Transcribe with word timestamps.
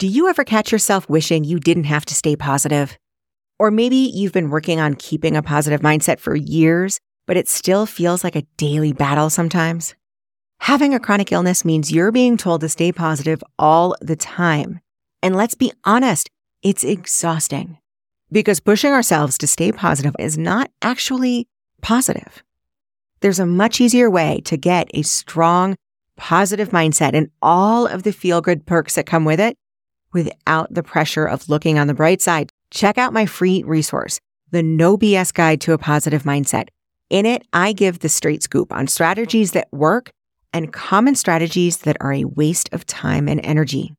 Do 0.00 0.06
you 0.06 0.30
ever 0.30 0.44
catch 0.44 0.72
yourself 0.72 1.10
wishing 1.10 1.44
you 1.44 1.60
didn't 1.60 1.84
have 1.84 2.06
to 2.06 2.14
stay 2.14 2.34
positive? 2.34 2.96
Or 3.58 3.70
maybe 3.70 3.96
you've 3.96 4.32
been 4.32 4.48
working 4.48 4.80
on 4.80 4.94
keeping 4.94 5.36
a 5.36 5.42
positive 5.42 5.82
mindset 5.82 6.18
for 6.20 6.34
years, 6.34 6.98
but 7.26 7.36
it 7.36 7.48
still 7.48 7.84
feels 7.84 8.24
like 8.24 8.34
a 8.34 8.46
daily 8.56 8.94
battle 8.94 9.28
sometimes? 9.28 9.94
Having 10.60 10.94
a 10.94 11.00
chronic 11.00 11.32
illness 11.32 11.66
means 11.66 11.92
you're 11.92 12.12
being 12.12 12.38
told 12.38 12.62
to 12.62 12.68
stay 12.70 12.92
positive 12.92 13.44
all 13.58 13.94
the 14.00 14.16
time. 14.16 14.80
And 15.22 15.36
let's 15.36 15.54
be 15.54 15.70
honest, 15.84 16.30
it's 16.62 16.82
exhausting 16.82 17.76
because 18.32 18.58
pushing 18.58 18.92
ourselves 18.92 19.36
to 19.36 19.46
stay 19.46 19.70
positive 19.70 20.16
is 20.18 20.38
not 20.38 20.70
actually 20.80 21.46
positive. 21.82 22.42
There's 23.20 23.38
a 23.38 23.44
much 23.44 23.82
easier 23.82 24.08
way 24.08 24.40
to 24.46 24.56
get 24.56 24.90
a 24.94 25.02
strong, 25.02 25.76
positive 26.16 26.70
mindset 26.70 27.12
and 27.12 27.28
all 27.42 27.86
of 27.86 28.02
the 28.02 28.14
feel 28.14 28.40
good 28.40 28.64
perks 28.64 28.94
that 28.94 29.04
come 29.04 29.26
with 29.26 29.40
it 29.40 29.58
without 30.12 30.72
the 30.72 30.82
pressure 30.82 31.26
of 31.26 31.48
looking 31.48 31.78
on 31.78 31.86
the 31.86 31.94
bright 31.94 32.20
side. 32.20 32.50
Check 32.70 32.98
out 32.98 33.12
my 33.12 33.26
free 33.26 33.62
resource, 33.62 34.20
the 34.50 34.62
No 34.62 34.96
BS 34.96 35.32
Guide 35.32 35.60
to 35.62 35.72
a 35.72 35.78
Positive 35.78 36.22
Mindset. 36.22 36.68
In 37.08 37.26
it, 37.26 37.44
I 37.52 37.72
give 37.72 37.98
the 37.98 38.08
straight 38.08 38.42
scoop 38.42 38.72
on 38.72 38.86
strategies 38.86 39.52
that 39.52 39.68
work 39.72 40.10
and 40.52 40.72
common 40.72 41.14
strategies 41.14 41.78
that 41.78 41.96
are 42.00 42.12
a 42.12 42.24
waste 42.24 42.68
of 42.72 42.86
time 42.86 43.28
and 43.28 43.44
energy. 43.44 43.94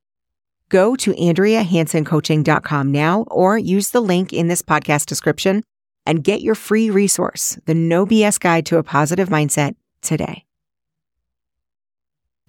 Go 0.69 0.95
to 0.95 1.11
AndreaHansonCoaching.com 1.11 2.91
now 2.91 3.25
or 3.29 3.57
use 3.57 3.89
the 3.89 4.01
link 4.01 4.31
in 4.31 4.47
this 4.47 4.61
podcast 4.61 5.05
description 5.05 5.63
and 6.05 6.23
get 6.23 6.41
your 6.41 6.55
free 6.55 6.89
resource, 6.89 7.59
the 7.65 7.75
No 7.75 8.05
BS 8.05 8.39
Guide 8.39 8.65
to 8.67 8.77
a 8.77 8.83
Positive 8.83 9.29
Mindset, 9.29 9.75
today. 10.01 10.45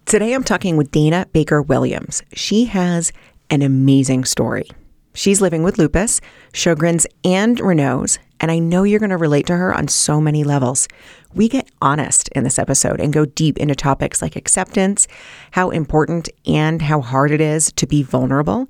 Today, 0.05 0.33
I'm 0.33 0.43
talking 0.43 0.77
with 0.77 0.91
Dana 0.91 1.27
Baker 1.33 1.61
Williams. 1.61 2.23
She 2.33 2.65
has 2.65 3.11
an 3.53 3.61
amazing 3.61 4.25
story. 4.25 4.67
She's 5.13 5.39
living 5.39 5.61
with 5.61 5.77
lupus, 5.77 6.19
Sjogren's, 6.53 7.05
and 7.23 7.59
Raynaud's, 7.59 8.17
and 8.39 8.49
I 8.49 8.57
know 8.57 8.81
you're 8.81 8.99
going 8.99 9.11
to 9.11 9.17
relate 9.17 9.45
to 9.45 9.55
her 9.55 9.71
on 9.71 9.87
so 9.87 10.19
many 10.19 10.43
levels. 10.43 10.87
We 11.35 11.47
get 11.47 11.69
honest 11.79 12.29
in 12.29 12.43
this 12.43 12.57
episode 12.57 12.99
and 12.99 13.13
go 13.13 13.25
deep 13.25 13.59
into 13.59 13.75
topics 13.75 14.23
like 14.23 14.35
acceptance, 14.35 15.07
how 15.51 15.69
important 15.69 16.29
and 16.47 16.81
how 16.81 16.99
hard 16.99 17.29
it 17.29 17.41
is 17.41 17.71
to 17.73 17.85
be 17.85 18.01
vulnerable, 18.01 18.67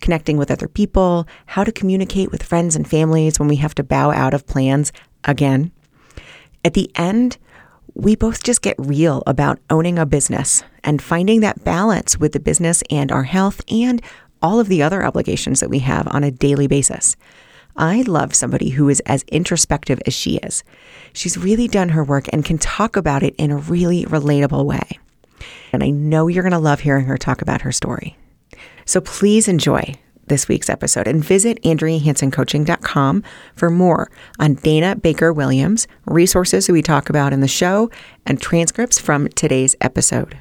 connecting 0.00 0.36
with 0.36 0.50
other 0.50 0.66
people, 0.66 1.28
how 1.46 1.62
to 1.62 1.70
communicate 1.70 2.32
with 2.32 2.42
friends 2.42 2.74
and 2.74 2.90
families 2.90 3.38
when 3.38 3.48
we 3.48 3.56
have 3.56 3.76
to 3.76 3.84
bow 3.84 4.10
out 4.10 4.34
of 4.34 4.48
plans 4.48 4.92
again. 5.22 5.70
At 6.64 6.74
the 6.74 6.90
end, 6.96 7.38
we 7.94 8.16
both 8.16 8.42
just 8.42 8.62
get 8.62 8.74
real 8.78 9.22
about 9.28 9.60
owning 9.70 10.00
a 10.00 10.06
business 10.06 10.64
and 10.82 11.00
finding 11.00 11.40
that 11.40 11.62
balance 11.62 12.18
with 12.18 12.32
the 12.32 12.40
business 12.40 12.82
and 12.90 13.12
our 13.12 13.22
health 13.22 13.60
and 13.68 14.02
all 14.44 14.60
of 14.60 14.68
the 14.68 14.82
other 14.82 15.02
obligations 15.02 15.60
that 15.60 15.70
we 15.70 15.78
have 15.78 16.06
on 16.08 16.22
a 16.22 16.30
daily 16.30 16.66
basis. 16.66 17.16
I 17.76 18.02
love 18.02 18.34
somebody 18.34 18.68
who 18.68 18.90
is 18.90 19.00
as 19.06 19.24
introspective 19.24 20.00
as 20.06 20.12
she 20.12 20.36
is. 20.36 20.62
She's 21.14 21.38
really 21.38 21.66
done 21.66 21.88
her 21.88 22.04
work 22.04 22.26
and 22.30 22.44
can 22.44 22.58
talk 22.58 22.94
about 22.94 23.22
it 23.22 23.34
in 23.36 23.50
a 23.50 23.56
really 23.56 24.04
relatable 24.04 24.66
way. 24.66 24.98
And 25.72 25.82
I 25.82 25.88
know 25.88 26.28
you're 26.28 26.42
going 26.42 26.52
to 26.52 26.58
love 26.58 26.80
hearing 26.80 27.06
her 27.06 27.16
talk 27.16 27.40
about 27.40 27.62
her 27.62 27.72
story. 27.72 28.18
So 28.84 29.00
please 29.00 29.48
enjoy 29.48 29.94
this 30.26 30.46
week's 30.46 30.68
episode 30.68 31.08
and 31.08 31.24
visit 31.24 31.60
AndreaHansonCoaching.com 31.62 33.24
for 33.56 33.70
more 33.70 34.10
on 34.38 34.54
Dana 34.54 34.94
Baker 34.94 35.32
Williams, 35.32 35.88
resources 36.04 36.68
we 36.68 36.82
talk 36.82 37.08
about 37.08 37.32
in 37.32 37.40
the 37.40 37.48
show, 37.48 37.90
and 38.26 38.40
transcripts 38.40 38.98
from 38.98 39.28
today's 39.28 39.74
episode. 39.80 40.38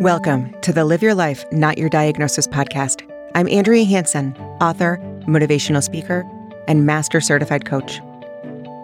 Welcome 0.00 0.54
to 0.62 0.72
the 0.72 0.84
Live 0.84 1.02
Your 1.02 1.14
Life, 1.14 1.44
Not 1.52 1.78
Your 1.78 1.88
Diagnosis 1.88 2.46
podcast. 2.46 3.08
I'm 3.34 3.48
Andrea 3.48 3.84
Hanson, 3.84 4.36
author, 4.60 4.98
motivational 5.26 5.82
speaker, 5.82 6.24
and 6.66 6.84
master 6.84 7.20
certified 7.20 7.64
coach. 7.64 8.00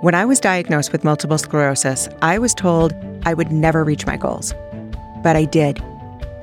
When 0.03 0.15
I 0.15 0.25
was 0.25 0.41
diagnosed 0.41 0.93
with 0.93 1.05
multiple 1.05 1.39
sclerosis, 1.39 2.09
I 2.23 2.39
was 2.39 2.55
told 2.55 2.95
I 3.25 3.35
would 3.35 3.51
never 3.51 3.85
reach 3.85 4.07
my 4.07 4.17
goals. 4.17 4.55
But 5.23 5.37
I 5.37 5.45
did. 5.45 5.81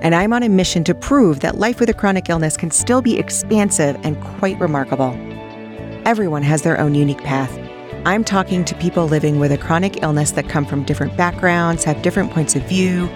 And 0.02 0.14
I'm 0.14 0.34
on 0.34 0.44
a 0.44 0.50
mission 0.50 0.84
to 0.84 0.94
prove 0.94 1.40
that 1.40 1.58
life 1.58 1.80
with 1.80 1.90
a 1.90 1.94
chronic 1.94 2.30
illness 2.30 2.58
can 2.58 2.72
still 2.72 3.02
be 3.02 3.18
expansive 3.18 3.98
and 4.04 4.22
quite 4.22 4.60
remarkable. 4.60 5.12
Everyone 6.06 6.44
has 6.44 6.62
their 6.62 6.80
own 6.80 6.94
unique 6.94 7.24
path. 7.24 7.58
I'm 8.06 8.24
talking 8.24 8.64
to 8.66 8.76
people 8.76 9.06
living 9.08 9.40
with 9.40 9.52
a 9.52 9.58
chronic 9.58 10.02
illness 10.02 10.32
that 10.32 10.48
come 10.48 10.66
from 10.66 10.84
different 10.84 11.18
backgrounds, 11.18 11.84
have 11.84 12.02
different 12.02 12.32
points 12.32 12.56
of 12.56 12.64
view, 12.64 13.08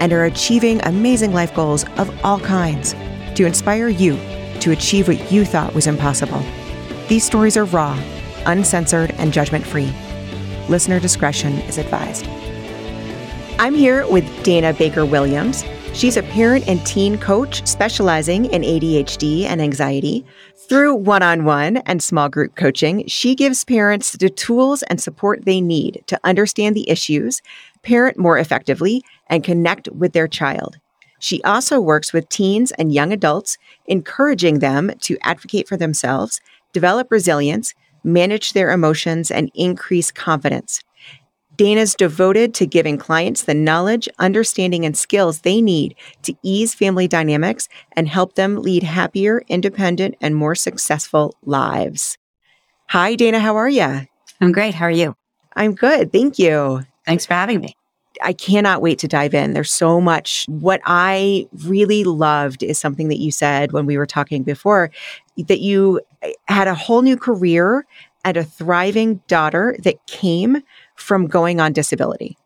and 0.00 0.12
are 0.12 0.24
achieving 0.24 0.80
amazing 0.84 1.32
life 1.32 1.54
goals 1.54 1.84
of 1.98 2.10
all 2.24 2.40
kinds 2.40 2.94
to 3.36 3.46
inspire 3.46 3.88
you 3.88 4.16
to 4.60 4.72
achieve 4.72 5.08
what 5.08 5.30
you 5.30 5.44
thought 5.44 5.74
was 5.74 5.86
impossible. 5.86 6.42
These 7.08 7.24
stories 7.24 7.56
are 7.56 7.64
raw, 7.64 7.98
uncensored, 8.46 9.12
and 9.18 9.32
judgment 9.32 9.66
free. 9.66 9.92
Listener 10.68 11.00
discretion 11.00 11.54
is 11.60 11.78
advised. 11.78 12.26
I'm 13.58 13.74
here 13.74 14.06
with 14.10 14.24
Dana 14.42 14.72
Baker 14.72 15.04
Williams. 15.04 15.64
She's 15.92 16.16
a 16.16 16.22
parent 16.22 16.66
and 16.66 16.84
teen 16.86 17.18
coach 17.18 17.66
specializing 17.66 18.46
in 18.46 18.62
ADHD 18.62 19.44
and 19.44 19.60
anxiety. 19.60 20.24
Through 20.56 20.94
one 20.94 21.22
on 21.22 21.44
one 21.44 21.78
and 21.78 22.02
small 22.02 22.28
group 22.28 22.54
coaching, 22.54 23.06
she 23.06 23.34
gives 23.34 23.64
parents 23.64 24.12
the 24.12 24.30
tools 24.30 24.82
and 24.84 25.00
support 25.00 25.44
they 25.44 25.60
need 25.60 26.02
to 26.06 26.18
understand 26.24 26.74
the 26.74 26.88
issues, 26.88 27.42
parent 27.82 28.16
more 28.16 28.38
effectively, 28.38 29.02
and 29.26 29.44
connect 29.44 29.88
with 29.88 30.12
their 30.12 30.28
child. 30.28 30.78
She 31.18 31.42
also 31.42 31.80
works 31.80 32.12
with 32.12 32.28
teens 32.30 32.72
and 32.72 32.94
young 32.94 33.12
adults, 33.12 33.58
encouraging 33.86 34.60
them 34.60 34.92
to 35.00 35.18
advocate 35.22 35.68
for 35.68 35.76
themselves, 35.76 36.40
develop 36.72 37.10
resilience, 37.10 37.74
manage 38.04 38.54
their 38.54 38.70
emotions, 38.70 39.30
and 39.30 39.50
increase 39.54 40.10
confidence. 40.10 40.82
Dana's 41.60 41.94
devoted 41.94 42.54
to 42.54 42.64
giving 42.64 42.96
clients 42.96 43.42
the 43.42 43.52
knowledge, 43.52 44.08
understanding, 44.18 44.86
and 44.86 44.96
skills 44.96 45.42
they 45.42 45.60
need 45.60 45.94
to 46.22 46.34
ease 46.42 46.72
family 46.72 47.06
dynamics 47.06 47.68
and 47.92 48.08
help 48.08 48.34
them 48.34 48.62
lead 48.62 48.82
happier, 48.82 49.42
independent, 49.46 50.14
and 50.22 50.34
more 50.34 50.54
successful 50.54 51.36
lives. 51.44 52.16
Hi, 52.88 53.14
Dana. 53.14 53.40
How 53.40 53.56
are 53.56 53.68
you? 53.68 54.06
I'm 54.40 54.52
great. 54.52 54.74
How 54.74 54.86
are 54.86 54.90
you? 54.90 55.14
I'm 55.54 55.74
good. 55.74 56.10
Thank 56.12 56.38
you. 56.38 56.80
Thanks 57.04 57.26
for 57.26 57.34
having 57.34 57.60
me. 57.60 57.76
I 58.22 58.32
cannot 58.32 58.80
wait 58.80 58.98
to 59.00 59.08
dive 59.08 59.34
in. 59.34 59.52
There's 59.52 59.70
so 59.70 60.00
much. 60.00 60.46
What 60.48 60.80
I 60.86 61.46
really 61.66 62.04
loved 62.04 62.62
is 62.62 62.78
something 62.78 63.08
that 63.08 63.18
you 63.18 63.30
said 63.30 63.72
when 63.72 63.84
we 63.84 63.98
were 63.98 64.06
talking 64.06 64.44
before 64.44 64.90
that 65.36 65.60
you 65.60 66.00
eh, 66.22 66.32
had 66.48 66.68
a 66.68 66.74
whole 66.74 67.02
new 67.02 67.18
career 67.18 67.84
and 68.24 68.36
a 68.36 68.44
thriving 68.44 69.20
daughter 69.28 69.76
that 69.82 70.06
came 70.06 70.62
from 71.00 71.26
going 71.26 71.60
on 71.60 71.72
disability. 71.72 72.36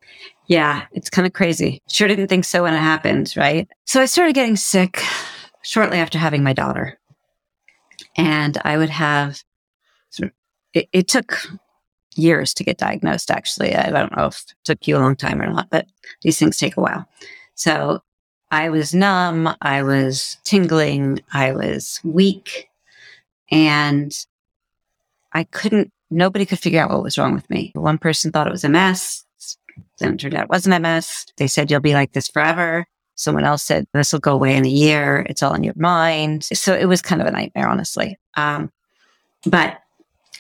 Yeah, 0.47 0.87
it's 0.92 1.10
kind 1.10 1.26
of 1.26 1.32
crazy. 1.32 1.82
Sure 1.88 2.09
didn't 2.09 2.28
think 2.28 2.44
so 2.44 2.62
when 2.62 2.75
it 2.75 2.78
happened, 2.78 3.34
right? 3.37 3.69
So 3.84 4.00
I 4.00 4.06
started 4.06 4.34
getting 4.34 4.56
sick 4.56 5.03
shortly 5.62 5.98
after 5.98 6.19
having 6.19 6.42
my 6.42 6.53
daughter. 6.53 6.98
And 8.16 8.59
I 8.65 8.76
would 8.76 8.91
have, 8.91 9.42
it, 10.72 10.88
it 10.92 11.09
took 11.09 11.37
years 12.15 12.54
to 12.54 12.65
get 12.65 12.78
diagnosed, 12.78 13.31
actually. 13.31 13.75
I 13.75 13.91
don't 13.91 14.16
know 14.16 14.26
if 14.26 14.44
it 14.48 14.54
took 14.65 14.86
you 14.86 14.97
a 14.97 15.00
long 15.00 15.16
time 15.16 15.41
or 15.41 15.50
not, 15.50 15.71
but 15.71 15.86
these 16.22 16.38
things 16.38 16.56
take 16.56 16.76
a 16.76 16.81
while. 16.81 17.09
So 17.54 18.03
I 18.50 18.69
was 18.69 18.94
numb, 18.94 19.53
I 19.60 19.82
was 19.82 20.36
tingling, 20.44 21.21
I 21.32 21.53
was 21.53 22.00
weak, 22.04 22.69
and 23.50 24.12
I 25.32 25.44
couldn't, 25.44 25.92
nobody 26.10 26.47
could 26.47 26.59
figure 26.59 26.81
out 26.81 26.91
what 26.91 27.03
was 27.03 27.19
wrong 27.19 27.34
with 27.34 27.48
me. 27.50 27.72
One 27.75 27.98
person 27.98 28.31
thought 28.31 28.47
it 28.47 28.53
was 28.53 28.65
MS. 28.65 29.25
Then 29.98 30.15
it 30.15 30.19
turned 30.19 30.34
out 30.34 30.44
it 30.44 30.50
wasn't 30.50 30.81
MS. 30.82 31.26
They 31.37 31.47
said, 31.47 31.70
you'll 31.70 31.81
be 31.81 31.94
like 31.94 32.12
this 32.12 32.28
forever. 32.28 32.87
Someone 33.16 33.44
else 33.44 33.62
said, 33.62 33.87
this 33.92 34.12
will 34.12 34.20
go 34.20 34.34
away 34.34 34.56
in 34.56 34.65
a 34.65 34.69
year. 34.69 35.25
It's 35.28 35.42
all 35.42 35.54
in 35.54 35.62
your 35.62 35.75
mind. 35.76 36.44
So 36.44 36.75
it 36.75 36.87
was 36.87 37.00
kind 37.00 37.20
of 37.20 37.28
a 37.28 37.31
nightmare, 37.31 37.68
honestly. 37.68 38.18
Um, 38.36 38.72
but 39.47 39.78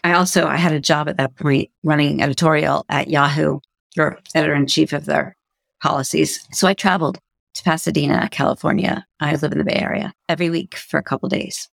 I 0.02 0.12
also 0.12 0.46
I 0.46 0.56
had 0.56 0.72
a 0.72 0.80
job 0.80 1.08
at 1.08 1.16
that 1.16 1.36
point 1.36 1.70
running 1.82 2.22
editorial 2.22 2.84
at 2.88 3.08
Yahoo, 3.08 3.60
or 3.98 4.18
editor 4.34 4.54
in 4.54 4.66
chief 4.66 4.92
of 4.92 5.06
their 5.06 5.36
policies. 5.82 6.46
So 6.52 6.68
I 6.68 6.74
traveled 6.74 7.18
to 7.54 7.62
Pasadena, 7.62 8.28
California. 8.30 9.06
I 9.20 9.34
live 9.36 9.52
in 9.52 9.58
the 9.58 9.64
Bay 9.64 9.76
Area 9.76 10.12
every 10.28 10.50
week 10.50 10.76
for 10.76 10.98
a 10.98 11.02
couple 11.02 11.28
days. 11.28 11.68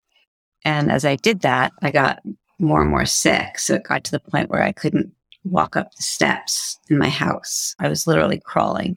And 0.63 0.91
as 0.91 1.03
I 1.03 1.15
did 1.15 1.41
that, 1.41 1.73
I 1.81 1.91
got 1.91 2.19
more 2.61 2.81
and 2.81 2.89
more 2.89 3.05
sick. 3.05 3.59
So 3.59 3.75
it 3.75 3.83
got 3.83 4.03
to 4.05 4.11
the 4.11 4.19
point 4.19 4.49
where 4.49 4.63
I 4.63 4.71
couldn't 4.71 5.11
walk 5.43 5.75
up 5.75 5.93
the 5.95 6.03
steps 6.03 6.77
in 6.89 6.97
my 6.97 7.09
house. 7.09 7.75
I 7.79 7.87
was 7.87 8.07
literally 8.07 8.39
crawling. 8.43 8.95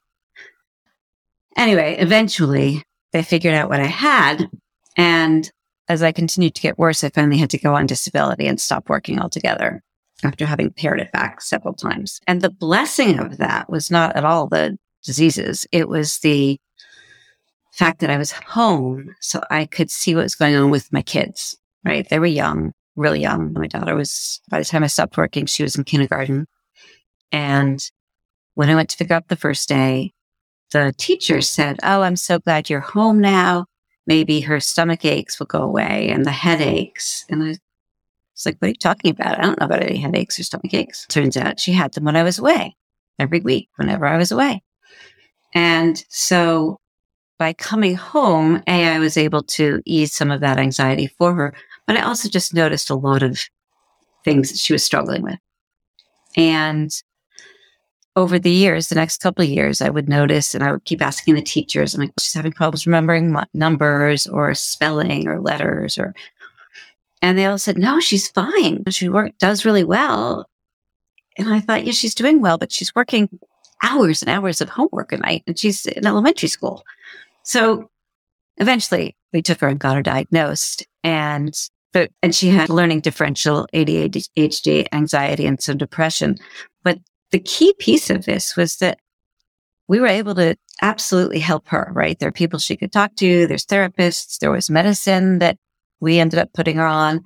Anyway, 1.57 1.97
eventually 1.99 2.83
they 3.13 3.23
figured 3.23 3.55
out 3.55 3.69
what 3.69 3.81
I 3.81 3.87
had 3.87 4.49
and 4.97 5.51
as 5.89 6.03
I 6.03 6.13
continued 6.13 6.55
to 6.55 6.63
get 6.63 6.79
worse, 6.79 7.05
I 7.05 7.11
finally 7.11 7.39
had 7.39 7.51
to 7.51 7.59
go 7.59 7.75
on 7.75 7.87
disability 7.87 8.47
and 8.47 8.61
stop 8.61 8.89
working 8.89 9.21
altogether 9.21 9.83
after 10.23 10.47
having 10.47 10.71
pared 10.71 11.01
it 11.01 11.13
back 11.13 11.43
several 11.43 11.75
times. 11.75 12.21
And 12.27 12.41
the 12.41 12.51
blessing 12.51 13.19
of 13.19 13.37
that 13.39 13.69
was 13.69 13.91
not 13.91 14.17
at 14.17 14.25
all 14.25 14.47
the 14.47 14.79
diseases. 15.03 15.67
It 15.73 15.89
was 15.89 16.19
the 16.19 16.59
fact 17.73 18.01
that 18.01 18.11
I 18.11 18.17
was 18.17 18.33
home 18.33 19.15
so 19.21 19.43
I 19.51 19.67
could 19.67 19.91
see 19.91 20.15
what 20.15 20.23
was 20.23 20.35
going 20.35 20.55
on 20.55 20.71
with 20.71 20.93
my 20.93 21.03
kids, 21.03 21.57
right? 21.85 22.09
They 22.09 22.19
were 22.19 22.27
young, 22.27 22.73
really 22.97 23.21
young. 23.21 23.51
Mm-hmm. 23.51 23.61
My 23.61 23.67
daughter 23.67 23.95
was, 23.95 24.41
by 24.51 24.59
the 24.59 24.65
time 24.65 24.85
I 24.85 24.89
stopped 24.89 25.17
working, 25.17 25.47
she 25.47 25.63
was 25.63 25.77
in 25.77 25.85
kindergarten. 25.85 26.47
And 27.33 27.81
when 28.55 28.71
I 28.71 28.75
went 28.75 28.91
to 28.91 28.97
pick 28.97 29.11
up 29.11 29.29
the 29.29 29.37
first 29.37 29.69
day, 29.69 30.13
the 30.73 30.95
teacher 30.97 31.41
said, 31.41 31.79
Oh, 31.83 32.03
I'm 32.03 32.17
so 32.17 32.39
glad 32.39 32.71
you're 32.71 32.81
home 32.81 33.21
now. 33.21 33.67
Maybe 34.07 34.41
her 34.41 34.61
stomach 34.61 35.05
aches 35.05 35.39
will 35.39 35.47
go 35.47 35.63
away 35.63 36.09
and 36.09 36.25
the 36.25 36.31
headaches. 36.31 37.25
And 37.29 37.43
I 37.43 37.47
was 37.49 37.59
like, 38.47 38.57
What 38.59 38.67
are 38.67 38.71
you 38.71 38.75
talking 38.75 39.11
about? 39.11 39.39
I 39.39 39.43
don't 39.43 39.59
know 39.59 39.67
about 39.67 39.83
any 39.83 39.99
headaches 39.99 40.39
or 40.39 40.45
stomach 40.45 40.75
aches. 40.75 41.07
Turns 41.09 41.37
out 41.37 41.61
she 41.61 41.73
had 41.73 41.93
them 41.95 42.05
when 42.05 42.17
I 42.17 42.23
was 42.23 42.39
away 42.39 42.77
every 43.19 43.41
week, 43.41 43.69
whenever 43.77 44.07
I 44.07 44.17
was 44.17 44.33
away. 44.33 44.63
And 45.55 46.03
so 46.09 46.81
by 47.39 47.53
coming 47.53 47.95
home, 47.95 48.63
A, 48.67 48.87
I 48.89 48.99
was 48.99 49.17
able 49.17 49.43
to 49.43 49.81
ease 49.85 50.13
some 50.13 50.31
of 50.31 50.41
that 50.41 50.59
anxiety 50.59 51.07
for 51.07 51.35
her, 51.35 51.55
but 51.87 51.97
I 51.97 52.03
also 52.03 52.29
just 52.29 52.55
noticed 52.55 52.91
a 52.91 52.95
lot 52.95 53.23
of 53.23 53.41
things 54.25 54.51
that 54.51 54.59
she 54.59 54.73
was 54.73 54.85
struggling 54.85 55.23
with. 55.23 55.39
And 56.37 56.91
over 58.17 58.39
the 58.39 58.51
years, 58.51 58.89
the 58.89 58.95
next 58.95 59.21
couple 59.21 59.45
of 59.45 59.51
years, 59.51 59.81
I 59.81 59.91
would 59.91 60.09
notice 60.09 60.55
and 60.55 60.63
I 60.63 60.73
would 60.73 60.85
keep 60.85 61.03
asking 61.03 61.35
the 61.35 61.43
teachers, 61.43 61.95
I'm 61.95 62.01
like, 62.01 62.13
she's 62.21 62.35
having 62.35 62.53
problems 62.53 62.87
remembering 62.87 63.37
numbers 63.53 64.27
or 64.27 64.55
spelling 64.55 65.27
or 65.27 65.41
letters 65.41 65.99
or, 65.99 66.15
and 67.23 67.37
they 67.37 67.47
all 67.47 67.59
said, 67.59 67.79
no, 67.79 68.01
she's 68.01 68.29
fine. 68.29 68.85
She 68.91 69.09
work, 69.09 69.33
does 69.39 69.65
really 69.65 69.85
well. 69.85 70.49
And 71.37 71.49
I 71.49 71.61
thought, 71.61 71.85
yeah, 71.85 71.93
she's 71.93 72.15
doing 72.15 72.41
well, 72.41 72.59
but 72.59 72.71
she's 72.71 72.95
working 72.95 73.29
hours 73.83 74.23
and 74.23 74.31
hours 74.31 74.61
of 74.61 74.69
homework 74.69 75.13
a 75.13 75.17
night 75.17 75.43
and 75.47 75.59
she's 75.59 75.85
in 75.85 76.07
elementary 76.07 76.49
school. 76.49 76.85
So 77.43 77.91
eventually 78.59 79.17
we 79.33 79.43
took 79.43 79.61
her 79.61 79.69
and 79.69 79.81
got 79.81 79.97
her 79.97 80.03
diagnosed 80.03 80.87
and 81.03 81.53
but 81.95 82.11
and 82.23 82.35
she 82.35 82.49
had 82.49 82.69
learning 82.69 83.01
differential 83.01 83.67
ADHD, 83.73 84.87
anxiety, 84.93 85.47
and 85.47 85.63
some 85.63 85.79
depression. 85.79 86.37
But 86.83 86.99
the 87.31 87.39
key 87.39 87.75
piece 87.79 88.11
of 88.11 88.27
this 88.27 88.57
was 88.57 88.77
that 88.79 88.99
we 89.89 90.01
were 90.01 90.09
able 90.09 90.35
to 90.35 90.57
absolutely 90.83 91.39
help 91.39 91.69
her, 91.69 91.91
right? 91.95 92.19
There 92.19 92.29
are 92.29 92.33
people 92.33 92.59
she 92.59 92.77
could 92.77 92.93
talk 92.93 93.15
to, 93.17 93.47
there's 93.47 93.65
therapists, 93.65 94.39
there 94.39 94.51
was 94.51 94.69
medicine 94.69 95.39
that 95.39 95.57
we 96.01 96.19
ended 96.19 96.41
up 96.41 96.53
putting 96.53 96.77
her 96.77 96.87
on. 96.87 97.23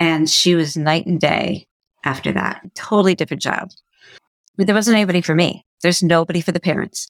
And 0.00 0.28
she 0.28 0.54
was 0.54 0.76
night 0.76 1.06
and 1.06 1.20
day 1.20 1.66
after 2.04 2.32
that. 2.32 2.62
Totally 2.74 3.14
different 3.14 3.42
child. 3.42 3.74
But 4.56 4.66
there 4.66 4.74
wasn't 4.74 4.96
anybody 4.96 5.20
for 5.20 5.34
me. 5.34 5.64
There's 5.82 6.02
nobody 6.02 6.40
for 6.40 6.52
the 6.52 6.60
parents 6.60 7.08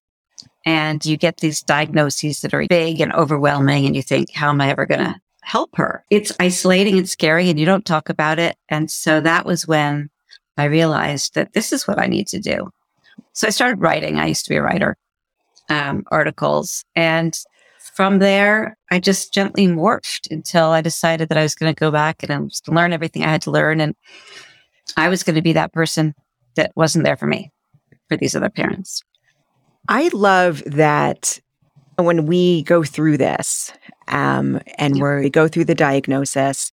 and 0.64 1.04
you 1.04 1.16
get 1.16 1.38
these 1.38 1.62
diagnoses 1.62 2.40
that 2.40 2.54
are 2.54 2.66
big 2.68 3.00
and 3.00 3.12
overwhelming 3.12 3.86
and 3.86 3.96
you 3.96 4.02
think, 4.02 4.32
how 4.32 4.50
am 4.50 4.60
I 4.60 4.70
ever 4.70 4.86
going 4.86 5.00
to 5.00 5.20
help 5.42 5.76
her? 5.76 6.04
It's 6.10 6.32
isolating 6.40 6.98
and 6.98 7.08
scary 7.08 7.50
and 7.50 7.58
you 7.58 7.66
don't 7.66 7.84
talk 7.84 8.08
about 8.08 8.38
it. 8.38 8.56
And 8.68 8.90
so 8.90 9.20
that 9.20 9.44
was 9.44 9.66
when 9.66 10.10
I 10.56 10.64
realized 10.64 11.34
that 11.34 11.52
this 11.52 11.72
is 11.72 11.86
what 11.86 11.98
I 11.98 12.06
need 12.06 12.26
to 12.28 12.40
do. 12.40 12.70
So 13.32 13.46
I 13.46 13.50
started 13.50 13.80
writing. 13.80 14.18
I 14.18 14.26
used 14.26 14.44
to 14.44 14.50
be 14.50 14.56
a 14.56 14.62
writer, 14.62 14.96
um, 15.68 16.04
articles. 16.10 16.84
And 16.94 17.36
from 17.94 18.18
there, 18.18 18.76
I 18.90 19.00
just 19.00 19.34
gently 19.34 19.66
morphed 19.66 20.30
until 20.30 20.66
I 20.66 20.80
decided 20.80 21.28
that 21.28 21.38
I 21.38 21.42
was 21.42 21.54
going 21.54 21.74
to 21.74 21.78
go 21.78 21.90
back 21.90 22.22
and 22.22 22.32
I 22.32 22.38
was 22.38 22.60
to 22.62 22.72
learn 22.72 22.92
everything 22.92 23.24
I 23.24 23.30
had 23.30 23.42
to 23.42 23.50
learn. 23.50 23.80
And 23.80 23.94
I 24.96 25.08
was 25.08 25.22
going 25.22 25.36
to 25.36 25.42
be 25.42 25.52
that 25.54 25.72
person 25.72 26.14
that 26.56 26.72
wasn't 26.76 27.04
there 27.04 27.16
for 27.16 27.26
me, 27.26 27.50
for 28.08 28.16
these 28.16 28.36
other 28.36 28.50
parents. 28.50 29.02
I 29.88 30.10
love 30.12 30.62
that 30.66 31.40
when 31.96 32.26
we 32.26 32.62
go 32.62 32.82
through 32.82 33.18
this 33.18 33.72
um, 34.08 34.60
and 34.78 34.96
yeah. 34.96 35.20
we 35.20 35.30
go 35.30 35.48
through 35.48 35.64
the 35.64 35.74
diagnosis, 35.74 36.72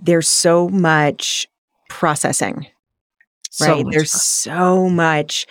there's 0.00 0.28
so 0.28 0.68
much 0.68 1.48
processing, 1.88 2.66
so 3.50 3.66
right? 3.66 3.84
Much 3.84 3.94
there's 3.94 4.12
so 4.12 4.88
much 4.88 5.46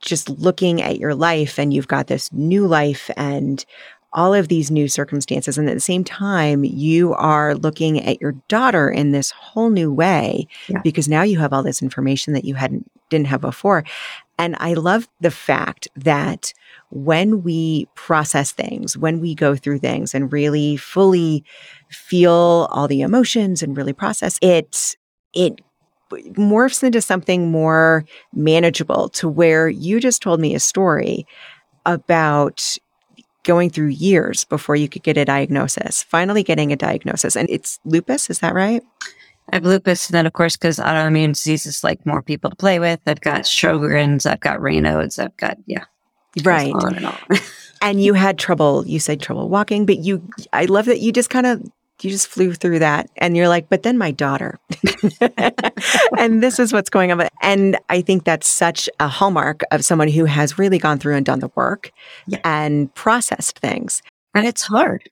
just 0.00 0.28
looking 0.28 0.82
at 0.82 0.98
your 0.98 1.14
life, 1.14 1.58
and 1.58 1.72
you've 1.72 1.88
got 1.88 2.06
this 2.06 2.32
new 2.32 2.66
life 2.66 3.10
and 3.16 3.64
all 4.14 4.32
of 4.32 4.48
these 4.48 4.70
new 4.70 4.86
circumstances. 4.86 5.58
And 5.58 5.68
at 5.68 5.74
the 5.74 5.80
same 5.80 6.04
time, 6.04 6.62
you 6.64 7.14
are 7.14 7.54
looking 7.56 8.00
at 8.00 8.20
your 8.20 8.32
daughter 8.48 8.88
in 8.88 9.10
this 9.10 9.32
whole 9.32 9.70
new 9.70 9.92
way 9.92 10.46
yeah. 10.68 10.80
because 10.82 11.08
now 11.08 11.22
you 11.22 11.40
have 11.40 11.52
all 11.52 11.64
this 11.64 11.82
information 11.82 12.32
that 12.32 12.44
you 12.44 12.54
hadn't 12.54 12.88
didn't 13.10 13.26
have 13.26 13.40
before. 13.40 13.84
And 14.38 14.56
I 14.58 14.74
love 14.74 15.08
the 15.20 15.30
fact 15.30 15.88
that 15.96 16.52
when 16.90 17.42
we 17.42 17.86
process 17.94 18.50
things, 18.52 18.96
when 18.96 19.20
we 19.20 19.34
go 19.34 19.54
through 19.54 19.78
things 19.78 20.14
and 20.14 20.32
really 20.32 20.76
fully 20.76 21.44
feel 21.88 22.68
all 22.70 22.88
the 22.88 23.00
emotions 23.00 23.62
and 23.62 23.76
really 23.76 23.92
process 23.92 24.38
it, 24.42 24.96
it 25.34 25.60
morphs 26.10 26.82
into 26.82 27.00
something 27.00 27.50
more 27.50 28.04
manageable 28.32 29.08
to 29.10 29.28
where 29.28 29.68
you 29.68 30.00
just 30.00 30.22
told 30.22 30.40
me 30.40 30.54
a 30.54 30.60
story 30.60 31.26
about 31.86 32.76
going 33.44 33.70
through 33.70 33.88
years 33.88 34.44
before 34.44 34.74
you 34.74 34.88
could 34.88 35.02
get 35.02 35.18
a 35.18 35.24
diagnosis, 35.24 36.02
finally 36.02 36.42
getting 36.42 36.72
a 36.72 36.76
diagnosis. 36.76 37.36
And 37.36 37.48
it's 37.50 37.78
lupus, 37.84 38.30
is 38.30 38.38
that 38.40 38.54
right? 38.54 38.82
I 39.52 39.56
have 39.56 39.64
lupus, 39.64 40.08
and 40.08 40.14
then 40.14 40.26
of 40.26 40.32
course, 40.32 40.56
because 40.56 40.78
autoimmune 40.78 41.34
diseases 41.34 41.84
like 41.84 42.04
more 42.06 42.22
people 42.22 42.50
to 42.50 42.56
play 42.56 42.78
with. 42.78 43.00
I've 43.06 43.20
got 43.20 43.42
Sjogren's, 43.42 44.26
I've 44.26 44.40
got 44.40 44.58
Raynaud's, 44.58 45.18
I've 45.18 45.36
got 45.36 45.58
yeah, 45.66 45.84
right. 46.42 46.72
On 46.72 46.94
and, 46.94 47.06
all. 47.06 47.18
and 47.82 48.02
you 48.02 48.14
had 48.14 48.38
trouble. 48.38 48.86
You 48.86 48.98
said 48.98 49.20
trouble 49.20 49.48
walking, 49.48 49.86
but 49.86 49.98
you. 49.98 50.26
I 50.52 50.64
love 50.64 50.86
that 50.86 51.00
you 51.00 51.12
just 51.12 51.30
kind 51.30 51.46
of 51.46 51.62
you 52.00 52.10
just 52.10 52.26
flew 52.26 52.54
through 52.54 52.78
that, 52.80 53.10
and 53.18 53.36
you're 53.36 53.48
like, 53.48 53.68
but 53.68 53.82
then 53.82 53.98
my 53.98 54.10
daughter, 54.10 54.58
and 56.18 56.42
this 56.42 56.58
is 56.58 56.72
what's 56.72 56.90
going 56.90 57.12
on. 57.12 57.28
And 57.42 57.78
I 57.90 58.00
think 58.00 58.24
that's 58.24 58.48
such 58.48 58.88
a 58.98 59.08
hallmark 59.08 59.60
of 59.70 59.84
someone 59.84 60.08
who 60.08 60.24
has 60.24 60.58
really 60.58 60.78
gone 60.78 60.98
through 60.98 61.16
and 61.16 61.26
done 61.26 61.40
the 61.40 61.50
work 61.54 61.92
yeah. 62.26 62.40
and 62.44 62.92
processed 62.94 63.58
things. 63.58 64.02
And 64.34 64.46
it's 64.46 64.62
hard 64.62 65.08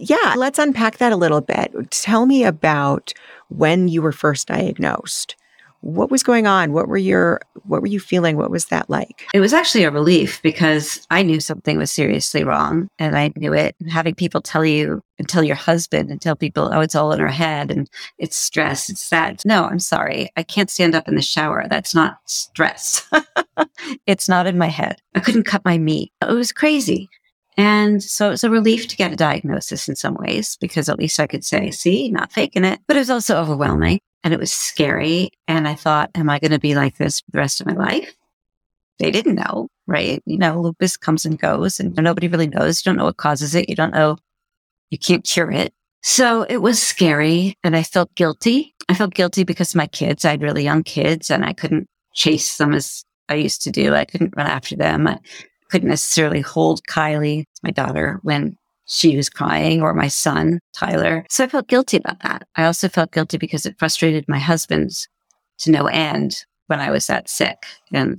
yeah, 0.00 0.34
let's 0.36 0.58
unpack 0.58 0.96
that 0.98 1.12
a 1.12 1.16
little 1.16 1.42
bit. 1.42 1.72
Tell 1.90 2.24
me 2.24 2.44
about 2.44 3.12
when 3.48 3.88
you 3.88 4.00
were 4.00 4.12
first 4.12 4.48
diagnosed. 4.48 5.36
What 5.82 6.10
was 6.10 6.22
going 6.22 6.46
on? 6.46 6.72
What 6.72 6.88
were 6.88 6.98
your 6.98 7.40
what 7.64 7.80
were 7.80 7.86
you 7.86 8.00
feeling? 8.00 8.36
What 8.36 8.50
was 8.50 8.66
that 8.66 8.90
like? 8.90 9.26
It 9.32 9.40
was 9.40 9.54
actually 9.54 9.84
a 9.84 9.90
relief 9.90 10.40
because 10.42 11.06
I 11.10 11.22
knew 11.22 11.40
something 11.40 11.78
was 11.78 11.90
seriously 11.90 12.44
wrong 12.44 12.88
and 12.98 13.16
I 13.16 13.32
knew 13.36 13.54
it. 13.54 13.76
having 13.88 14.14
people 14.14 14.42
tell 14.42 14.64
you 14.64 15.00
and 15.18 15.26
tell 15.26 15.42
your 15.42 15.56
husband 15.56 16.10
and 16.10 16.20
tell 16.20 16.36
people, 16.36 16.70
oh, 16.72 16.80
it's 16.80 16.94
all 16.94 17.12
in 17.12 17.20
her 17.20 17.28
head 17.28 17.70
and 17.70 17.88
it's 18.18 18.36
stress, 18.36 18.90
it's 18.90 19.08
that. 19.08 19.42
No, 19.46 19.64
I'm 19.64 19.78
sorry. 19.78 20.30
I 20.36 20.42
can't 20.42 20.70
stand 20.70 20.94
up 20.94 21.08
in 21.08 21.14
the 21.14 21.22
shower. 21.22 21.66
That's 21.68 21.94
not 21.94 22.18
stress. 22.26 23.08
it's 24.06 24.28
not 24.28 24.46
in 24.46 24.58
my 24.58 24.68
head. 24.68 25.00
I 25.14 25.20
couldn't 25.20 25.44
cut 25.44 25.64
my 25.64 25.78
meat. 25.78 26.12
It 26.20 26.32
was 26.32 26.52
crazy. 26.52 27.08
And 27.56 28.02
so 28.02 28.28
it 28.28 28.30
was 28.30 28.44
a 28.44 28.50
relief 28.50 28.88
to 28.88 28.96
get 28.96 29.12
a 29.12 29.16
diagnosis 29.16 29.88
in 29.88 29.96
some 29.96 30.14
ways 30.14 30.56
because 30.60 30.88
at 30.88 30.98
least 30.98 31.20
I 31.20 31.26
could 31.26 31.44
say, 31.44 31.70
see, 31.70 32.10
not 32.10 32.32
faking 32.32 32.64
it. 32.64 32.80
But 32.86 32.96
it 32.96 33.00
was 33.00 33.10
also 33.10 33.36
overwhelming 33.36 34.00
and 34.22 34.32
it 34.32 34.40
was 34.40 34.52
scary. 34.52 35.30
And 35.48 35.66
I 35.66 35.74
thought, 35.74 36.10
am 36.14 36.30
I 36.30 36.38
going 36.38 36.52
to 36.52 36.58
be 36.58 36.74
like 36.74 36.96
this 36.96 37.20
for 37.20 37.30
the 37.32 37.38
rest 37.38 37.60
of 37.60 37.66
my 37.66 37.74
life? 37.74 38.14
They 38.98 39.10
didn't 39.10 39.36
know, 39.36 39.68
right? 39.86 40.22
You 40.26 40.38
know, 40.38 40.60
lupus 40.60 40.96
comes 40.96 41.24
and 41.24 41.38
goes 41.38 41.80
and 41.80 41.94
nobody 41.96 42.28
really 42.28 42.48
knows. 42.48 42.84
You 42.84 42.90
don't 42.90 42.98
know 42.98 43.06
what 43.06 43.16
causes 43.16 43.54
it. 43.54 43.68
You 43.68 43.74
don't 43.74 43.94
know, 43.94 44.18
you 44.90 44.98
can't 44.98 45.24
cure 45.24 45.50
it. 45.50 45.72
So 46.02 46.42
it 46.42 46.58
was 46.58 46.82
scary 46.82 47.56
and 47.62 47.76
I 47.76 47.82
felt 47.82 48.14
guilty. 48.14 48.74
I 48.88 48.94
felt 48.94 49.14
guilty 49.14 49.44
because 49.44 49.74
my 49.74 49.86
kids, 49.86 50.24
I 50.24 50.30
had 50.30 50.42
really 50.42 50.64
young 50.64 50.82
kids 50.82 51.30
and 51.30 51.44
I 51.44 51.52
couldn't 51.52 51.88
chase 52.14 52.56
them 52.56 52.74
as 52.74 53.04
I 53.28 53.34
used 53.34 53.62
to 53.62 53.70
do. 53.70 53.94
I 53.94 54.04
couldn't 54.04 54.34
run 54.36 54.46
after 54.46 54.76
them. 54.76 55.06
I, 55.06 55.18
couldn't 55.70 55.88
necessarily 55.88 56.40
hold 56.40 56.82
Kylie, 56.86 57.44
my 57.62 57.70
daughter, 57.70 58.20
when 58.22 58.56
she 58.86 59.16
was 59.16 59.30
crying 59.30 59.82
or 59.82 59.94
my 59.94 60.08
son, 60.08 60.58
Tyler. 60.74 61.24
So 61.30 61.44
I 61.44 61.48
felt 61.48 61.68
guilty 61.68 61.96
about 61.96 62.20
that. 62.22 62.48
I 62.56 62.64
also 62.64 62.88
felt 62.88 63.12
guilty 63.12 63.38
because 63.38 63.64
it 63.64 63.78
frustrated 63.78 64.28
my 64.28 64.38
husband 64.38 64.90
to 65.58 65.70
no 65.70 65.86
end 65.86 66.44
when 66.66 66.80
I 66.80 66.90
was 66.90 67.06
that 67.06 67.28
sick. 67.28 67.66
And 67.92 68.18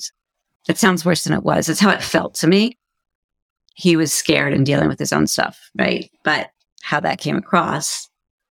it 0.69 0.77
sounds 0.77 1.03
worse 1.03 1.25
than 1.25 1.33
it 1.33 1.43
was. 1.43 1.67
It's 1.67 1.79
how 1.79 1.89
it 1.89 2.01
felt 2.01 2.35
to 2.35 2.47
me. 2.47 2.77
He 3.75 3.95
was 3.95 4.13
scared 4.13 4.53
and 4.53 4.65
dealing 4.65 4.87
with 4.87 4.99
his 4.99 5.11
own 5.11 5.27
stuff, 5.27 5.69
right? 5.77 6.09
But 6.23 6.51
how 6.81 6.99
that 7.01 7.19
came 7.19 7.35
across 7.35 8.09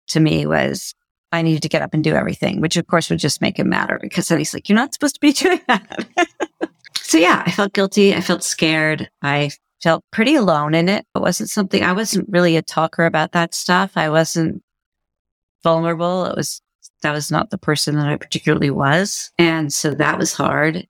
to 0.08 0.20
me 0.20 0.44
was 0.46 0.94
I 1.32 1.42
needed 1.42 1.62
to 1.62 1.68
get 1.68 1.82
up 1.82 1.94
and 1.94 2.02
do 2.02 2.14
everything, 2.14 2.60
which 2.60 2.76
of 2.76 2.86
course 2.86 3.08
would 3.08 3.18
just 3.18 3.40
make 3.40 3.58
him 3.58 3.68
madder 3.68 3.98
because 4.00 4.28
then 4.28 4.38
he's 4.38 4.52
like, 4.52 4.68
you're 4.68 4.76
not 4.76 4.92
supposed 4.92 5.14
to 5.14 5.20
be 5.20 5.32
doing 5.32 5.60
that. 5.68 6.06
so 7.10 7.18
yeah, 7.18 7.42
I 7.44 7.50
felt 7.50 7.72
guilty. 7.72 8.14
I 8.14 8.20
felt 8.20 8.44
scared. 8.44 9.10
I 9.20 9.50
felt 9.82 10.04
pretty 10.12 10.36
alone 10.36 10.74
in 10.74 10.88
it. 10.88 11.04
It 11.12 11.18
wasn't 11.18 11.50
something 11.50 11.82
I 11.82 11.92
wasn't 11.92 12.28
really 12.28 12.56
a 12.56 12.62
talker 12.62 13.04
about 13.04 13.32
that 13.32 13.52
stuff. 13.52 13.96
I 13.96 14.08
wasn't 14.08 14.62
vulnerable. 15.64 16.24
It 16.26 16.36
was 16.36 16.62
that 17.02 17.10
was 17.10 17.28
not 17.28 17.50
the 17.50 17.58
person 17.58 17.96
that 17.96 18.06
I 18.06 18.14
particularly 18.14 18.70
was. 18.70 19.32
And 19.38 19.72
so 19.72 19.92
that 19.94 20.18
was 20.18 20.34
hard. 20.34 20.86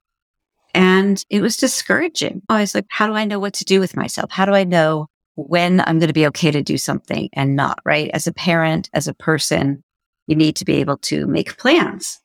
And 0.75 1.25
it 1.31 1.41
was 1.41 1.57
discouraging. 1.57 2.43
I 2.51 2.61
was 2.61 2.75
like, 2.75 2.85
how 2.91 3.07
do 3.07 3.15
I 3.15 3.25
know 3.25 3.39
what 3.39 3.55
to 3.55 3.65
do 3.65 3.81
with 3.81 3.97
myself? 3.97 4.31
How 4.31 4.45
do 4.45 4.53
I 4.53 4.65
know 4.65 5.07
when 5.37 5.81
I'm 5.81 5.99
going 5.99 6.09
to 6.09 6.13
be 6.13 6.27
okay 6.27 6.51
to 6.51 6.63
do 6.63 6.77
something 6.77 7.31
and 7.33 7.57
not, 7.57 7.79
right? 7.87 8.11
As 8.13 8.27
a 8.27 8.33
parent, 8.35 8.91
as 8.93 9.09
a 9.09 9.15
person, 9.15 9.83
you 10.27 10.37
need 10.37 10.57
to 10.57 10.67
be 10.67 10.75
able 10.75 10.99
to 10.99 11.27
make 11.27 11.57
plans. 11.57 12.21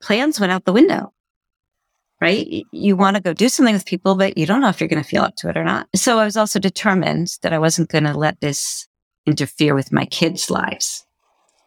Plans 0.00 0.38
went 0.38 0.52
out 0.52 0.64
the 0.64 0.72
window, 0.72 1.12
right? 2.20 2.64
You 2.72 2.96
want 2.96 3.16
to 3.16 3.22
go 3.22 3.32
do 3.32 3.48
something 3.48 3.74
with 3.74 3.86
people, 3.86 4.14
but 4.14 4.38
you 4.38 4.46
don't 4.46 4.60
know 4.60 4.68
if 4.68 4.80
you're 4.80 4.88
going 4.88 5.02
to 5.02 5.08
feel 5.08 5.22
up 5.22 5.36
to 5.36 5.48
it 5.48 5.56
or 5.56 5.64
not. 5.64 5.88
So 5.94 6.18
I 6.18 6.24
was 6.24 6.36
also 6.36 6.58
determined 6.58 7.28
that 7.42 7.52
I 7.52 7.58
wasn't 7.58 7.90
going 7.90 8.04
to 8.04 8.16
let 8.16 8.40
this 8.40 8.86
interfere 9.26 9.74
with 9.74 9.92
my 9.92 10.06
kids' 10.06 10.50
lives, 10.50 11.04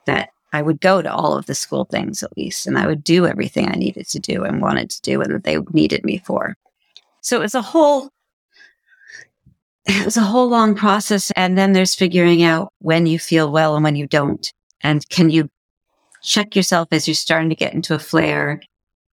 that 0.06 0.30
I 0.52 0.62
would 0.62 0.82
go 0.82 1.02
to 1.02 1.14
all 1.14 1.38
of 1.38 1.46
the 1.46 1.56
school 1.56 1.86
things 1.86 2.24
at 2.24 2.36
least, 2.36 2.66
and 2.66 2.78
I 2.78 2.88
would 2.88 3.04
do 3.04 3.28
everything 3.28 3.68
I 3.68 3.76
needed 3.76 4.08
to 4.10 4.20
do 4.20 4.44
and 4.44 4.62
wanted 4.62 4.90
to 4.90 5.02
do 5.02 5.22
and 5.22 5.34
that 5.34 5.44
they 5.44 5.58
needed 5.72 6.04
me 6.04 6.22
for. 6.26 6.56
So 7.22 7.38
it 7.38 7.42
was 7.42 7.56
a 7.56 7.62
whole 7.62 8.10
it 9.86 10.06
was 10.06 10.18
a 10.18 10.22
whole 10.22 10.48
long 10.48 10.76
process. 10.76 11.32
And 11.36 11.58
then 11.58 11.74
there's 11.74 11.96
figuring 11.96 12.44
out 12.44 12.72
when 12.80 13.06
you 13.06 13.18
feel 13.18 13.52
well 13.52 13.76
and 13.76 13.84
when 13.84 13.96
you 13.96 14.08
don't. 14.08 14.52
And 14.82 15.08
can 15.10 15.30
you 15.30 15.50
check 16.22 16.56
yourself 16.56 16.90
as 16.92 17.08
you're 17.08 17.16
starting 17.16 17.50
to 17.50 17.56
get 17.56 17.74
into 17.74 17.96
a 17.96 18.00
flare, 18.00 18.62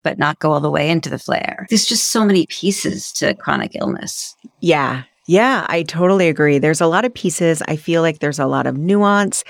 but 0.07 0.21
not 0.21 0.39
go 0.39 0.53
all 0.53 0.61
the 0.61 0.71
way 0.71 0.89
into 0.89 1.11
the 1.11 1.19
flare? 1.19 1.67
There's 1.69 1.85
just 1.85 2.11
so 2.11 2.25
many 2.25 2.47
pieces 2.47 3.11
to 3.15 3.35
chronic 3.35 3.73
illness. 3.75 4.37
Yeah. 4.61 5.03
Yeah, 5.27 5.67
I 5.69 5.83
totally 5.83 6.29
agree. 6.29 6.61
There's 6.61 6.81
a 6.81 6.87
lot 6.87 7.05
of 7.05 7.13
pieces. 7.13 7.61
I 7.67 7.75
feel 7.75 8.03
like 8.03 8.21
there's 8.21 8.39
a 8.39 8.47
lot 8.47 8.69
of 8.69 8.79
nuance. 8.79 9.43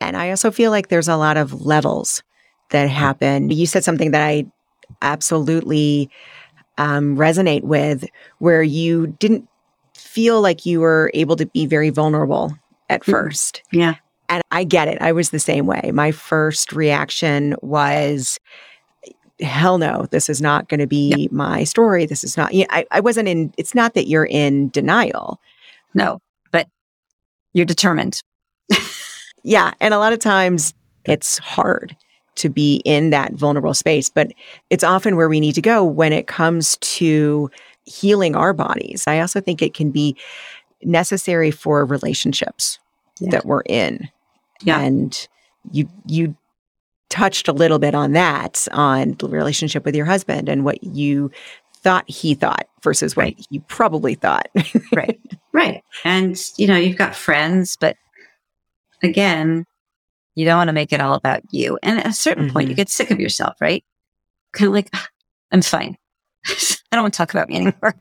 And 0.00 0.16
I 0.16 0.30
also 0.30 0.50
feel 0.50 0.72
like 0.72 0.88
there's 0.88 1.06
a 1.06 1.16
lot 1.16 1.36
of 1.36 1.64
levels 1.64 2.24
that 2.70 2.90
happen. 2.90 3.50
You 3.50 3.64
said 3.64 3.84
something 3.84 4.10
that 4.10 4.26
I 4.26 4.44
absolutely 5.02 6.10
um, 6.78 7.16
resonate 7.16 7.62
with, 7.62 8.04
where 8.38 8.64
you 8.64 9.06
didn't 9.20 9.48
feel 9.94 10.40
like 10.40 10.66
you 10.66 10.80
were 10.80 11.12
able 11.14 11.36
to 11.36 11.46
be 11.46 11.64
very 11.64 11.90
vulnerable 11.90 12.52
at 12.90 13.04
1st 13.04 13.60
Yeah. 13.70 13.94
And 14.28 14.42
I 14.50 14.64
get 14.64 14.88
it. 14.88 15.00
I 15.00 15.12
was 15.12 15.30
the 15.30 15.38
same 15.38 15.66
way. 15.66 15.92
My 15.94 16.10
first 16.10 16.72
reaction 16.72 17.54
was, 17.62 18.40
hell 19.40 19.78
no, 19.78 20.06
this 20.10 20.28
is 20.28 20.40
not 20.40 20.68
going 20.68 20.80
to 20.80 20.86
be 20.86 21.14
yeah. 21.16 21.28
my 21.30 21.64
story. 21.64 22.06
This 22.06 22.24
is 22.24 22.36
not, 22.36 22.52
I, 22.54 22.86
I 22.90 23.00
wasn't 23.00 23.28
in, 23.28 23.52
it's 23.56 23.74
not 23.74 23.94
that 23.94 24.08
you're 24.08 24.26
in 24.26 24.68
denial. 24.68 25.40
No, 25.94 26.20
but 26.50 26.68
you're 27.52 27.66
determined. 27.66 28.20
yeah. 29.42 29.72
And 29.80 29.94
a 29.94 29.98
lot 29.98 30.12
of 30.12 30.18
times 30.18 30.74
it's 31.04 31.38
hard 31.38 31.96
to 32.36 32.48
be 32.48 32.76
in 32.84 33.10
that 33.10 33.32
vulnerable 33.34 33.74
space, 33.74 34.08
but 34.08 34.32
it's 34.70 34.84
often 34.84 35.16
where 35.16 35.28
we 35.28 35.40
need 35.40 35.54
to 35.54 35.62
go 35.62 35.84
when 35.84 36.12
it 36.12 36.26
comes 36.26 36.76
to 36.78 37.50
healing 37.84 38.36
our 38.36 38.52
bodies. 38.52 39.04
I 39.06 39.20
also 39.20 39.40
think 39.40 39.60
it 39.60 39.74
can 39.74 39.90
be 39.90 40.16
necessary 40.82 41.50
for 41.50 41.84
relationships 41.84 42.78
yeah. 43.20 43.30
that 43.30 43.44
we're 43.44 43.62
in. 43.62 44.08
Yeah. 44.62 44.80
And 44.80 45.28
you 45.70 45.88
you 46.06 46.36
touched 47.12 47.46
a 47.46 47.52
little 47.52 47.78
bit 47.78 47.94
on 47.94 48.12
that 48.12 48.66
on 48.72 49.14
the 49.18 49.28
relationship 49.28 49.84
with 49.84 49.94
your 49.94 50.06
husband 50.06 50.48
and 50.48 50.64
what 50.64 50.82
you 50.82 51.30
thought 51.76 52.08
he 52.08 52.34
thought 52.34 52.66
versus 52.82 53.14
what 53.14 53.24
right. 53.24 53.46
you 53.50 53.60
probably 53.60 54.14
thought. 54.14 54.48
right. 54.96 55.20
Right. 55.52 55.82
And 56.04 56.40
you 56.56 56.66
know, 56.66 56.76
you've 56.76 56.96
got 56.96 57.14
friends, 57.14 57.76
but 57.78 57.96
again, 59.02 59.66
you 60.34 60.46
don't 60.46 60.56
want 60.56 60.68
to 60.68 60.72
make 60.72 60.90
it 60.90 61.02
all 61.02 61.12
about 61.12 61.42
you. 61.50 61.78
And 61.82 61.98
at 61.98 62.06
a 62.06 62.12
certain 62.14 62.46
mm-hmm. 62.46 62.54
point 62.54 62.68
you 62.68 62.72
mm-hmm. 62.72 62.78
get 62.78 62.88
sick 62.88 63.10
of 63.10 63.20
yourself, 63.20 63.56
right? 63.60 63.84
Kind 64.54 64.68
of 64.68 64.72
like 64.72 64.88
ah, 64.94 65.06
I'm 65.50 65.60
fine. 65.60 65.98
I 66.46 66.76
don't 66.92 67.02
want 67.02 67.12
to 67.12 67.18
talk 67.18 67.34
about 67.34 67.50
me 67.50 67.56
anymore. 67.56 67.94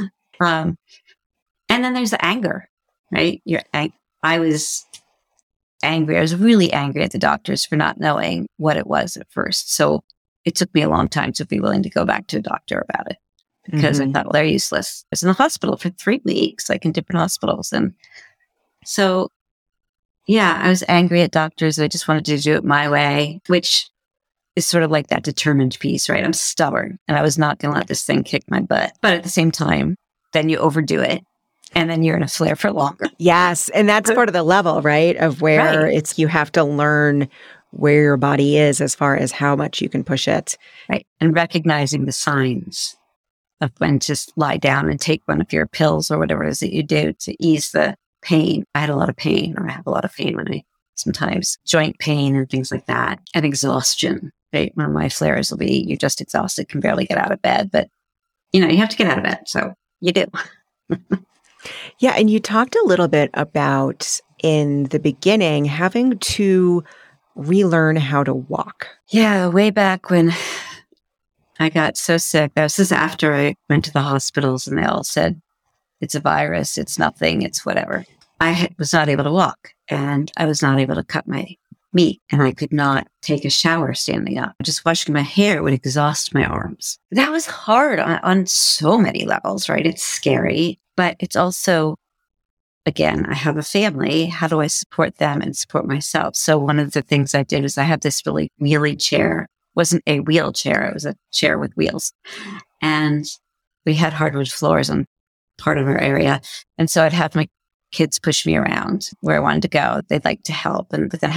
um, 0.40 0.76
and 1.68 1.84
then 1.84 1.94
there's 1.94 2.10
the 2.10 2.24
anger, 2.24 2.68
right? 3.12 3.40
You're, 3.44 3.62
I, 3.72 3.92
I 4.24 4.40
was 4.40 4.84
angry. 5.82 6.18
I 6.18 6.20
was 6.20 6.34
really 6.34 6.72
angry 6.72 7.02
at 7.02 7.12
the 7.12 7.18
doctors 7.18 7.64
for 7.64 7.76
not 7.76 7.98
knowing 7.98 8.48
what 8.56 8.76
it 8.76 8.86
was 8.86 9.16
at 9.16 9.30
first. 9.30 9.74
So 9.74 10.02
it 10.44 10.54
took 10.54 10.72
me 10.74 10.82
a 10.82 10.88
long 10.88 11.08
time 11.08 11.32
to 11.34 11.46
be 11.46 11.60
willing 11.60 11.82
to 11.82 11.90
go 11.90 12.04
back 12.04 12.26
to 12.28 12.38
a 12.38 12.42
doctor 12.42 12.84
about 12.88 13.10
it 13.10 13.18
because 13.70 14.00
mm-hmm. 14.00 14.10
I 14.10 14.12
thought, 14.12 14.26
well, 14.26 14.32
they're 14.32 14.44
useless. 14.44 15.04
I 15.06 15.08
was 15.12 15.22
in 15.22 15.28
the 15.28 15.34
hospital 15.34 15.76
for 15.76 15.90
three 15.90 16.20
weeks, 16.24 16.68
like 16.68 16.84
in 16.84 16.92
different 16.92 17.20
hospitals. 17.20 17.72
And 17.72 17.94
so, 18.84 19.30
yeah, 20.26 20.60
I 20.62 20.68
was 20.68 20.84
angry 20.88 21.22
at 21.22 21.30
doctors. 21.30 21.78
I 21.78 21.88
just 21.88 22.08
wanted 22.08 22.24
to 22.26 22.38
do 22.38 22.54
it 22.54 22.64
my 22.64 22.88
way, 22.88 23.40
which 23.46 23.90
is 24.56 24.66
sort 24.66 24.84
of 24.84 24.90
like 24.90 25.08
that 25.08 25.22
determined 25.22 25.78
piece, 25.78 26.08
right? 26.08 26.24
I'm 26.24 26.32
stubborn 26.32 26.98
and 27.06 27.16
I 27.16 27.22
was 27.22 27.38
not 27.38 27.58
going 27.58 27.72
to 27.72 27.78
let 27.78 27.88
this 27.88 28.04
thing 28.04 28.24
kick 28.24 28.44
my 28.50 28.60
butt. 28.60 28.92
But 29.02 29.14
at 29.14 29.22
the 29.22 29.28
same 29.28 29.50
time, 29.50 29.96
then 30.32 30.48
you 30.48 30.58
overdo 30.58 31.00
it 31.00 31.22
and 31.74 31.90
then 31.90 32.02
you're 32.02 32.16
in 32.16 32.22
a 32.22 32.28
flare 32.28 32.56
for 32.56 32.72
longer. 32.72 33.06
Yes. 33.18 33.68
And 33.70 33.88
that's 33.88 34.10
part 34.12 34.28
of 34.28 34.32
the 34.32 34.42
level, 34.42 34.82
right? 34.82 35.16
Of 35.16 35.40
where 35.40 35.82
right. 35.84 35.94
it's 35.94 36.18
you 36.18 36.26
have 36.28 36.50
to 36.52 36.64
learn 36.64 37.28
where 37.70 38.02
your 38.02 38.16
body 38.16 38.56
is 38.56 38.80
as 38.80 38.94
far 38.94 39.16
as 39.16 39.32
how 39.32 39.54
much 39.54 39.82
you 39.82 39.88
can 39.88 40.02
push 40.02 40.26
it. 40.26 40.56
Right. 40.88 41.06
And 41.20 41.34
recognizing 41.34 42.04
the 42.06 42.12
signs 42.12 42.96
of 43.60 43.70
when 43.78 43.98
to 44.00 44.16
lie 44.36 44.56
down 44.56 44.88
and 44.88 45.00
take 45.00 45.22
one 45.26 45.40
of 45.40 45.52
your 45.52 45.66
pills 45.66 46.10
or 46.10 46.18
whatever 46.18 46.44
it 46.44 46.50
is 46.50 46.60
that 46.60 46.72
you 46.72 46.82
do 46.82 47.12
to 47.12 47.44
ease 47.44 47.72
the 47.72 47.96
pain. 48.22 48.64
I 48.74 48.80
had 48.80 48.90
a 48.90 48.96
lot 48.96 49.08
of 49.08 49.16
pain, 49.16 49.54
or 49.58 49.68
I 49.68 49.72
have 49.72 49.86
a 49.86 49.90
lot 49.90 50.04
of 50.04 50.14
pain 50.14 50.36
when 50.36 50.50
I 50.50 50.62
sometimes 50.94 51.58
joint 51.66 51.98
pain 51.98 52.36
and 52.36 52.48
things 52.48 52.70
like 52.70 52.86
that, 52.86 53.20
and 53.34 53.44
exhaustion 53.44 54.32
right? 54.52 54.72
One 54.76 54.86
of 54.86 54.92
my 54.92 55.08
flares 55.08 55.50
will 55.50 55.58
be 55.58 55.84
you're 55.86 55.96
just 55.96 56.20
exhausted, 56.20 56.68
can 56.68 56.80
barely 56.80 57.06
get 57.06 57.18
out 57.18 57.32
of 57.32 57.42
bed, 57.42 57.70
but 57.70 57.88
you 58.52 58.60
know, 58.60 58.68
you 58.68 58.78
have 58.78 58.88
to 58.88 58.96
get 58.96 59.08
out 59.08 59.18
of 59.18 59.24
bed. 59.24 59.40
So 59.46 59.74
you 60.00 60.12
do. 60.12 60.26
yeah. 61.98 62.12
And 62.16 62.30
you 62.30 62.40
talked 62.40 62.74
a 62.74 62.86
little 62.86 63.08
bit 63.08 63.30
about 63.34 64.20
in 64.42 64.84
the 64.84 64.98
beginning 64.98 65.64
having 65.64 66.18
to 66.18 66.84
relearn 67.34 67.96
how 67.96 68.24
to 68.24 68.34
walk. 68.34 68.88
Yeah. 69.08 69.48
Way 69.48 69.70
back 69.70 70.10
when 70.10 70.32
I 71.58 71.68
got 71.68 71.96
so 71.96 72.16
sick, 72.18 72.54
this 72.54 72.78
is 72.78 72.92
after 72.92 73.34
I 73.34 73.54
went 73.68 73.84
to 73.86 73.92
the 73.92 74.02
hospitals 74.02 74.66
and 74.66 74.78
they 74.78 74.84
all 74.84 75.04
said, 75.04 75.40
it's 76.00 76.14
a 76.14 76.20
virus, 76.20 76.78
it's 76.78 76.98
nothing, 76.98 77.42
it's 77.42 77.66
whatever. 77.66 78.04
I 78.40 78.68
was 78.78 78.92
not 78.92 79.08
able 79.08 79.24
to 79.24 79.32
walk 79.32 79.70
and 79.88 80.30
I 80.36 80.46
was 80.46 80.62
not 80.62 80.78
able 80.78 80.94
to 80.94 81.02
cut 81.02 81.26
my 81.26 81.56
meat 81.92 82.20
and 82.30 82.42
I 82.42 82.52
could 82.52 82.72
not 82.72 83.08
take 83.22 83.44
a 83.44 83.50
shower 83.50 83.94
standing 83.94 84.38
up. 84.38 84.54
Just 84.62 84.84
washing 84.84 85.12
my 85.12 85.22
hair 85.22 85.62
would 85.62 85.72
exhaust 85.72 86.34
my 86.34 86.44
arms. 86.44 86.98
That 87.10 87.32
was 87.32 87.46
hard 87.46 87.98
on, 87.98 88.18
on 88.22 88.46
so 88.46 88.98
many 88.98 89.24
levels, 89.24 89.68
right? 89.68 89.86
It's 89.86 90.02
scary, 90.02 90.78
but 90.98 91.14
it's 91.20 91.36
also, 91.36 91.94
again, 92.84 93.24
I 93.26 93.34
have 93.34 93.56
a 93.56 93.62
family. 93.62 94.26
How 94.26 94.48
do 94.48 94.60
I 94.60 94.66
support 94.66 95.18
them 95.18 95.40
and 95.40 95.56
support 95.56 95.86
myself? 95.86 96.34
So 96.34 96.58
one 96.58 96.80
of 96.80 96.90
the 96.90 97.02
things 97.02 97.36
I 97.36 97.44
did 97.44 97.64
is 97.64 97.78
I 97.78 97.84
have 97.84 98.00
this 98.00 98.20
really 98.26 98.50
wheelie 98.60 99.00
chair. 99.00 99.42
It 99.42 99.76
wasn't 99.76 100.02
a 100.08 100.18
wheelchair. 100.18 100.86
It 100.86 100.94
was 100.94 101.06
a 101.06 101.14
chair 101.30 101.56
with 101.56 101.72
wheels. 101.76 102.12
And 102.82 103.24
we 103.86 103.94
had 103.94 104.12
hardwood 104.12 104.48
floors 104.48 104.90
on 104.90 105.06
part 105.56 105.78
of 105.78 105.86
our 105.86 105.98
area. 105.98 106.40
And 106.78 106.90
so 106.90 107.04
I'd 107.04 107.12
have 107.12 107.36
my 107.36 107.46
kids 107.92 108.18
push 108.18 108.44
me 108.44 108.56
around 108.56 109.08
where 109.20 109.36
I 109.36 109.40
wanted 109.40 109.62
to 109.62 109.68
go. 109.68 110.00
They'd 110.08 110.24
like 110.24 110.42
to 110.42 110.52
help. 110.52 110.92
And 110.92 111.08
but 111.08 111.20
then 111.20 111.30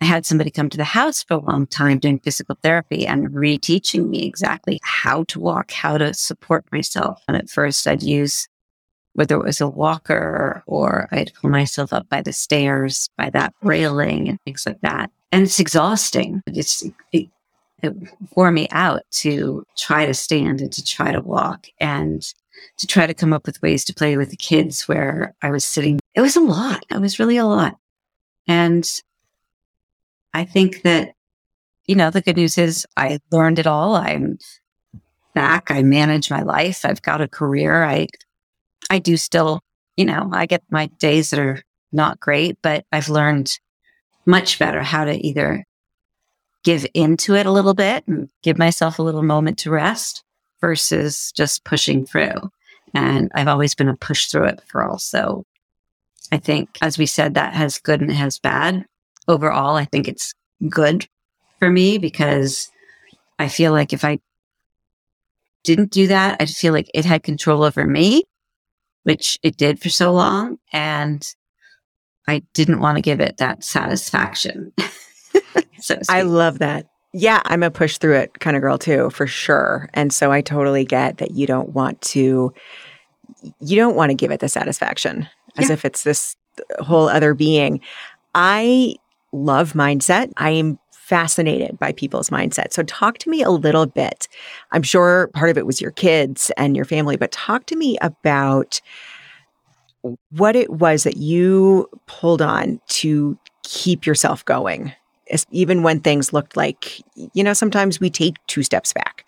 I 0.00 0.04
had 0.06 0.24
somebody 0.24 0.50
come 0.50 0.70
to 0.70 0.78
the 0.78 0.84
house 0.84 1.22
for 1.22 1.34
a 1.34 1.44
long 1.44 1.66
time 1.66 1.98
doing 1.98 2.18
physical 2.20 2.56
therapy 2.62 3.06
and 3.06 3.28
reteaching 3.28 4.08
me 4.08 4.24
exactly 4.24 4.80
how 4.82 5.24
to 5.24 5.38
walk, 5.38 5.70
how 5.70 5.98
to 5.98 6.14
support 6.14 6.64
myself. 6.72 7.22
And 7.28 7.36
at 7.36 7.50
first 7.50 7.86
I'd 7.86 8.02
use 8.02 8.48
whether 9.16 9.34
it 9.34 9.44
was 9.44 9.62
a 9.62 9.68
walker 9.68 10.62
or 10.66 11.08
I'd 11.10 11.32
pull 11.34 11.48
myself 11.48 11.90
up 11.92 12.06
by 12.10 12.20
the 12.20 12.34
stairs, 12.34 13.08
by 13.16 13.30
that 13.30 13.54
railing 13.62 14.28
and 14.28 14.38
things 14.42 14.64
like 14.66 14.80
that. 14.82 15.10
And 15.32 15.42
it's 15.42 15.58
exhausting. 15.58 16.42
It's, 16.46 16.84
it, 17.12 17.28
it 17.82 17.94
wore 18.36 18.50
me 18.50 18.68
out 18.70 19.02
to 19.22 19.64
try 19.76 20.04
to 20.04 20.12
stand 20.12 20.60
and 20.60 20.70
to 20.70 20.84
try 20.84 21.12
to 21.12 21.22
walk 21.22 21.66
and 21.80 22.22
to 22.76 22.86
try 22.86 23.06
to 23.06 23.14
come 23.14 23.32
up 23.32 23.46
with 23.46 23.60
ways 23.62 23.86
to 23.86 23.94
play 23.94 24.18
with 24.18 24.30
the 24.30 24.36
kids 24.36 24.86
where 24.86 25.34
I 25.40 25.50
was 25.50 25.64
sitting. 25.64 25.98
It 26.14 26.20
was 26.20 26.36
a 26.36 26.40
lot. 26.40 26.84
It 26.90 27.00
was 27.00 27.18
really 27.18 27.38
a 27.38 27.46
lot. 27.46 27.76
And 28.46 28.86
I 30.34 30.44
think 30.44 30.82
that, 30.82 31.14
you 31.86 31.94
know, 31.94 32.10
the 32.10 32.20
good 32.20 32.36
news 32.36 32.58
is 32.58 32.86
I 32.98 33.20
learned 33.30 33.58
it 33.58 33.66
all. 33.66 33.94
I'm 33.94 34.38
back. 35.34 35.70
I 35.70 35.82
manage 35.82 36.30
my 36.30 36.42
life. 36.42 36.84
I've 36.84 37.00
got 37.00 37.22
a 37.22 37.28
career. 37.28 37.82
I, 37.82 38.08
I 38.90 38.98
do 38.98 39.16
still, 39.16 39.60
you 39.96 40.04
know, 40.04 40.30
I 40.32 40.46
get 40.46 40.62
my 40.70 40.86
days 40.98 41.30
that 41.30 41.40
are 41.40 41.62
not 41.92 42.20
great, 42.20 42.58
but 42.62 42.84
I've 42.92 43.08
learned 43.08 43.58
much 44.26 44.58
better 44.58 44.82
how 44.82 45.04
to 45.04 45.26
either 45.26 45.64
give 46.64 46.86
into 46.94 47.34
it 47.34 47.46
a 47.46 47.52
little 47.52 47.74
bit 47.74 48.06
and 48.08 48.28
give 48.42 48.58
myself 48.58 48.98
a 48.98 49.02
little 49.02 49.22
moment 49.22 49.58
to 49.58 49.70
rest 49.70 50.24
versus 50.60 51.32
just 51.36 51.64
pushing 51.64 52.04
through. 52.04 52.50
And 52.94 53.30
I've 53.34 53.48
always 53.48 53.74
been 53.74 53.88
a 53.88 53.96
push 53.96 54.26
through 54.26 54.46
it 54.46 54.60
girl. 54.72 54.98
So 54.98 55.44
I 56.32 56.38
think, 56.38 56.70
as 56.82 56.98
we 56.98 57.06
said, 57.06 57.34
that 57.34 57.54
has 57.54 57.78
good 57.78 58.00
and 58.00 58.12
has 58.12 58.38
bad 58.38 58.84
overall, 59.28 59.76
I 59.76 59.84
think 59.84 60.08
it's 60.08 60.34
good 60.68 61.06
for 61.58 61.70
me 61.70 61.98
because 61.98 62.70
I 63.38 63.48
feel 63.48 63.72
like 63.72 63.92
if 63.92 64.04
I 64.04 64.18
didn't 65.62 65.90
do 65.90 66.06
that, 66.08 66.36
I'd 66.40 66.50
feel 66.50 66.72
like 66.72 66.90
it 66.94 67.04
had 67.04 67.22
control 67.22 67.62
over 67.62 67.86
me 67.86 68.24
which 69.06 69.38
it 69.44 69.56
did 69.56 69.80
for 69.80 69.88
so 69.88 70.12
long. 70.12 70.58
And 70.72 71.24
I 72.26 72.42
didn't 72.54 72.80
want 72.80 72.98
to 72.98 73.02
give 73.02 73.20
it 73.20 73.36
that 73.36 73.62
satisfaction. 73.62 74.72
so 75.78 75.96
I 76.08 76.22
love 76.22 76.58
that. 76.58 76.88
Yeah, 77.12 77.40
I'm 77.44 77.62
a 77.62 77.70
push 77.70 77.98
through 77.98 78.16
it 78.16 78.40
kind 78.40 78.56
of 78.56 78.62
girl 78.62 78.78
too, 78.78 79.10
for 79.10 79.28
sure. 79.28 79.88
And 79.94 80.12
so 80.12 80.32
I 80.32 80.40
totally 80.40 80.84
get 80.84 81.18
that 81.18 81.30
you 81.30 81.46
don't 81.46 81.68
want 81.68 82.00
to 82.02 82.52
you 83.60 83.76
don't 83.76 83.94
want 83.94 84.10
to 84.10 84.14
give 84.14 84.32
it 84.32 84.40
the 84.40 84.48
satisfaction 84.48 85.28
as 85.56 85.68
yeah. 85.68 85.74
if 85.74 85.84
it's 85.84 86.02
this 86.02 86.34
whole 86.80 87.08
other 87.08 87.32
being. 87.32 87.80
I 88.34 88.96
love 89.30 89.74
mindset. 89.74 90.32
I 90.36 90.50
am 90.50 90.80
fascinated 91.06 91.78
by 91.78 91.92
people's 91.92 92.30
mindset. 92.30 92.72
So 92.72 92.82
talk 92.82 93.18
to 93.18 93.30
me 93.30 93.40
a 93.40 93.50
little 93.50 93.86
bit. 93.86 94.26
I'm 94.72 94.82
sure 94.82 95.28
part 95.34 95.50
of 95.50 95.56
it 95.56 95.64
was 95.64 95.80
your 95.80 95.92
kids 95.92 96.50
and 96.56 96.74
your 96.74 96.84
family, 96.84 97.16
but 97.16 97.30
talk 97.30 97.66
to 97.66 97.76
me 97.76 97.96
about 98.02 98.80
what 100.30 100.56
it 100.56 100.68
was 100.68 101.04
that 101.04 101.16
you 101.16 101.88
pulled 102.08 102.42
on 102.42 102.80
to 102.88 103.38
keep 103.62 104.04
yourself 104.04 104.44
going, 104.46 104.92
even 105.52 105.84
when 105.84 106.00
things 106.00 106.32
looked 106.32 106.56
like, 106.56 107.00
you 107.34 107.44
know, 107.44 107.52
sometimes 107.52 108.00
we 108.00 108.10
take 108.10 108.34
two 108.48 108.64
steps 108.64 108.92
back 108.92 109.24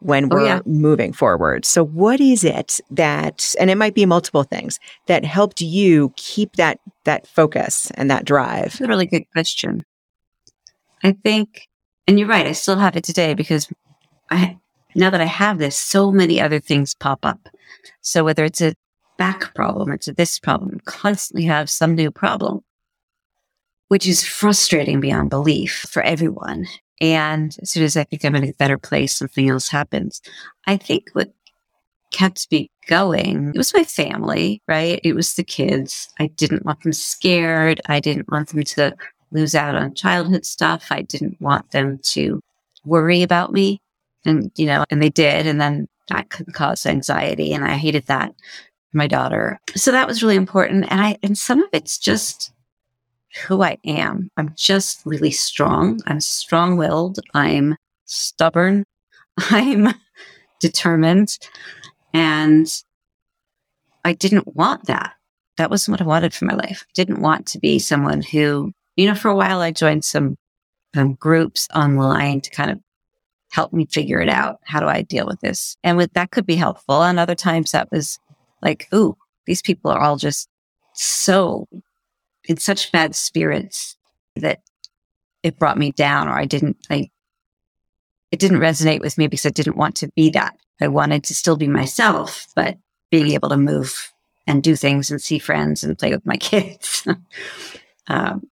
when 0.00 0.24
oh, 0.24 0.28
we're 0.28 0.40
oh, 0.40 0.44
yeah. 0.44 0.60
moving 0.66 1.12
forward. 1.12 1.64
So 1.64 1.84
what 1.84 2.20
is 2.20 2.42
it 2.42 2.80
that 2.90 3.54
and 3.60 3.70
it 3.70 3.76
might 3.76 3.94
be 3.94 4.06
multiple 4.06 4.42
things 4.42 4.80
that 5.06 5.24
helped 5.24 5.60
you 5.60 6.12
keep 6.16 6.56
that 6.56 6.80
that 7.04 7.28
focus 7.28 7.92
and 7.94 8.10
that 8.10 8.24
drive? 8.24 8.64
That's 8.64 8.80
a 8.80 8.88
really 8.88 9.06
good 9.06 9.30
question. 9.30 9.84
I 11.02 11.12
think, 11.12 11.68
and 12.06 12.18
you're 12.18 12.28
right, 12.28 12.46
I 12.46 12.52
still 12.52 12.78
have 12.78 12.96
it 12.96 13.04
today 13.04 13.34
because 13.34 13.68
I, 14.30 14.58
now 14.94 15.10
that 15.10 15.20
I 15.20 15.26
have 15.26 15.58
this, 15.58 15.76
so 15.76 16.12
many 16.12 16.40
other 16.40 16.60
things 16.60 16.94
pop 16.94 17.24
up. 17.24 17.48
So 18.00 18.24
whether 18.24 18.44
it's 18.44 18.60
a 18.60 18.74
back 19.18 19.54
problem 19.54 19.90
or 19.90 19.94
it's 19.94 20.08
a 20.08 20.12
this 20.12 20.38
problem, 20.38 20.80
constantly 20.84 21.44
have 21.46 21.70
some 21.70 21.94
new 21.94 22.10
problem, 22.10 22.62
which 23.88 24.06
is 24.06 24.24
frustrating 24.24 25.00
beyond 25.00 25.30
belief 25.30 25.86
for 25.90 26.02
everyone. 26.02 26.66
And 27.00 27.56
as 27.60 27.70
soon 27.70 27.82
as 27.82 27.96
I 27.96 28.04
think 28.04 28.24
I'm 28.24 28.36
in 28.36 28.44
a 28.44 28.52
better 28.52 28.78
place, 28.78 29.16
something 29.16 29.48
else 29.48 29.68
happens. 29.68 30.22
I 30.66 30.76
think 30.76 31.10
what 31.14 31.32
kept 32.12 32.46
me 32.52 32.70
going, 32.86 33.48
it 33.48 33.56
was 33.56 33.74
my 33.74 33.84
family, 33.84 34.62
right? 34.68 35.00
It 35.02 35.14
was 35.14 35.34
the 35.34 35.42
kids. 35.42 36.08
I 36.20 36.28
didn't 36.28 36.64
want 36.64 36.82
them 36.82 36.92
scared. 36.92 37.80
I 37.86 38.00
didn't 38.00 38.30
want 38.30 38.50
them 38.50 38.62
to 38.62 38.94
lose 39.32 39.54
out 39.54 39.74
on 39.74 39.94
childhood 39.94 40.44
stuff. 40.44 40.86
I 40.90 41.02
didn't 41.02 41.40
want 41.40 41.70
them 41.70 41.98
to 42.04 42.40
worry 42.84 43.22
about 43.22 43.52
me. 43.52 43.80
And, 44.24 44.52
you 44.56 44.66
know, 44.66 44.84
and 44.90 45.02
they 45.02 45.10
did. 45.10 45.46
And 45.46 45.60
then 45.60 45.88
that 46.08 46.30
could 46.30 46.52
cause 46.52 46.86
anxiety. 46.86 47.52
And 47.52 47.64
I 47.64 47.74
hated 47.74 48.06
that 48.06 48.34
for 48.90 48.96
my 48.96 49.06
daughter. 49.06 49.58
So 49.74 49.90
that 49.90 50.06
was 50.06 50.22
really 50.22 50.36
important. 50.36 50.86
And 50.90 51.00
I, 51.00 51.18
and 51.22 51.36
some 51.36 51.62
of 51.62 51.68
it's 51.72 51.98
just 51.98 52.52
who 53.46 53.62
I 53.62 53.78
am. 53.84 54.30
I'm 54.36 54.54
just 54.56 55.02
really 55.04 55.30
strong. 55.30 56.00
I'm 56.06 56.20
strong 56.20 56.76
willed. 56.76 57.18
I'm 57.34 57.76
stubborn. 58.04 58.84
I'm 59.38 59.94
determined. 60.60 61.38
And 62.12 62.68
I 64.04 64.12
didn't 64.12 64.54
want 64.54 64.86
that. 64.86 65.14
That 65.56 65.70
wasn't 65.70 65.92
what 65.92 66.00
I 66.02 66.08
wanted 66.08 66.34
for 66.34 66.44
my 66.44 66.54
life. 66.54 66.84
I 66.88 66.92
didn't 66.94 67.20
want 67.20 67.46
to 67.48 67.58
be 67.58 67.78
someone 67.78 68.22
who 68.22 68.72
you 68.96 69.06
know, 69.06 69.14
for 69.14 69.28
a 69.28 69.36
while 69.36 69.60
I 69.60 69.70
joined 69.70 70.04
some 70.04 70.36
um, 70.94 71.14
groups 71.14 71.68
online 71.74 72.40
to 72.42 72.50
kind 72.50 72.70
of 72.70 72.80
help 73.50 73.72
me 73.72 73.86
figure 73.86 74.20
it 74.20 74.28
out. 74.28 74.60
How 74.64 74.80
do 74.80 74.86
I 74.86 75.02
deal 75.02 75.26
with 75.26 75.40
this? 75.40 75.76
And 75.84 75.96
with 75.96 76.12
that 76.14 76.30
could 76.30 76.46
be 76.46 76.56
helpful. 76.56 77.02
And 77.02 77.18
other 77.18 77.34
times 77.34 77.72
that 77.72 77.90
was 77.90 78.18
like, 78.62 78.88
ooh, 78.94 79.16
these 79.46 79.62
people 79.62 79.90
are 79.90 80.00
all 80.00 80.16
just 80.16 80.48
so 80.94 81.68
in 82.44 82.56
such 82.56 82.92
bad 82.92 83.14
spirits 83.14 83.96
that 84.36 84.60
it 85.42 85.58
brought 85.58 85.78
me 85.78 85.92
down 85.92 86.28
or 86.28 86.32
I 86.32 86.44
didn't, 86.44 86.76
I, 86.90 87.10
it 88.30 88.40
didn't 88.40 88.60
resonate 88.60 89.00
with 89.00 89.18
me 89.18 89.26
because 89.26 89.46
I 89.46 89.50
didn't 89.50 89.76
want 89.76 89.96
to 89.96 90.08
be 90.16 90.30
that. 90.30 90.56
I 90.80 90.88
wanted 90.88 91.24
to 91.24 91.34
still 91.34 91.56
be 91.56 91.68
myself, 91.68 92.46
but 92.56 92.78
being 93.10 93.28
able 93.28 93.50
to 93.50 93.56
move 93.56 94.12
and 94.46 94.62
do 94.62 94.74
things 94.74 95.10
and 95.10 95.20
see 95.20 95.38
friends 95.38 95.84
and 95.84 95.98
play 95.98 96.10
with 96.10 96.24
my 96.24 96.36
kids. 96.38 97.06
um, 98.06 98.48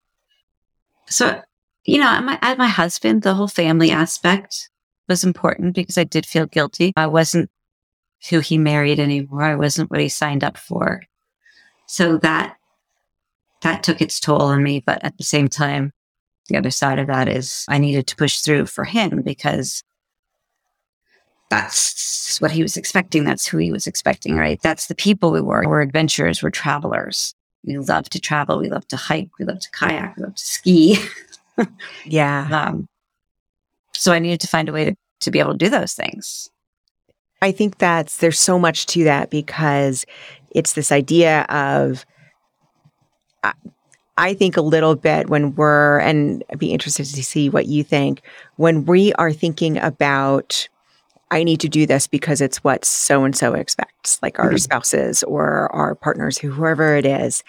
so, 1.10 1.42
you 1.84 1.98
know, 1.98 2.20
my, 2.20 2.38
my 2.56 2.68
husband, 2.68 3.22
the 3.22 3.34
whole 3.34 3.48
family 3.48 3.90
aspect 3.90 4.70
was 5.08 5.24
important 5.24 5.74
because 5.74 5.98
I 5.98 6.04
did 6.04 6.24
feel 6.24 6.46
guilty. 6.46 6.92
I 6.96 7.08
wasn't 7.08 7.50
who 8.28 8.40
he 8.40 8.58
married 8.58 9.00
anymore. 9.00 9.42
I 9.42 9.56
wasn't 9.56 9.90
what 9.90 10.00
he 10.00 10.08
signed 10.08 10.44
up 10.44 10.56
for. 10.56 11.02
So 11.86 12.18
that, 12.18 12.56
that 13.62 13.82
took 13.82 14.00
its 14.00 14.20
toll 14.20 14.42
on 14.42 14.62
me. 14.62 14.82
But 14.84 15.02
at 15.02 15.18
the 15.18 15.24
same 15.24 15.48
time, 15.48 15.92
the 16.48 16.56
other 16.56 16.70
side 16.70 16.98
of 16.98 17.08
that 17.08 17.28
is 17.28 17.64
I 17.68 17.78
needed 17.78 18.06
to 18.08 18.16
push 18.16 18.40
through 18.40 18.66
for 18.66 18.84
him 18.84 19.22
because 19.22 19.82
that's 21.48 22.40
what 22.40 22.52
he 22.52 22.62
was 22.62 22.76
expecting. 22.76 23.24
That's 23.24 23.46
who 23.46 23.58
he 23.58 23.72
was 23.72 23.86
expecting, 23.86 24.36
right? 24.36 24.60
That's 24.62 24.86
the 24.86 24.94
people 24.94 25.32
we 25.32 25.40
were. 25.40 25.64
We're 25.66 25.82
adventurers. 25.82 26.42
We're 26.42 26.50
travelers. 26.50 27.34
We 27.64 27.78
love 27.78 28.08
to 28.10 28.20
travel. 28.20 28.58
We 28.58 28.70
love 28.70 28.86
to 28.88 28.96
hike. 28.96 29.30
We 29.38 29.44
love 29.44 29.60
to 29.60 29.70
kayak. 29.70 30.16
We 30.16 30.24
love 30.24 30.34
to 30.34 30.44
ski. 30.44 30.98
yeah. 32.04 32.48
Um, 32.50 32.88
so 33.92 34.12
I 34.12 34.18
needed 34.18 34.40
to 34.40 34.46
find 34.46 34.68
a 34.68 34.72
way 34.72 34.84
to, 34.86 34.96
to 35.20 35.30
be 35.30 35.38
able 35.38 35.52
to 35.52 35.58
do 35.58 35.68
those 35.68 35.92
things. 35.92 36.50
I 37.42 37.52
think 37.52 37.78
that's, 37.78 38.18
there's 38.18 38.38
so 38.38 38.58
much 38.58 38.86
to 38.86 39.04
that 39.04 39.30
because 39.30 40.06
it's 40.50 40.74
this 40.74 40.92
idea 40.92 41.42
of, 41.48 42.04
I, 43.42 43.52
I 44.16 44.34
think 44.34 44.56
a 44.56 44.62
little 44.62 44.94
bit 44.94 45.30
when 45.30 45.54
we're, 45.54 45.98
and 46.00 46.44
I'd 46.50 46.58
be 46.58 46.72
interested 46.72 47.06
to 47.06 47.22
see 47.22 47.48
what 47.48 47.66
you 47.66 47.82
think, 47.82 48.22
when 48.56 48.84
we 48.84 49.12
are 49.14 49.32
thinking 49.32 49.78
about 49.78 50.68
I 51.30 51.44
need 51.44 51.60
to 51.60 51.68
do 51.68 51.86
this 51.86 52.06
because 52.06 52.40
it's 52.40 52.64
what 52.64 52.84
so 52.84 53.24
and 53.24 53.36
so 53.36 53.54
expects, 53.54 54.20
like 54.22 54.38
our 54.38 54.48
mm-hmm. 54.48 54.56
spouses 54.56 55.22
or 55.24 55.72
our 55.74 55.94
partners, 55.94 56.38
whoever 56.38 56.96
it 56.96 57.06
is. 57.06 57.44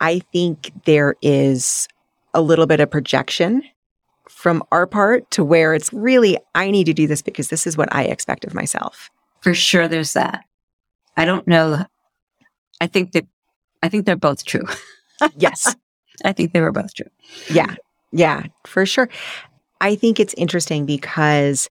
I 0.00 0.20
think 0.32 0.72
there 0.84 1.14
is 1.22 1.88
a 2.34 2.42
little 2.42 2.66
bit 2.66 2.80
of 2.80 2.90
projection 2.90 3.62
from 4.28 4.62
our 4.70 4.86
part 4.86 5.30
to 5.30 5.42
where 5.42 5.72
it's 5.72 5.92
really, 5.92 6.36
I 6.54 6.70
need 6.70 6.84
to 6.84 6.92
do 6.92 7.06
this 7.06 7.22
because 7.22 7.48
this 7.48 7.66
is 7.66 7.76
what 7.76 7.88
I 7.94 8.04
expect 8.04 8.44
of 8.44 8.54
myself. 8.54 9.10
For 9.40 9.54
sure, 9.54 9.88
there's 9.88 10.12
that. 10.12 10.44
I 11.16 11.24
don't 11.24 11.46
know. 11.48 11.86
I 12.80 12.86
think 12.86 13.12
that, 13.12 13.26
I 13.82 13.88
think 13.88 14.04
they're 14.04 14.16
both 14.16 14.44
true. 14.44 14.64
yes. 15.36 15.74
I 16.24 16.32
think 16.32 16.52
they 16.52 16.60
were 16.60 16.72
both 16.72 16.92
true. 16.92 17.08
Yeah. 17.50 17.76
Yeah, 18.12 18.44
for 18.66 18.84
sure. 18.84 19.08
I 19.80 19.94
think 19.94 20.20
it's 20.20 20.34
interesting 20.34 20.84
because 20.84 21.68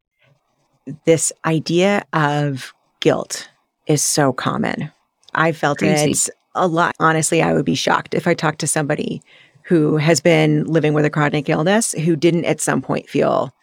this 1.06 1.32
idea 1.46 2.04
of 2.14 2.74
guilt 3.00 3.50
is 3.88 4.04
so 4.04 4.34
common. 4.34 4.92
I 5.34 5.52
felt 5.52 5.80
Crazy. 5.80 6.12
it 6.12 6.30
a 6.56 6.68
lot. 6.68 6.96
Honestly, 7.00 7.42
I 7.42 7.54
would 7.54 7.66
be 7.66 7.76
shocked 7.76 8.14
if 8.14 8.28
I 8.28 8.34
talked 8.34 8.60
to 8.60 8.68
somebody 8.68 9.22
who 9.64 9.98
has 9.98 10.22
been 10.22 10.64
living 10.66 10.94
with 10.94 11.06
a 11.06 11.10
chronic 11.10 11.50
illness 11.50 11.94
who 11.94 12.16
didn't 12.16 12.46
at 12.46 12.62
some 12.62 12.82
point 12.82 13.10
feel 13.10 13.54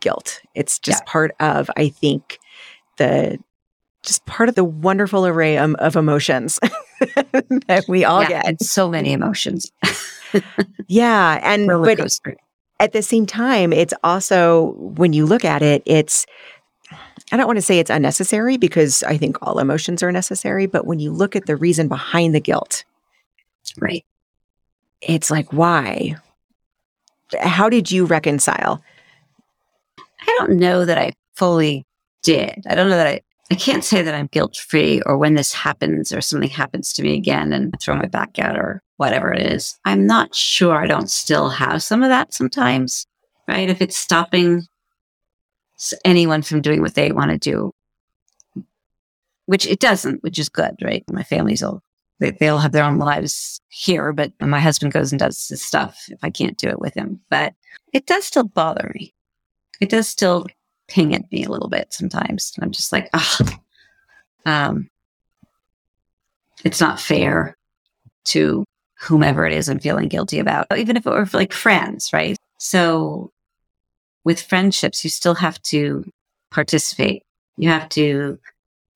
guilt. 0.00 0.40
It's 0.54 0.78
just 0.78 1.02
yeah. 1.02 1.12
part 1.12 1.34
of, 1.40 1.70
I 1.76 1.88
think, 1.88 2.38
the 2.98 3.38
just 4.02 4.26
part 4.26 4.48
of 4.48 4.56
the 4.56 4.64
wonderful 4.64 5.26
array 5.26 5.56
of, 5.56 5.74
of 5.76 5.94
emotions 5.94 6.58
that 6.98 7.84
we 7.88 8.04
all 8.04 8.22
yeah, 8.22 8.42
get. 8.42 8.62
so 8.62 8.88
many 8.88 9.12
emotions. 9.12 9.70
yeah, 10.88 11.38
and 11.42 11.68
but 11.68 12.00
at 12.80 12.92
the 12.92 13.02
same 13.02 13.26
time, 13.26 13.72
it's 13.72 13.94
also 14.02 14.72
when 14.76 15.12
you 15.12 15.24
look 15.24 15.44
at 15.44 15.62
it, 15.62 15.82
it's 15.86 16.26
I 17.32 17.38
don't 17.38 17.46
want 17.46 17.56
to 17.56 17.62
say 17.62 17.78
it's 17.78 17.90
unnecessary 17.90 18.58
because 18.58 19.02
I 19.04 19.16
think 19.16 19.38
all 19.40 19.58
emotions 19.58 20.02
are 20.02 20.12
necessary, 20.12 20.66
but 20.66 20.86
when 20.86 21.00
you 21.00 21.10
look 21.10 21.34
at 21.34 21.46
the 21.46 21.56
reason 21.56 21.88
behind 21.88 22.34
the 22.34 22.40
guilt, 22.40 22.84
right? 23.78 24.04
It's 25.00 25.30
like, 25.30 25.50
why? 25.50 26.16
How 27.40 27.70
did 27.70 27.90
you 27.90 28.04
reconcile? 28.04 28.84
I 29.98 30.36
don't 30.38 30.58
know 30.58 30.84
that 30.84 30.98
I 30.98 31.14
fully 31.34 31.86
did. 32.22 32.64
I 32.68 32.74
don't 32.74 32.90
know 32.90 32.96
that 32.96 33.06
I, 33.06 33.20
I 33.50 33.54
can't 33.54 33.82
say 33.82 34.02
that 34.02 34.14
I'm 34.14 34.28
guilt 34.30 34.56
free 34.56 35.00
or 35.06 35.16
when 35.16 35.32
this 35.32 35.54
happens 35.54 36.12
or 36.12 36.20
something 36.20 36.50
happens 36.50 36.92
to 36.92 37.02
me 37.02 37.16
again 37.16 37.54
and 37.54 37.74
I 37.74 37.78
throw 37.78 37.96
my 37.96 38.06
back 38.06 38.38
out 38.38 38.58
or 38.58 38.82
whatever 38.98 39.32
it 39.32 39.40
is. 39.52 39.78
I'm 39.86 40.06
not 40.06 40.34
sure 40.34 40.76
I 40.76 40.86
don't 40.86 41.10
still 41.10 41.48
have 41.48 41.82
some 41.82 42.02
of 42.02 42.10
that 42.10 42.34
sometimes, 42.34 43.06
right? 43.48 43.70
If 43.70 43.80
it's 43.80 43.96
stopping 43.96 44.66
anyone 46.04 46.42
from 46.42 46.60
doing 46.60 46.80
what 46.80 46.94
they 46.94 47.12
want 47.12 47.30
to 47.30 47.38
do, 47.38 47.72
which 49.46 49.66
it 49.66 49.80
doesn't, 49.80 50.22
which 50.22 50.38
is 50.38 50.48
good, 50.48 50.76
right? 50.82 51.04
My 51.10 51.22
family's 51.22 51.62
all, 51.62 51.82
they, 52.20 52.30
they 52.30 52.48
all 52.48 52.58
have 52.58 52.72
their 52.72 52.84
own 52.84 52.98
lives 52.98 53.60
here, 53.68 54.12
but 54.12 54.32
my 54.40 54.60
husband 54.60 54.92
goes 54.92 55.12
and 55.12 55.18
does 55.18 55.48
his 55.48 55.62
stuff 55.62 56.04
if 56.08 56.18
I 56.22 56.30
can't 56.30 56.58
do 56.58 56.68
it 56.68 56.80
with 56.80 56.94
him. 56.94 57.20
But 57.30 57.54
it 57.92 58.06
does 58.06 58.24
still 58.24 58.44
bother 58.44 58.92
me. 58.94 59.12
It 59.80 59.88
does 59.88 60.08
still 60.08 60.46
ping 60.88 61.14
at 61.14 61.30
me 61.32 61.44
a 61.44 61.48
little 61.48 61.68
bit 61.68 61.92
sometimes. 61.92 62.52
I'm 62.60 62.70
just 62.70 62.92
like, 62.92 63.08
ah, 63.14 63.58
um, 64.46 64.88
it's 66.64 66.80
not 66.80 67.00
fair 67.00 67.56
to 68.24 68.64
whomever 69.00 69.44
it 69.44 69.52
is 69.52 69.68
I'm 69.68 69.80
feeling 69.80 70.08
guilty 70.08 70.38
about, 70.38 70.66
even 70.76 70.96
if 70.96 71.06
it 71.06 71.10
were 71.10 71.28
like 71.32 71.52
friends, 71.52 72.12
right? 72.12 72.36
So 72.58 73.31
with 74.24 74.40
friendships, 74.40 75.04
you 75.04 75.10
still 75.10 75.34
have 75.34 75.60
to 75.62 76.10
participate. 76.50 77.24
You 77.56 77.68
have 77.70 77.88
to 77.90 78.38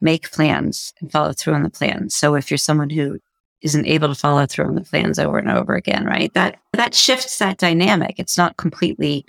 make 0.00 0.30
plans 0.30 0.92
and 1.00 1.10
follow 1.10 1.32
through 1.32 1.54
on 1.54 1.62
the 1.62 1.70
plans. 1.70 2.14
So 2.14 2.34
if 2.34 2.50
you're 2.50 2.58
someone 2.58 2.90
who 2.90 3.18
isn't 3.62 3.86
able 3.86 4.08
to 4.08 4.14
follow 4.14 4.46
through 4.46 4.66
on 4.66 4.74
the 4.74 4.82
plans 4.82 5.18
over 5.18 5.38
and 5.38 5.50
over 5.50 5.74
again, 5.74 6.04
right? 6.04 6.32
That 6.34 6.58
that 6.72 6.94
shifts 6.94 7.38
that 7.38 7.58
dynamic. 7.58 8.18
It's 8.18 8.36
not 8.36 8.56
completely 8.56 9.24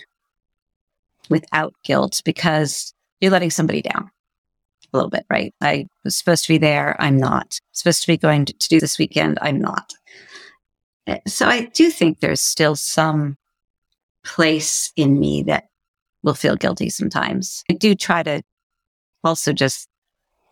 without 1.30 1.74
guilt 1.82 2.22
because 2.24 2.94
you're 3.20 3.30
letting 3.30 3.50
somebody 3.50 3.82
down 3.82 4.10
a 4.92 4.96
little 4.96 5.10
bit, 5.10 5.26
right? 5.30 5.54
I 5.60 5.86
was 6.04 6.16
supposed 6.16 6.44
to 6.44 6.52
be 6.52 6.58
there. 6.58 6.96
I'm 6.98 7.16
not. 7.16 7.58
Supposed 7.72 8.02
to 8.02 8.06
be 8.06 8.16
going 8.16 8.44
to, 8.46 8.52
to 8.52 8.68
do 8.68 8.80
this 8.80 8.98
weekend. 8.98 9.38
I'm 9.42 9.60
not. 9.60 9.92
Eh, 11.06 11.18
so 11.26 11.46
I 11.46 11.66
do 11.66 11.90
think 11.90 12.20
there's 12.20 12.40
still 12.40 12.76
some 12.76 13.36
place 14.24 14.92
in 14.96 15.18
me 15.18 15.42
that 15.44 15.68
will 16.28 16.34
feel 16.34 16.56
guilty 16.56 16.90
sometimes. 16.90 17.64
I 17.70 17.74
do 17.74 17.94
try 17.94 18.22
to 18.22 18.42
also 19.24 19.54
just 19.54 19.88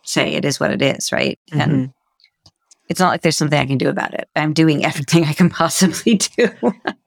say 0.05 0.33
it 0.33 0.47
is 0.47 0.59
what 0.59 0.71
it 0.71 0.81
is, 0.81 1.12
right? 1.12 1.39
Mm-hmm. 1.51 1.61
And 1.61 1.93
it's 2.89 2.99
not 2.99 3.11
like 3.11 3.21
there's 3.21 3.37
something 3.37 3.59
I 3.59 3.67
can 3.67 3.77
do 3.77 3.91
about 3.91 4.15
it. 4.15 4.27
I'm 4.35 4.55
doing 4.55 4.85
everything 4.87 5.25
I 5.25 5.35
can 5.35 5.51
possibly 5.51 6.15
do. 6.15 6.49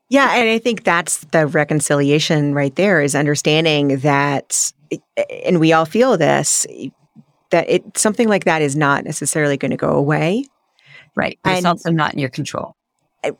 yeah. 0.10 0.36
And 0.36 0.50
I 0.50 0.60
think 0.60 0.84
that's 0.84 1.18
the 1.32 1.48
reconciliation 1.48 2.54
right 2.54 2.76
there 2.76 3.02
is 3.02 3.16
understanding 3.16 3.98
that, 4.00 4.72
and 5.46 5.60
we 5.60 5.74
all 5.74 5.86
feel 5.86 6.16
this, 6.16 6.68
that 7.50 7.68
it 7.68 7.98
something 7.98 8.28
like 8.28 8.44
that 8.44 8.62
is 8.62 8.76
not 8.76 9.04
necessarily 9.04 9.58
going 9.58 9.72
to 9.72 9.78
go 9.78 9.90
away. 9.90 10.46
Right. 11.16 11.40
But 11.44 11.50
and, 11.50 11.58
it's 11.58 11.66
also 11.66 11.90
not 11.90 12.14
in 12.14 12.20
your 12.20 12.30
control. 12.30 12.76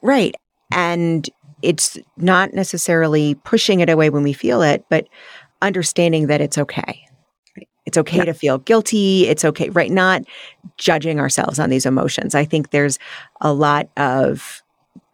Right. 0.02 0.34
And 0.72 1.28
it's 1.62 1.98
not 2.16 2.54
necessarily 2.54 3.34
pushing 3.36 3.80
it 3.80 3.90
away 3.90 4.10
when 4.10 4.22
we 4.22 4.32
feel 4.32 4.62
it, 4.62 4.84
but 4.88 5.08
understanding 5.62 6.26
that 6.28 6.40
it's 6.40 6.58
okay. 6.58 7.06
It's 7.86 7.98
okay 7.98 8.18
yeah. 8.18 8.24
to 8.26 8.34
feel 8.34 8.58
guilty. 8.58 9.26
It's 9.26 9.44
okay, 9.44 9.70
right? 9.70 9.90
Not 9.90 10.22
judging 10.76 11.18
ourselves 11.18 11.58
on 11.58 11.70
these 11.70 11.86
emotions. 11.86 12.34
I 12.34 12.44
think 12.44 12.70
there's 12.70 12.98
a 13.40 13.52
lot 13.52 13.88
of 13.96 14.62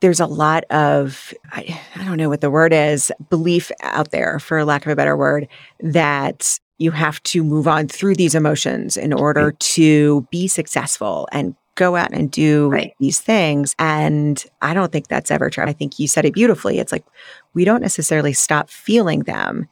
there's 0.01 0.21
a 0.21 0.27
lot 0.27 0.65
of 0.65 1.33
I, 1.53 1.81
I 1.95 2.05
don't 2.05 2.19
know 2.19 2.29
what 2.29 2.41
the 2.41 2.51
word 2.51 2.73
is 2.73 3.11
belief 3.31 3.71
out 3.83 4.11
there 4.11 4.39
for 4.39 4.65
lack 4.65 4.85
of 4.85 4.93
a 4.93 4.97
better 4.97 5.17
word 5.17 5.49
that 5.81 6.59
you 6.79 6.91
have 6.91 7.23
to 7.23 7.43
move 7.43 7.67
on 7.67 7.89
through 7.89 8.15
these 8.15 8.35
emotions 8.35 8.97
in 8.97 9.13
order 9.13 9.53
to 9.53 10.27
be 10.31 10.47
successful 10.47 11.27
and 11.33 11.55
go 11.77 11.95
out 11.95 12.13
and 12.13 12.31
do 12.31 12.69
right. 12.69 12.95
these 12.99 13.21
things. 13.21 13.75
And 13.79 14.45
I 14.63 14.75
don't 14.75 14.91
think 14.91 15.07
that's 15.07 15.31
ever 15.31 15.49
true. 15.49 15.65
I 15.65 15.73
think 15.73 15.99
you 15.99 16.09
said 16.09 16.25
it 16.25 16.35
beautifully. 16.35 16.79
It's 16.79 16.91
like 16.91 17.05
we 17.55 17.65
don't 17.65 17.83
necessarily 17.83 18.33
stop 18.33 18.69
feeling 18.69 19.21
them, 19.21 19.69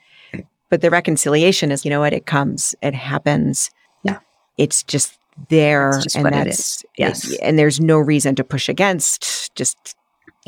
but 0.71 0.81
the 0.81 0.91
reconciliation 0.91 1.73
is, 1.73 1.85
you 1.85 1.91
know 1.91 2.01
what, 2.01 2.13
it 2.13 2.27
comes, 2.27 2.75
it 2.83 2.95
happens. 2.95 3.71
Yeah. 4.05 4.19
It's 4.57 4.83
just 4.83 5.19
there. 5.49 5.99
Just 6.03 6.17
and 6.17 6.27
that's, 6.27 6.85
yes. 6.97 7.31
It, 7.31 7.41
and 7.43 7.59
there's 7.59 7.81
no 7.81 7.99
reason 7.99 8.35
to 8.37 8.45
push 8.45 8.69
against, 8.69 9.55
just 9.57 9.97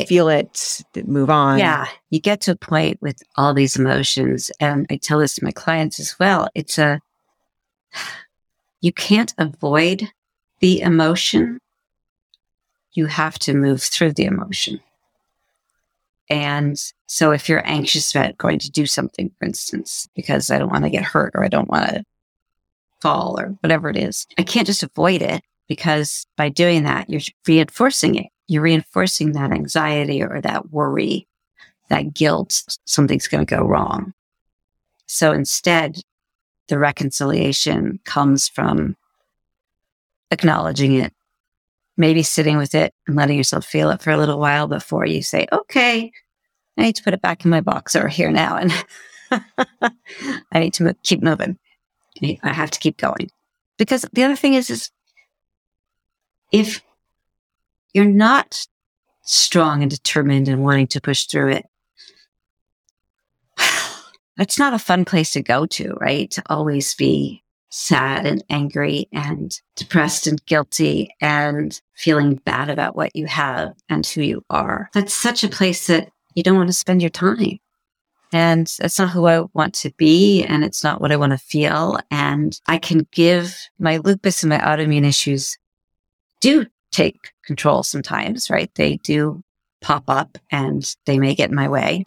feel 0.07 0.29
it, 0.29 0.83
move 1.07 1.31
on. 1.31 1.59
Yeah. 1.59 1.87
You 2.11 2.21
get 2.21 2.43
to 2.43 2.53
a 2.53 2.57
point 2.57 3.01
with 3.01 3.23
all 3.37 3.55
these 3.55 3.77
emotions. 3.77 4.51
And 4.61 4.87
I 4.91 4.97
tell 4.97 5.19
this 5.19 5.35
to 5.37 5.45
my 5.45 5.53
clients 5.53 5.99
as 5.99 6.19
well. 6.19 6.49
It's 6.55 6.79
a, 6.79 7.01
you 8.81 8.93
can't 8.93 9.35
avoid 9.39 10.11
the 10.61 10.81
emotion, 10.81 11.59
you 12.93 13.07
have 13.07 13.39
to 13.41 13.55
move 13.55 13.83
through 13.83 14.13
the 14.13 14.25
emotion. 14.25 14.81
And 16.29 16.77
so 17.07 17.31
if 17.31 17.49
you're 17.49 17.67
anxious 17.67 18.15
about 18.15 18.39
going 18.39 18.59
to 18.61 18.71
do 18.71 18.87
something, 18.87 19.31
for 19.39 19.45
instance, 19.45 20.09
because 20.17 20.51
I 20.51 20.59
don't 20.59 20.73
want 20.73 20.85
to 20.85 20.91
get 20.91 21.05
hurt 21.05 21.33
or 21.35 21.45
I 21.45 21.49
don't 21.49 21.69
want 21.69 21.89
to 21.89 22.05
fall 23.01 23.39
or 23.39 23.57
whatever 23.61 23.89
it 23.91 23.97
is, 23.97 24.27
I 24.39 24.43
can't 24.43 24.67
just 24.67 24.83
avoid 24.83 25.23
it 25.23 25.43
because 25.69 26.27
by 26.37 26.49
doing 26.49 26.83
that, 26.85 27.09
you're 27.09 27.21
reinforcing 27.47 28.17
it. 28.17 28.27
You're 28.49 28.63
reinforcing 28.63 29.33
that 29.33 29.53
anxiety 29.53 30.23
or 30.23 30.41
that 30.41 30.71
worry, 30.71 31.29
that 31.91 32.15
guilt, 32.15 32.79
something's 32.85 33.29
going 33.29 33.45
to 33.45 33.55
go 33.55 33.65
wrong. 33.65 34.13
So 35.07 35.33
instead, 35.33 36.01
the 36.69 36.79
reconciliation 36.79 38.01
comes 38.05 38.49
from 38.49 38.97
acknowledging 40.31 40.95
it, 40.95 41.13
maybe 41.97 42.23
sitting 42.23 42.57
with 42.57 42.75
it 42.75 42.95
and 43.07 43.17
letting 43.17 43.37
yourself 43.37 43.65
feel 43.65 43.91
it 43.91 44.03
for 44.03 44.11
a 44.11 44.17
little 44.17 44.39
while 44.39 44.67
before 44.67 45.07
you 45.07 45.23
say, 45.23 45.47
okay, 45.53 46.13
I 46.77 46.83
need 46.83 46.97
to 46.97 47.03
put 47.03 47.15
it 47.15 47.23
back 47.23 47.45
in 47.45 47.51
my 47.51 47.61
box 47.61 47.97
over 47.97 48.09
here 48.09 48.31
now. 48.31 48.57
And 48.57 48.73
I 50.53 50.61
need 50.61 50.75
to 50.75 50.85
mo- 50.85 50.95
keep 51.03 51.23
moving. 51.23 51.59
I 52.23 52.53
have 52.53 52.71
to 52.71 52.79
keep 52.79 52.97
going. 52.97 53.31
Because 53.79 54.07
the 54.13 54.25
other 54.25 54.37
thing 54.37 54.55
is, 54.55 54.71
is 54.71 54.91
if 56.53 56.83
you're 57.93 58.05
not 58.05 58.67
strong 59.23 59.83
and 59.83 59.91
determined 59.91 60.49
and 60.49 60.63
wanting 60.63 60.87
to 60.89 61.01
push 61.01 61.25
through 61.25 61.53
it, 61.53 61.67
that's 64.37 64.59
not 64.59 64.75
a 64.75 64.79
fun 64.79 65.05
place 65.05 65.33
to 65.33 65.43
go 65.43 65.67
to, 65.67 65.93
right? 65.95 66.31
To 66.33 66.43
always 66.47 66.95
be 66.95 67.43
sad 67.71 68.27
and 68.27 68.45
angry 68.49 69.09
and 69.13 69.61
depressed 69.75 70.27
and 70.27 70.45
guilty 70.47 71.11
and 71.21 71.81
feeling 71.95 72.37
bad 72.45 72.71
about 72.71 72.97
what 72.97 73.15
you 73.15 73.27
have 73.27 73.75
and 73.89 74.07
who 74.07 74.23
you 74.23 74.45
are. 74.51 74.89
That's 74.95 75.15
such 75.15 75.45
a 75.45 75.49
place 75.49 75.87
that 75.89 76.11
you 76.35 76.43
don't 76.43 76.57
want 76.57 76.69
to 76.69 76.75
spend 76.75 77.03
your 77.03 77.11
time. 77.11 77.59
And 78.33 78.67
that's 78.79 78.99
not 78.99 79.11
who 79.11 79.27
I 79.27 79.45
want 79.55 79.75
to 79.77 79.91
be. 79.97 80.45
And 80.45 80.65
it's 80.65 80.83
not 80.83 81.01
what 81.01 81.13
I 81.13 81.17
want 81.17 81.33
to 81.33 81.39
feel. 81.39 81.99
And 82.11 82.59
I 82.67 82.79
can 82.79 83.07
give 83.13 83.57
my 83.79 83.99
lupus 83.99 84.43
and 84.43 84.51
my 84.51 84.59
autoimmune 84.59 85.07
issues 85.07 85.57
do 86.41 86.67
take 86.91 87.33
control 87.45 87.83
sometimes, 87.83 88.51
right? 88.51 88.71
They 88.75 88.97
do 88.97 89.43
pop 89.81 90.05
up 90.09 90.39
and 90.51 90.95
they 91.05 91.19
may 91.19 91.35
get 91.35 91.51
in 91.51 91.57
my 91.57 91.69
way, 91.69 92.05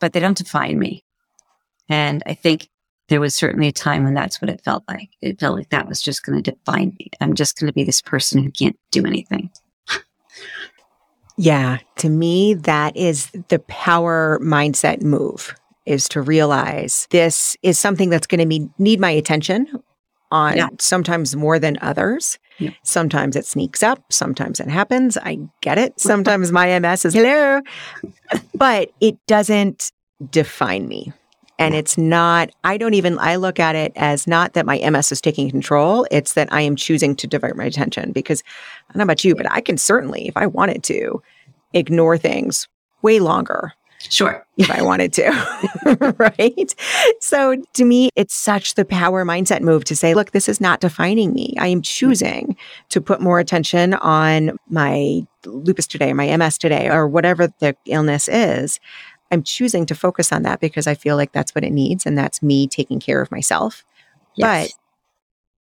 but 0.00 0.12
they 0.12 0.20
don't 0.20 0.36
define 0.36 0.78
me. 0.78 1.04
And 1.88 2.22
I 2.26 2.34
think 2.34 2.68
there 3.08 3.20
was 3.20 3.34
certainly 3.34 3.68
a 3.68 3.72
time 3.72 4.04
when 4.04 4.14
that's 4.14 4.40
what 4.40 4.50
it 4.50 4.62
felt 4.62 4.84
like. 4.88 5.10
It 5.20 5.40
felt 5.40 5.56
like 5.56 5.70
that 5.70 5.88
was 5.88 6.00
just 6.00 6.24
going 6.24 6.42
to 6.42 6.50
define 6.52 6.94
me. 6.98 7.10
I'm 7.20 7.34
just 7.34 7.58
going 7.58 7.66
to 7.66 7.72
be 7.72 7.84
this 7.84 8.02
person 8.02 8.42
who 8.42 8.50
can't 8.50 8.78
do 8.90 9.04
anything. 9.06 9.50
yeah. 11.36 11.78
To 11.96 12.08
me, 12.08 12.54
that 12.54 12.96
is 12.96 13.30
the 13.48 13.58
power 13.60 14.38
mindset 14.42 15.02
move 15.02 15.54
is 15.86 16.08
to 16.10 16.20
realize 16.20 17.08
this 17.10 17.56
is 17.62 17.78
something 17.78 18.10
that's 18.10 18.26
going 18.26 18.46
to 18.46 18.68
need 18.78 19.00
my 19.00 19.10
attention 19.10 19.66
on 20.30 20.56
yeah. 20.56 20.68
sometimes 20.78 21.34
more 21.34 21.58
than 21.58 21.78
others. 21.80 22.38
Yeah. 22.58 22.70
Sometimes 22.82 23.36
it 23.36 23.46
sneaks 23.46 23.82
up, 23.82 24.12
sometimes 24.12 24.60
it 24.60 24.68
happens. 24.68 25.16
I 25.16 25.38
get 25.62 25.78
it. 25.78 25.98
Sometimes 26.00 26.50
my 26.50 26.78
MS 26.78 27.04
is 27.04 27.14
hello, 27.14 27.62
but 28.54 28.90
it 29.00 29.16
doesn't 29.26 29.92
define 30.30 30.88
me. 30.88 31.12
And 31.58 31.74
it's 31.74 31.98
not, 31.98 32.50
I 32.62 32.76
don't 32.76 32.94
even, 32.94 33.18
I 33.18 33.36
look 33.36 33.58
at 33.58 33.74
it 33.74 33.92
as 33.96 34.26
not 34.26 34.52
that 34.52 34.66
my 34.66 34.78
MS 34.78 35.12
is 35.12 35.20
taking 35.20 35.50
control. 35.50 36.06
It's 36.10 36.34
that 36.34 36.52
I 36.52 36.60
am 36.60 36.76
choosing 36.76 37.16
to 37.16 37.26
divert 37.26 37.56
my 37.56 37.64
attention 37.64 38.12
because 38.12 38.42
I 38.88 38.92
don't 38.92 38.98
know 38.98 39.04
about 39.04 39.24
you, 39.24 39.34
but 39.34 39.50
I 39.50 39.60
can 39.60 39.76
certainly, 39.76 40.28
if 40.28 40.36
I 40.36 40.46
wanted 40.46 40.82
to, 40.84 41.20
ignore 41.72 42.16
things 42.16 42.68
way 43.02 43.18
longer. 43.18 43.72
Sure. 44.00 44.46
If 44.56 44.70
I 44.70 44.82
wanted 44.82 45.12
to. 45.14 46.14
right. 46.18 46.74
So 47.20 47.56
to 47.74 47.84
me, 47.84 48.10
it's 48.14 48.34
such 48.34 48.74
the 48.74 48.84
power 48.84 49.24
mindset 49.24 49.60
move 49.60 49.84
to 49.84 49.96
say, 49.96 50.14
look, 50.14 50.30
this 50.30 50.48
is 50.48 50.60
not 50.60 50.80
defining 50.80 51.32
me. 51.32 51.54
I 51.58 51.66
am 51.66 51.82
choosing 51.82 52.56
to 52.90 53.00
put 53.00 53.20
more 53.20 53.40
attention 53.40 53.94
on 53.94 54.56
my 54.68 55.26
lupus 55.44 55.88
today, 55.88 56.12
my 56.12 56.36
MS 56.36 56.58
today, 56.58 56.88
or 56.88 57.08
whatever 57.08 57.48
the 57.58 57.76
illness 57.86 58.28
is. 58.28 58.78
I'm 59.30 59.42
choosing 59.42 59.86
to 59.86 59.94
focus 59.94 60.32
on 60.32 60.42
that 60.42 60.60
because 60.60 60.86
I 60.86 60.94
feel 60.94 61.16
like 61.16 61.32
that's 61.32 61.54
what 61.54 61.64
it 61.64 61.72
needs 61.72 62.06
and 62.06 62.16
that's 62.16 62.42
me 62.42 62.66
taking 62.66 63.00
care 63.00 63.20
of 63.20 63.30
myself. 63.30 63.84
Yes. 64.34 64.68
But 64.68 64.78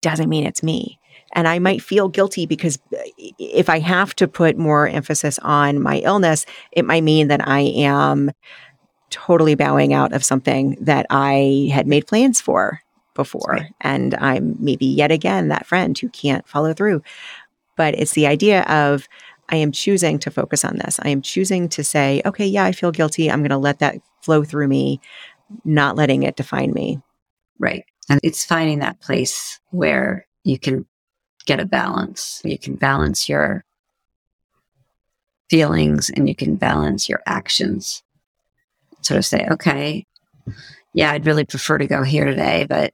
doesn't 0.10 0.30
mean 0.30 0.46
it's 0.46 0.62
me. 0.62 1.00
And 1.34 1.48
I 1.48 1.60
might 1.60 1.82
feel 1.82 2.08
guilty 2.08 2.46
because 2.46 2.78
uh, 2.94 2.98
if 3.40 3.70
I 3.70 3.80
have 3.80 4.16
to 4.18 4.28
put 4.28 4.58
more 4.58 4.88
emphasis 4.88 5.40
on 5.40 5.82
my 5.82 5.98
illness, 5.98 6.46
it 6.72 6.86
might 6.86 7.04
mean 7.04 7.28
that 7.28 7.48
I 7.48 7.62
am 7.62 8.32
totally 9.10 9.56
bowing 9.56 9.94
out 9.94 10.14
of 10.14 10.24
something 10.24 10.78
that 10.82 11.06
I 11.10 11.70
had 11.74 11.88
made 11.88 12.08
plans 12.08 12.40
for 12.40 12.82
before. 13.14 13.50
Right. 13.50 13.74
And 13.82 14.14
I'm 14.16 14.56
maybe 14.60 14.86
yet 14.86 15.12
again 15.12 15.48
that 15.48 15.66
friend 15.66 15.98
who 15.98 16.10
can't 16.10 16.48
follow 16.48 16.74
through. 16.74 17.02
But 17.76 17.96
it's 17.96 18.14
the 18.14 18.28
idea 18.28 18.62
of 18.64 19.08
I 19.50 19.58
am 19.58 19.72
choosing 19.72 20.20
to 20.20 20.32
focus 20.32 20.66
on 20.66 20.78
this. 20.78 21.00
I 21.04 21.10
am 21.10 21.22
choosing 21.22 21.70
to 21.70 21.84
say, 21.84 22.22
okay, 22.26 22.46
yeah, 22.46 22.66
I 22.66 22.72
feel 22.72 22.92
guilty. 22.92 23.30
I'm 23.30 23.42
going 23.42 23.50
to 23.50 23.58
let 23.58 23.80
that 23.80 23.98
flow 24.22 24.44
through 24.44 24.68
me, 24.68 25.00
not 25.64 25.96
letting 25.96 26.24
it 26.24 26.36
define 26.36 26.74
me. 26.74 27.02
Right. 27.60 27.86
And 28.10 28.20
it's 28.24 28.46
finding 28.46 28.80
that 28.80 29.00
place 29.00 29.60
where 29.72 30.28
you 30.44 30.60
can 30.60 30.86
get 31.46 31.60
a 31.60 31.66
balance. 31.66 32.42
You 32.44 32.58
can 32.58 32.76
balance 32.76 33.30
your 33.30 33.64
feelings 35.50 36.10
and 36.10 36.28
you 36.28 36.36
can 36.36 36.56
balance 36.56 37.08
your 37.08 37.22
actions. 37.26 38.04
Sort 39.02 39.20
of 39.20 39.26
say, 39.26 39.48
okay, 39.52 40.06
yeah, 40.94 41.12
I'd 41.12 41.26
really 41.26 41.46
prefer 41.46 41.78
to 41.78 41.88
go 41.88 42.04
here 42.04 42.26
today, 42.26 42.66
but 42.68 42.94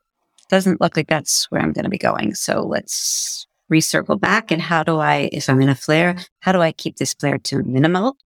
doesn't 0.49 0.81
look 0.81 0.97
like 0.97 1.07
that's 1.07 1.49
where 1.49 1.61
I'm 1.61 1.71
going 1.71 1.85
to 1.85 1.89
be 1.89 1.97
going. 1.97 2.35
So 2.35 2.61
let's 2.61 3.47
recircle 3.71 4.19
back. 4.19 4.51
And 4.51 4.61
how 4.61 4.83
do 4.83 4.97
I, 4.97 5.29
if 5.31 5.49
I'm 5.49 5.61
in 5.61 5.69
a 5.69 5.75
flare, 5.75 6.17
how 6.41 6.51
do 6.51 6.61
I 6.61 6.71
keep 6.71 6.97
this 6.97 7.13
flare 7.13 7.37
to 7.39 7.63
minimal? 7.63 8.17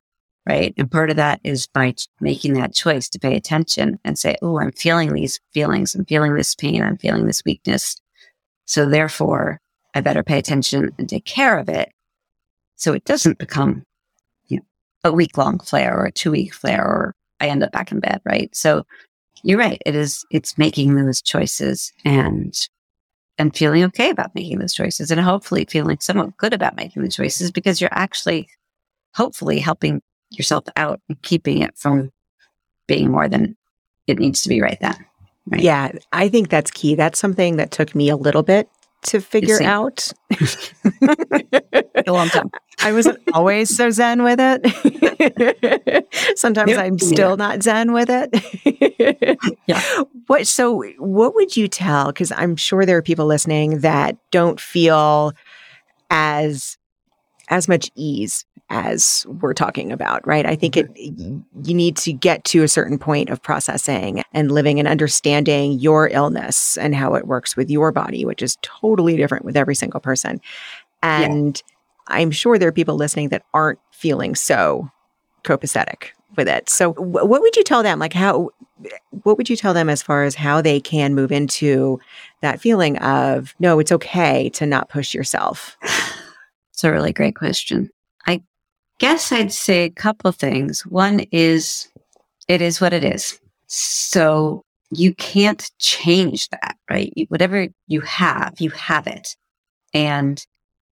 Right. 0.47 0.73
And 0.77 0.91
part 0.91 1.10
of 1.10 1.15
that 1.15 1.39
is 1.43 1.65
by 1.65 1.95
making 2.19 2.53
that 2.53 2.73
choice 2.73 3.10
to 3.10 3.19
pay 3.19 3.36
attention 3.36 3.99
and 4.03 4.17
say, 4.19 4.36
Oh, 4.43 4.60
I'm 4.60 4.71
feeling 4.73 5.12
these 5.12 5.39
feelings. 5.53 5.95
I'm 5.95 6.05
feeling 6.05 6.36
this 6.36 6.53
pain. 6.53 6.84
I'm 6.84 6.97
feeling 6.97 7.25
this 7.25 7.43
weakness. 7.43 7.99
So 8.65 8.88
therefore 8.88 9.60
I 9.95 10.01
better 10.01 10.21
pay 10.21 10.38
attention 10.38 10.91
and 10.99 11.10
take 11.10 11.25
care 11.25 11.58
of 11.58 11.67
it. 11.67 11.89
So 12.75 12.93
it 12.93 13.05
doesn't 13.05 13.39
become 13.39 13.86
you 14.47 14.58
know, 14.58 14.63
a 15.03 15.12
week 15.12 15.36
long 15.36 15.58
flare 15.58 15.97
or 15.97 16.05
a 16.05 16.12
two 16.12 16.29
week 16.29 16.53
flare 16.53 16.84
or 16.84 17.15
I 17.39 17.47
end 17.47 17.63
up 17.63 17.71
back 17.71 17.91
in 17.91 17.99
bed. 17.99 18.21
Right. 18.23 18.55
So 18.55 18.86
you're 19.41 19.60
right. 19.60 19.81
It 19.84 19.95
is, 19.95 20.25
it's 20.29 20.60
making 20.60 20.95
those 20.95 21.23
choices 21.23 21.91
and 22.03 22.53
and 23.37 23.55
feeling 23.55 23.83
okay 23.83 24.09
about 24.09 24.33
making 24.35 24.59
those 24.59 24.73
choices 24.73 25.11
and 25.11 25.19
hopefully 25.19 25.65
feeling 25.69 25.97
somewhat 25.99 26.37
good 26.37 26.53
about 26.53 26.75
making 26.75 27.03
the 27.03 27.09
choices 27.09 27.51
because 27.51 27.81
you're 27.81 27.89
actually 27.93 28.47
hopefully 29.13 29.59
helping 29.59 30.01
yourself 30.29 30.65
out 30.75 31.01
and 31.09 31.21
keeping 31.21 31.61
it 31.61 31.77
from 31.77 32.11
being 32.87 33.11
more 33.11 33.27
than 33.27 33.55
it 34.07 34.19
needs 34.19 34.41
to 34.43 34.49
be 34.49 34.61
right 34.61 34.77
then. 34.81 34.95
Right? 35.47 35.61
Yeah, 35.61 35.91
I 36.11 36.29
think 36.29 36.49
that's 36.49 36.71
key. 36.71 36.95
That's 36.95 37.19
something 37.19 37.57
that 37.57 37.71
took 37.71 37.93
me 37.93 38.09
a 38.09 38.15
little 38.15 38.43
bit 38.43 38.69
to 39.03 39.21
figure 39.21 39.61
out. 39.61 40.11
a 42.08 42.12
long 42.12 42.29
time. 42.29 42.51
I 42.79 42.91
wasn't 42.93 43.19
always 43.34 43.75
so 43.75 43.89
zen 43.89 44.23
with 44.23 44.39
it. 44.39 46.08
Sometimes 46.38 46.71
yep. 46.71 46.79
I'm 46.79 46.99
still 46.99 47.31
yeah. 47.31 47.36
not 47.36 47.63
zen 47.63 47.93
with 47.93 48.10
it. 48.10 49.39
yeah. 49.67 49.81
What 50.27 50.47
so 50.47 50.84
what 50.97 51.36
would 51.36 51.55
you 51.55 51.67
tell 51.67 52.12
cuz 52.13 52.31
I'm 52.31 52.55
sure 52.55 52.86
there 52.86 52.97
are 52.97 53.01
people 53.01 53.25
listening 53.25 53.79
that 53.79 54.17
don't 54.31 54.60
feel 54.60 55.34
as 56.10 56.77
as 57.49 57.67
much 57.67 57.91
ease 57.95 58.45
as 58.69 59.25
we're 59.41 59.53
talking 59.53 59.91
about, 59.91 60.25
right? 60.25 60.45
I 60.45 60.55
think 60.55 60.75
it 60.75 60.91
mm-hmm. 60.93 61.23
Mm-hmm. 61.23 61.62
you 61.63 61.73
need 61.73 61.97
to 61.97 62.13
get 62.13 62.43
to 62.45 62.63
a 62.63 62.67
certain 62.67 62.97
point 62.97 63.29
of 63.29 63.41
processing 63.41 64.23
and 64.34 64.51
living 64.51 64.79
and 64.79 64.88
understanding 64.88 65.73
your 65.73 66.08
illness 66.10 66.77
and 66.77 66.95
how 66.95 67.13
it 67.13 67.27
works 67.27 67.55
with 67.55 67.69
your 67.69 67.91
body, 67.91 68.25
which 68.25 68.41
is 68.41 68.58
totally 68.62 69.15
different 69.17 69.45
with 69.45 69.55
every 69.55 69.75
single 69.75 69.99
person. 69.99 70.41
And 71.03 71.62
yeah. 71.67 71.74
I'm 72.07 72.31
sure 72.31 72.57
there 72.57 72.69
are 72.69 72.73
people 72.73 72.95
listening 72.95 73.29
that 73.29 73.43
aren't 73.53 73.79
feeling 73.91 74.35
so 74.35 74.89
copacetic 75.43 76.09
with 76.35 76.47
it. 76.47 76.69
So 76.69 76.93
what 76.93 77.29
would 77.29 77.55
you 77.55 77.63
tell 77.63 77.83
them 77.83 77.99
like 77.99 78.13
how 78.13 78.49
what 79.23 79.37
would 79.37 79.49
you 79.49 79.55
tell 79.55 79.73
them 79.73 79.89
as 79.89 80.03
far 80.03 80.23
as 80.23 80.35
how 80.35 80.61
they 80.61 80.81
can 80.81 81.15
move 81.15 81.31
into 81.31 81.99
that 82.41 82.59
feeling 82.59 82.97
of 82.97 83.55
no, 83.59 83.79
it's 83.79 83.91
okay 83.91 84.49
to 84.49 84.65
not 84.65 84.89
push 84.89 85.13
yourself? 85.13 85.77
It's 86.73 86.83
a 86.83 86.91
really 86.91 87.13
great 87.13 87.35
question. 87.37 87.89
I 88.27 88.41
guess 88.99 89.31
I'd 89.31 89.53
say 89.53 89.85
a 89.85 89.89
couple 89.89 90.33
things. 90.33 90.85
One 90.85 91.21
is 91.31 91.87
it 92.49 92.61
is 92.61 92.81
what 92.81 92.91
it 92.91 93.05
is. 93.05 93.39
So 93.67 94.65
you 94.91 95.15
can't 95.15 95.71
change 95.79 96.49
that, 96.49 96.75
right? 96.89 97.13
Whatever 97.29 97.69
you 97.87 98.01
have, 98.01 98.55
you 98.59 98.71
have 98.71 99.07
it. 99.07 99.37
And 99.93 100.45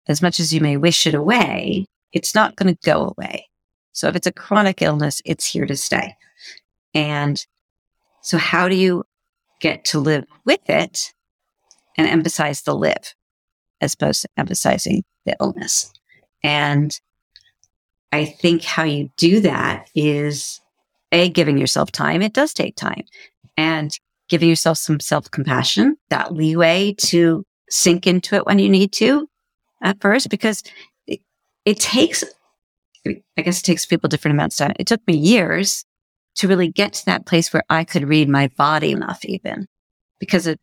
as 0.07 0.21
much 0.21 0.39
as 0.39 0.53
you 0.53 0.61
may 0.61 0.77
wish 0.77 1.07
it 1.07 1.13
away, 1.13 1.85
it's 2.11 2.35
not 2.35 2.55
going 2.55 2.73
to 2.73 2.79
go 2.85 3.13
away. 3.17 3.47
So 3.91 4.07
if 4.07 4.15
it's 4.15 4.27
a 4.27 4.33
chronic 4.33 4.81
illness, 4.81 5.21
it's 5.25 5.45
here 5.45 5.65
to 5.65 5.75
stay. 5.75 6.15
And 6.93 7.43
so 8.21 8.37
how 8.37 8.67
do 8.67 8.75
you 8.75 9.03
get 9.59 9.85
to 9.85 9.99
live 9.99 10.25
with 10.45 10.69
it 10.69 11.13
and 11.97 12.07
emphasize 12.07 12.63
the 12.63 12.75
live 12.75 13.15
as 13.81 13.93
opposed 13.93 14.21
to 14.21 14.29
emphasizing 14.37 15.03
the 15.25 15.35
illness. 15.39 15.91
And 16.43 16.97
I 18.11 18.25
think 18.25 18.63
how 18.63 18.83
you 18.83 19.09
do 19.17 19.39
that 19.41 19.89
is 19.95 20.61
a 21.11 21.29
giving 21.29 21.57
yourself 21.57 21.91
time. 21.91 22.21
It 22.21 22.33
does 22.33 22.53
take 22.53 22.75
time 22.75 23.03
and 23.57 23.97
giving 24.29 24.49
yourself 24.49 24.77
some 24.77 24.99
self 24.99 25.29
compassion, 25.31 25.97
that 26.09 26.33
leeway 26.33 26.95
to 26.97 27.43
sink 27.69 28.07
into 28.07 28.35
it 28.35 28.45
when 28.45 28.59
you 28.59 28.69
need 28.69 28.91
to 28.93 29.27
at 29.83 30.01
first, 30.01 30.29
because 30.29 30.63
it, 31.05 31.19
it 31.65 31.79
takes, 31.79 32.23
I 33.05 33.41
guess 33.41 33.59
it 33.59 33.63
takes 33.63 33.85
people 33.85 34.09
different 34.09 34.35
amounts 34.35 34.59
of 34.59 34.67
time. 34.67 34.75
It 34.79 34.87
took 34.87 35.05
me 35.05 35.15
years 35.15 35.85
to 36.35 36.47
really 36.47 36.69
get 36.69 36.93
to 36.93 37.05
that 37.05 37.25
place 37.25 37.53
where 37.53 37.63
I 37.69 37.83
could 37.83 38.07
read 38.07 38.27
my 38.27 38.47
body 38.57 38.91
enough 38.91 39.23
even 39.23 39.67
because 40.19 40.47
it 40.47 40.59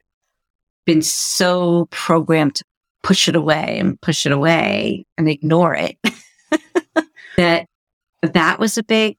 been 0.87 1.03
so 1.03 1.87
programmed 1.91 2.57
to 2.57 2.65
push 3.03 3.29
it 3.29 3.37
away 3.37 3.79
and 3.79 4.01
push 4.01 4.27
it 4.27 4.33
away 4.33 5.07
and 5.17 5.29
ignore 5.29 5.75
it. 5.75 5.97
that 7.37 7.67
that 8.23 8.59
was 8.59 8.77
a 8.77 8.83
big 8.83 9.17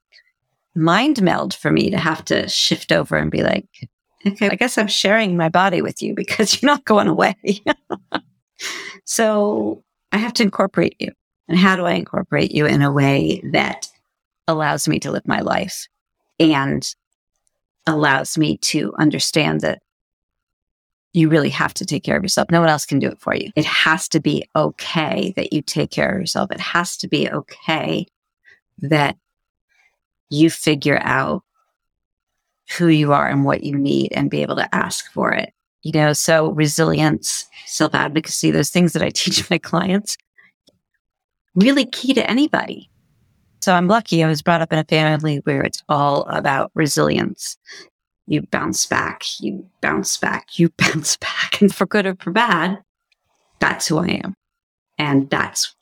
mind 0.74 1.22
meld 1.22 1.54
for 1.54 1.70
me 1.70 1.90
to 1.90 1.98
have 1.98 2.24
to 2.26 2.48
shift 2.48 2.92
over 2.92 3.16
and 3.16 3.30
be 3.30 3.42
like, 3.42 3.66
okay, 4.26 4.48
I 4.50 4.54
guess 4.54 4.78
I'm 4.78 4.88
sharing 4.88 5.36
my 5.36 5.48
body 5.48 5.82
with 5.82 6.02
you 6.02 6.14
because 6.14 6.60
you're 6.62 6.70
not 6.70 6.84
going 6.84 7.08
away. 7.08 7.36
so 9.04 9.82
I 10.12 10.18
have 10.18 10.34
to 10.34 10.42
incorporate 10.42 10.96
you. 10.98 11.10
And 11.48 11.58
how 11.58 11.76
do 11.76 11.84
I 11.84 11.92
incorporate 11.92 12.52
you 12.52 12.66
in 12.66 12.82
a 12.82 12.92
way 12.92 13.40
that 13.52 13.88
allows 14.46 14.86
me 14.86 15.00
to 15.00 15.10
live 15.10 15.26
my 15.26 15.40
life 15.40 15.88
and 16.38 16.94
allows 17.86 18.38
me 18.38 18.58
to 18.58 18.94
understand 18.98 19.62
that 19.62 19.82
you 21.12 21.28
really 21.28 21.50
have 21.50 21.74
to 21.74 21.84
take 21.84 22.04
care 22.04 22.16
of 22.16 22.22
yourself. 22.22 22.50
No 22.50 22.60
one 22.60 22.70
else 22.70 22.86
can 22.86 22.98
do 22.98 23.08
it 23.08 23.20
for 23.20 23.34
you. 23.34 23.50
It 23.54 23.66
has 23.66 24.08
to 24.10 24.20
be 24.20 24.48
okay 24.56 25.34
that 25.36 25.52
you 25.52 25.60
take 25.60 25.90
care 25.90 26.10
of 26.10 26.20
yourself. 26.20 26.50
It 26.50 26.60
has 26.60 26.96
to 26.98 27.08
be 27.08 27.28
okay 27.28 28.06
that 28.78 29.16
you 30.30 30.48
figure 30.48 30.98
out 31.02 31.42
who 32.78 32.88
you 32.88 33.12
are 33.12 33.28
and 33.28 33.44
what 33.44 33.62
you 33.62 33.76
need 33.76 34.12
and 34.14 34.30
be 34.30 34.40
able 34.40 34.56
to 34.56 34.74
ask 34.74 35.10
for 35.12 35.32
it. 35.32 35.52
You 35.82 35.92
know, 35.92 36.12
so 36.12 36.50
resilience, 36.52 37.46
self 37.66 37.94
advocacy, 37.94 38.50
those 38.50 38.70
things 38.70 38.92
that 38.92 39.02
I 39.02 39.10
teach 39.14 39.48
my 39.50 39.58
clients, 39.58 40.16
really 41.54 41.86
key 41.86 42.14
to 42.14 42.30
anybody. 42.30 42.88
So 43.62 43.74
I'm 43.74 43.86
lucky 43.86 44.24
I 44.24 44.28
was 44.28 44.42
brought 44.42 44.60
up 44.60 44.72
in 44.72 44.78
a 44.78 44.84
family 44.84 45.36
where 45.44 45.62
it's 45.62 45.82
all 45.88 46.22
about 46.22 46.72
resilience 46.74 47.56
you 48.26 48.42
bounce 48.42 48.86
back, 48.86 49.24
you 49.40 49.66
bounce 49.80 50.16
back, 50.16 50.58
you 50.58 50.70
bounce 50.78 51.16
back. 51.16 51.60
And 51.60 51.74
for 51.74 51.86
good 51.86 52.06
or 52.06 52.16
for 52.16 52.30
bad, 52.30 52.78
that's 53.58 53.86
who 53.86 53.98
I 53.98 54.20
am. 54.24 54.34
And 54.98 55.28
that's 55.30 55.74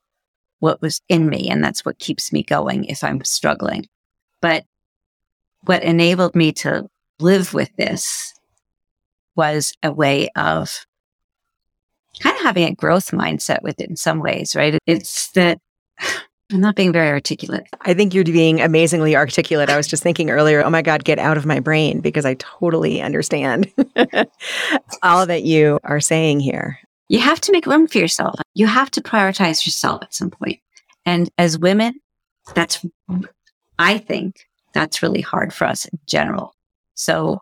what 0.60 0.80
was 0.82 1.00
in 1.08 1.28
me. 1.28 1.48
And 1.48 1.62
that's 1.62 1.84
what 1.84 1.98
keeps 1.98 2.32
me 2.32 2.42
going 2.42 2.84
if 2.84 3.02
I'm 3.04 3.22
struggling. 3.24 3.86
But 4.40 4.64
what 5.62 5.82
enabled 5.82 6.34
me 6.34 6.52
to 6.52 6.88
live 7.18 7.52
with 7.52 7.70
this 7.76 8.34
was 9.36 9.72
a 9.82 9.92
way 9.92 10.28
of 10.36 10.86
kind 12.20 12.36
of 12.36 12.42
having 12.42 12.64
a 12.64 12.74
growth 12.74 13.10
mindset 13.10 13.62
with 13.62 13.80
it 13.80 13.88
in 13.88 13.96
some 13.96 14.20
ways, 14.20 14.54
right? 14.56 14.78
It's 14.86 15.30
that 15.32 15.58
I'm 16.52 16.60
not 16.60 16.74
being 16.74 16.92
very 16.92 17.08
articulate. 17.10 17.68
I 17.82 17.94
think 17.94 18.12
you're 18.12 18.24
being 18.24 18.60
amazingly 18.60 19.14
articulate. 19.14 19.70
I 19.70 19.76
was 19.76 19.86
just 19.86 20.02
thinking 20.02 20.30
earlier, 20.30 20.64
oh 20.64 20.70
my 20.70 20.82
God, 20.82 21.04
get 21.04 21.20
out 21.20 21.36
of 21.36 21.46
my 21.46 21.60
brain 21.60 22.00
because 22.00 22.24
I 22.24 22.34
totally 22.34 23.00
understand 23.00 23.70
all 25.04 25.26
that 25.26 25.44
you 25.44 25.78
are 25.84 26.00
saying 26.00 26.40
here. 26.40 26.80
You 27.08 27.20
have 27.20 27.40
to 27.42 27.52
make 27.52 27.66
room 27.66 27.86
for 27.86 27.98
yourself. 27.98 28.34
You 28.54 28.66
have 28.66 28.90
to 28.92 29.00
prioritize 29.00 29.64
yourself 29.64 30.02
at 30.02 30.12
some 30.12 30.30
point. 30.30 30.58
And 31.06 31.30
as 31.38 31.56
women, 31.56 32.00
that's, 32.54 32.84
I 33.78 33.98
think 33.98 34.40
that's 34.74 35.02
really 35.02 35.20
hard 35.20 35.52
for 35.52 35.66
us 35.66 35.84
in 35.84 36.00
general. 36.06 36.54
So 36.94 37.40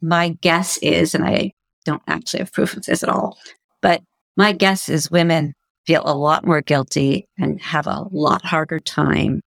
my 0.00 0.30
guess 0.40 0.78
is, 0.78 1.14
and 1.14 1.24
I 1.24 1.52
don't 1.84 2.02
actually 2.06 2.40
have 2.40 2.52
proof 2.52 2.76
of 2.76 2.84
this 2.84 3.02
at 3.02 3.08
all, 3.08 3.38
but 3.80 4.02
my 4.36 4.52
guess 4.52 4.88
is 4.88 5.10
women 5.10 5.54
feel 5.86 6.02
a 6.04 6.16
lot 6.16 6.46
more 6.46 6.60
guilty 6.60 7.28
and 7.38 7.60
have 7.60 7.86
a 7.86 8.06
lot 8.10 8.44
harder 8.44 8.80
time 8.80 9.42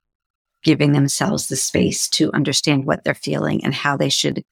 giving 0.63 0.91
themselves 0.91 1.47
the 1.47 1.55
space 1.55 2.09
to 2.09 2.31
understand 2.33 2.85
what 2.85 3.03
they're 3.03 3.13
feeling 3.13 3.63
and 3.63 3.73
how 3.73 3.97
they 3.97 4.09
should 4.09 4.43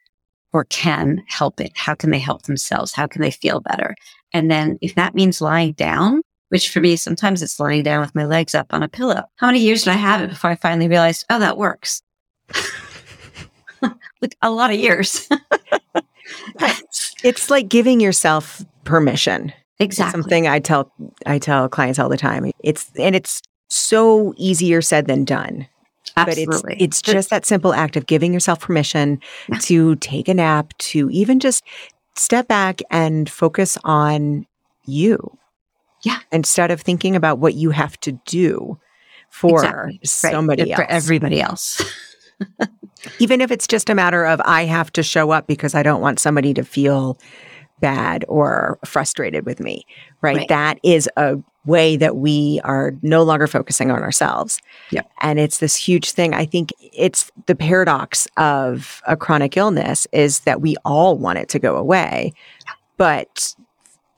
or 0.53 0.63
can 0.65 1.21
help 1.27 1.59
it. 1.59 1.71
How 1.75 1.95
can 1.95 2.11
they 2.11 2.19
help 2.19 2.43
themselves? 2.43 2.93
How 2.93 3.07
can 3.07 3.21
they 3.21 3.31
feel 3.31 3.59
better? 3.59 3.95
And 4.31 4.49
then 4.49 4.77
if 4.81 4.95
that 4.95 5.13
means 5.13 5.41
lying 5.41 5.73
down, 5.73 6.21
which 6.49 6.69
for 6.69 6.79
me, 6.79 6.95
sometimes 6.95 7.43
it's 7.43 7.59
lying 7.59 7.83
down 7.83 7.99
with 8.01 8.15
my 8.15 8.25
legs 8.25 8.55
up 8.55 8.67
on 8.69 8.81
a 8.81 8.87
pillow. 8.87 9.23
How 9.35 9.47
many 9.47 9.59
years 9.59 9.83
did 9.83 9.91
I 9.91 9.97
have 9.97 10.21
it 10.21 10.29
before 10.29 10.51
I 10.51 10.55
finally 10.55 10.87
realized, 10.87 11.25
oh, 11.29 11.39
that 11.39 11.57
works? 11.57 12.01
like 13.81 14.37
a 14.41 14.49
lot 14.49 14.71
of 14.71 14.79
years. 14.79 15.27
it's 17.23 17.49
like 17.49 17.69
giving 17.69 17.99
yourself 17.99 18.63
permission 18.83 19.53
Exactly. 19.79 20.11
Something 20.21 20.47
I 20.47 20.59
tell 20.59 20.91
I 21.25 21.37
tell 21.37 21.67
clients 21.67 21.99
all 21.99 22.07
the 22.07 22.17
time. 22.17 22.49
It's 22.63 22.89
and 22.97 23.15
it's 23.15 23.41
so 23.67 24.33
easier 24.37 24.81
said 24.81 25.07
than 25.07 25.25
done. 25.25 25.67
Absolutely. 26.15 26.75
But 26.75 26.81
it's 26.81 26.99
it's 26.99 27.01
just 27.01 27.29
that 27.29 27.45
simple 27.45 27.73
act 27.73 27.97
of 27.97 28.05
giving 28.05 28.33
yourself 28.33 28.61
permission 28.61 29.19
Yeah. 29.49 29.57
to 29.63 29.95
take 29.97 30.29
a 30.29 30.33
nap, 30.33 30.73
to 30.77 31.09
even 31.09 31.41
just 31.41 31.63
step 32.15 32.47
back 32.47 32.81
and 32.89 33.29
focus 33.29 33.77
on 33.83 34.45
you. 34.85 35.37
Yeah. 36.03 36.19
Instead 36.31 36.71
of 36.71 36.79
thinking 36.79 37.15
about 37.15 37.39
what 37.39 37.55
you 37.55 37.71
have 37.71 37.99
to 38.01 38.13
do 38.25 38.79
for 39.29 39.55
Exactly. 39.59 39.91
Right. 39.93 40.07
somebody 40.07 40.73
For 40.73 40.85
everybody 40.85 41.41
else. 41.41 41.81
even 43.19 43.41
if 43.41 43.51
it's 43.51 43.67
just 43.67 43.89
a 43.89 43.95
matter 43.95 44.25
of 44.25 44.41
I 44.45 44.65
have 44.65 44.91
to 44.93 45.03
show 45.03 45.31
up 45.31 45.47
because 45.47 45.75
I 45.75 45.83
don't 45.83 46.01
want 46.01 46.19
somebody 46.19 46.53
to 46.53 46.63
feel 46.63 47.17
bad 47.79 48.25
or 48.27 48.79
frustrated 48.85 49.45
with 49.45 49.59
me, 49.59 49.85
right? 50.21 50.37
Right. 50.37 50.47
That 50.47 50.79
is 50.83 51.09
a 51.17 51.37
way 51.65 51.97
that 51.97 52.17
we 52.17 52.61
are 52.63 52.93
no 53.01 53.23
longer 53.23 53.47
focusing 53.47 53.91
on 53.91 54.01
ourselves. 54.01 54.61
Yep. 54.91 55.09
And 55.21 55.39
it's 55.39 55.57
this 55.57 55.75
huge 55.75 56.11
thing. 56.11 56.33
I 56.33 56.45
think 56.45 56.71
it's 56.79 57.31
the 57.47 57.55
paradox 57.55 58.27
of 58.37 59.01
a 59.07 59.17
chronic 59.17 59.57
illness 59.57 60.07
is 60.11 60.41
that 60.41 60.61
we 60.61 60.75
all 60.85 61.17
want 61.17 61.39
it 61.39 61.49
to 61.49 61.59
go 61.59 61.75
away, 61.75 62.33
but 62.97 63.55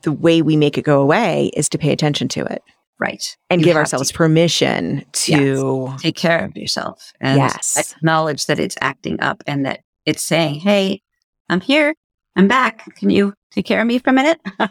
the 0.02 0.12
way 0.12 0.42
we 0.42 0.56
make 0.56 0.78
it 0.78 0.82
go 0.82 1.00
away 1.00 1.50
is 1.54 1.68
to 1.70 1.78
pay 1.78 1.90
attention 1.90 2.28
to 2.28 2.44
it 2.44 2.62
right. 2.98 3.36
and 3.50 3.60
You 3.60 3.66
give 3.66 3.76
ourselves 3.76 4.08
to 4.08 4.14
permission 4.14 5.04
to 5.12 5.94
take 5.98 6.16
care 6.16 6.44
of 6.44 6.56
yourself 6.56 7.12
and 7.20 7.38
Yes. 7.38 7.76
acknowledge 7.96 8.46
that 8.46 8.58
it's 8.58 8.76
acting 8.80 9.20
up 9.20 9.42
and 9.46 9.64
that 9.66 9.80
it's 10.04 10.22
saying, 10.22 10.60
Hey, 10.60 11.02
I'm 11.48 11.60
here. 11.60 11.94
I'm 12.36 12.48
back. 12.48 12.94
Can 12.96 13.10
you 13.10 13.34
take 13.50 13.66
care 13.66 13.80
of 13.80 13.86
me 13.86 13.98
for 13.98 14.10
a 14.10 14.12
minute? 14.12 14.40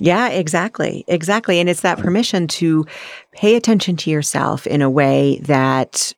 Yeah, 0.00 0.28
exactly. 0.28 1.04
Exactly. 1.08 1.58
And 1.58 1.68
it's 1.68 1.80
that 1.80 1.98
permission 1.98 2.46
to 2.48 2.86
pay 3.32 3.56
attention 3.56 3.96
to 3.96 4.10
yourself 4.10 4.64
in 4.66 4.80
a 4.80 4.88
way 4.90 5.38
that 5.42 6.12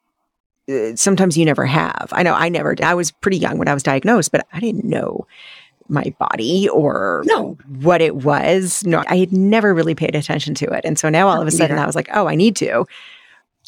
uh, 0.68 0.94
sometimes 0.96 1.38
you 1.38 1.44
never 1.46 1.64
have. 1.64 2.08
I 2.12 2.22
know 2.22 2.34
I 2.34 2.50
never, 2.50 2.76
I 2.82 2.92
was 2.94 3.10
pretty 3.10 3.38
young 3.38 3.56
when 3.58 3.68
I 3.68 3.74
was 3.74 3.82
diagnosed, 3.82 4.32
but 4.32 4.46
I 4.52 4.60
didn't 4.60 4.84
know 4.84 5.26
my 5.90 6.14
body 6.18 6.68
or 6.68 7.22
no. 7.26 7.56
what 7.80 8.00
it 8.00 8.16
was. 8.16 8.84
No, 8.84 9.02
I 9.08 9.16
had 9.16 9.32
never 9.32 9.74
really 9.74 9.94
paid 9.94 10.14
attention 10.14 10.54
to 10.56 10.66
it. 10.66 10.84
And 10.84 10.98
so 10.98 11.08
now 11.08 11.28
all 11.28 11.40
of 11.40 11.46
a 11.46 11.50
sudden 11.50 11.76
neither. 11.76 11.82
I 11.82 11.86
was 11.86 11.96
like, 11.96 12.08
oh, 12.12 12.26
I 12.28 12.34
need 12.34 12.56
to. 12.56 12.86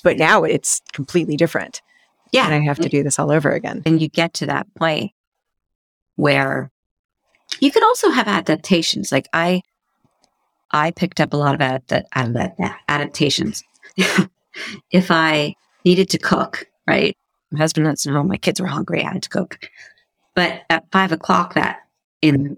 But 0.02 0.16
now 0.16 0.44
it's 0.44 0.80
completely 0.92 1.36
different. 1.36 1.82
Yeah. 2.32 2.46
And 2.46 2.54
I 2.54 2.60
have 2.60 2.78
to 2.78 2.88
do 2.88 3.02
this 3.02 3.18
all 3.18 3.30
over 3.30 3.50
again. 3.50 3.82
and 3.84 4.00
you 4.00 4.08
get 4.08 4.34
to 4.34 4.46
that 4.46 4.66
point 4.74 5.12
where 6.16 6.70
you 7.60 7.70
could 7.70 7.82
also 7.82 8.10
have 8.10 8.26
adaptations. 8.26 9.12
Like 9.12 9.28
I, 9.32 9.62
I 10.70 10.90
picked 10.92 11.20
up 11.20 11.32
a 11.32 11.36
lot 11.36 11.54
of 11.54 11.60
adapt- 11.60 11.92
uh, 11.92 12.02
adapt- 12.14 12.60
adaptations. 12.88 13.62
if 14.90 15.10
I 15.10 15.54
needed 15.84 16.08
to 16.10 16.18
cook, 16.18 16.66
right? 16.86 17.16
My 17.50 17.58
husband 17.58 17.96
to 17.98 18.10
know 18.10 18.22
my 18.22 18.38
kids 18.38 18.60
were 18.60 18.66
hungry. 18.66 19.04
I 19.04 19.12
had 19.12 19.22
to 19.24 19.28
cook. 19.28 19.68
But 20.34 20.62
at 20.70 20.90
five 20.90 21.12
o'clock 21.12 21.54
that 21.54 21.80
in 22.22 22.56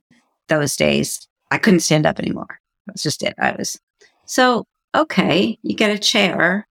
those 0.49 0.77
days, 0.77 1.27
I 1.51 1.59
couldn't 1.59 1.81
stand 1.81 2.07
up 2.07 2.19
anymore. 2.19 2.61
That's 2.87 3.03
just 3.03 3.23
it. 3.23 3.35
I 3.39 3.53
was 3.53 3.81
so 4.27 4.67
okay. 4.95 5.59
You 5.63 5.75
get 5.75 5.91
a 5.91 5.99
chair 5.99 6.69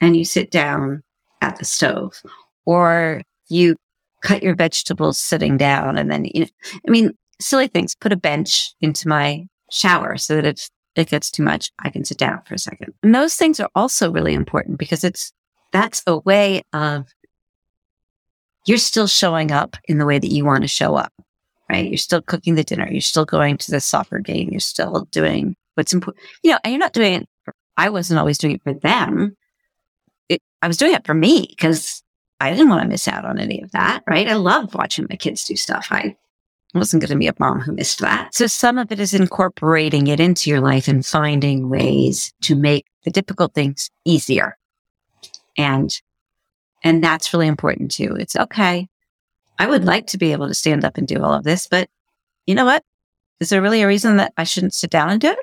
and 0.00 0.16
you 0.16 0.24
sit 0.24 0.50
down 0.50 1.02
at 1.40 1.58
the 1.58 1.64
stove, 1.64 2.22
or 2.66 3.22
you 3.48 3.76
cut 4.22 4.42
your 4.42 4.54
vegetables 4.54 5.18
sitting 5.18 5.56
down, 5.56 5.96
and 5.96 6.10
then 6.10 6.26
you 6.26 6.40
know, 6.40 6.46
I 6.86 6.90
mean, 6.90 7.12
silly 7.40 7.68
things. 7.68 7.94
Put 7.94 8.12
a 8.12 8.16
bench 8.16 8.74
into 8.80 9.08
my 9.08 9.46
shower 9.70 10.16
so 10.18 10.36
that 10.36 10.46
if 10.46 10.68
it 10.96 11.08
gets 11.08 11.30
too 11.30 11.42
much, 11.42 11.70
I 11.78 11.90
can 11.90 12.04
sit 12.04 12.18
down 12.18 12.42
for 12.46 12.54
a 12.54 12.58
second. 12.58 12.92
And 13.02 13.14
those 13.14 13.36
things 13.36 13.60
are 13.60 13.70
also 13.74 14.10
really 14.10 14.34
important 14.34 14.78
because 14.78 15.04
it's 15.04 15.32
that's 15.72 16.02
a 16.06 16.18
way 16.18 16.62
of 16.72 17.06
you're 18.66 18.78
still 18.78 19.06
showing 19.06 19.50
up 19.50 19.76
in 19.86 19.98
the 19.98 20.06
way 20.06 20.18
that 20.18 20.30
you 20.30 20.44
want 20.44 20.62
to 20.62 20.68
show 20.68 20.94
up, 20.96 21.12
right? 21.70 21.88
You're 21.88 21.98
still 21.98 22.22
cooking 22.22 22.56
the 22.56 22.64
dinner. 22.64 22.88
You're 22.90 23.00
still 23.00 23.24
going 23.24 23.56
to 23.58 23.70
the 23.70 23.80
soccer 23.80 24.18
game. 24.18 24.48
You're 24.50 24.60
still 24.60 25.06
doing 25.12 25.56
what's 25.74 25.92
important. 25.92 26.24
You 26.42 26.52
know, 26.52 26.58
and 26.64 26.72
you're 26.72 26.80
not 26.80 26.92
doing 26.92 27.14
it. 27.14 27.28
For, 27.44 27.54
I 27.76 27.90
wasn't 27.90 28.18
always 28.18 28.38
doing 28.38 28.56
it 28.56 28.62
for 28.62 28.74
them. 28.74 29.36
It, 30.28 30.42
I 30.62 30.68
was 30.68 30.76
doing 30.76 30.94
it 30.94 31.06
for 31.06 31.14
me 31.14 31.46
because 31.48 32.02
I 32.40 32.50
didn't 32.50 32.68
want 32.68 32.82
to 32.82 32.88
miss 32.88 33.06
out 33.06 33.24
on 33.24 33.38
any 33.38 33.60
of 33.62 33.70
that, 33.72 34.02
right? 34.08 34.28
I 34.28 34.34
love 34.34 34.74
watching 34.74 35.06
my 35.08 35.16
kids 35.16 35.44
do 35.44 35.56
stuff. 35.56 35.88
I 35.90 36.16
wasn't 36.74 37.02
going 37.02 37.10
to 37.10 37.16
be 37.16 37.26
a 37.26 37.34
mom 37.38 37.60
who 37.60 37.72
missed 37.72 38.00
that. 38.00 38.34
So 38.34 38.46
some 38.46 38.78
of 38.78 38.90
it 38.90 38.98
is 38.98 39.14
incorporating 39.14 40.06
it 40.08 40.20
into 40.20 40.50
your 40.50 40.60
life 40.60 40.88
and 40.88 41.04
finding 41.04 41.68
ways 41.68 42.32
to 42.42 42.54
make 42.54 42.86
the 43.04 43.10
difficult 43.10 43.54
things 43.54 43.90
easier. 44.04 44.56
And 45.56 45.90
and 46.82 47.04
that's 47.04 47.32
really 47.34 47.46
important 47.46 47.90
too. 47.90 48.16
It's 48.18 48.36
okay. 48.36 48.88
I 49.60 49.66
would 49.68 49.84
like 49.84 50.08
to 50.08 50.18
be 50.18 50.32
able 50.32 50.48
to 50.48 50.54
stand 50.54 50.84
up 50.84 50.96
and 50.96 51.06
do 51.06 51.22
all 51.22 51.32
of 51.32 51.44
this, 51.44 51.68
but 51.68 51.88
you 52.46 52.54
know 52.54 52.64
what? 52.64 52.82
Is 53.38 53.50
there 53.50 53.62
really 53.62 53.82
a 53.82 53.86
reason 53.86 54.16
that 54.16 54.32
I 54.36 54.44
shouldn't 54.44 54.74
sit 54.74 54.90
down 54.90 55.10
and 55.10 55.20
do 55.20 55.36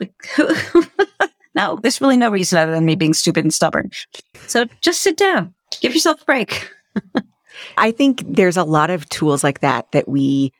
it? 0.00 0.12
No, 1.54 1.78
there's 1.80 2.00
really 2.00 2.16
no 2.16 2.30
reason 2.30 2.58
other 2.58 2.72
than 2.72 2.84
me 2.84 2.96
being 2.96 3.14
stupid 3.14 3.44
and 3.44 3.54
stubborn. 3.54 3.90
So 4.46 4.66
just 4.80 5.00
sit 5.00 5.16
down. 5.16 5.54
Give 5.80 5.94
yourself 5.94 6.22
a 6.22 6.24
break. 6.24 6.68
I 7.76 7.92
think 7.92 8.24
there's 8.26 8.56
a 8.56 8.64
lot 8.64 8.90
of 8.90 9.08
tools 9.08 9.44
like 9.44 9.60
that 9.60 9.90
that 9.92 10.08
we 10.08 10.52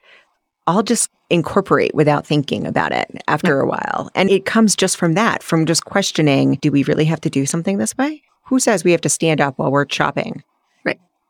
all 0.67 0.83
just 0.83 1.09
incorporate 1.29 1.93
without 1.93 2.25
thinking 2.25 2.65
about 2.65 2.93
it 2.93 3.21
after 3.27 3.59
a 3.59 3.67
while. 3.67 4.09
And 4.15 4.29
it 4.29 4.45
comes 4.45 4.75
just 4.75 4.95
from 4.95 5.13
that, 5.13 5.43
from 5.43 5.65
just 5.65 5.85
questioning 5.85 6.57
do 6.61 6.71
we 6.71 6.83
really 6.83 7.05
have 7.05 7.21
to 7.21 7.29
do 7.29 7.45
something 7.45 7.77
this 7.77 7.97
way? 7.97 8.23
Who 8.45 8.59
says 8.59 8.83
we 8.83 8.91
have 8.91 9.01
to 9.01 9.09
stand 9.09 9.41
up 9.41 9.57
while 9.57 9.71
we're 9.71 9.85
chopping? 9.85 10.43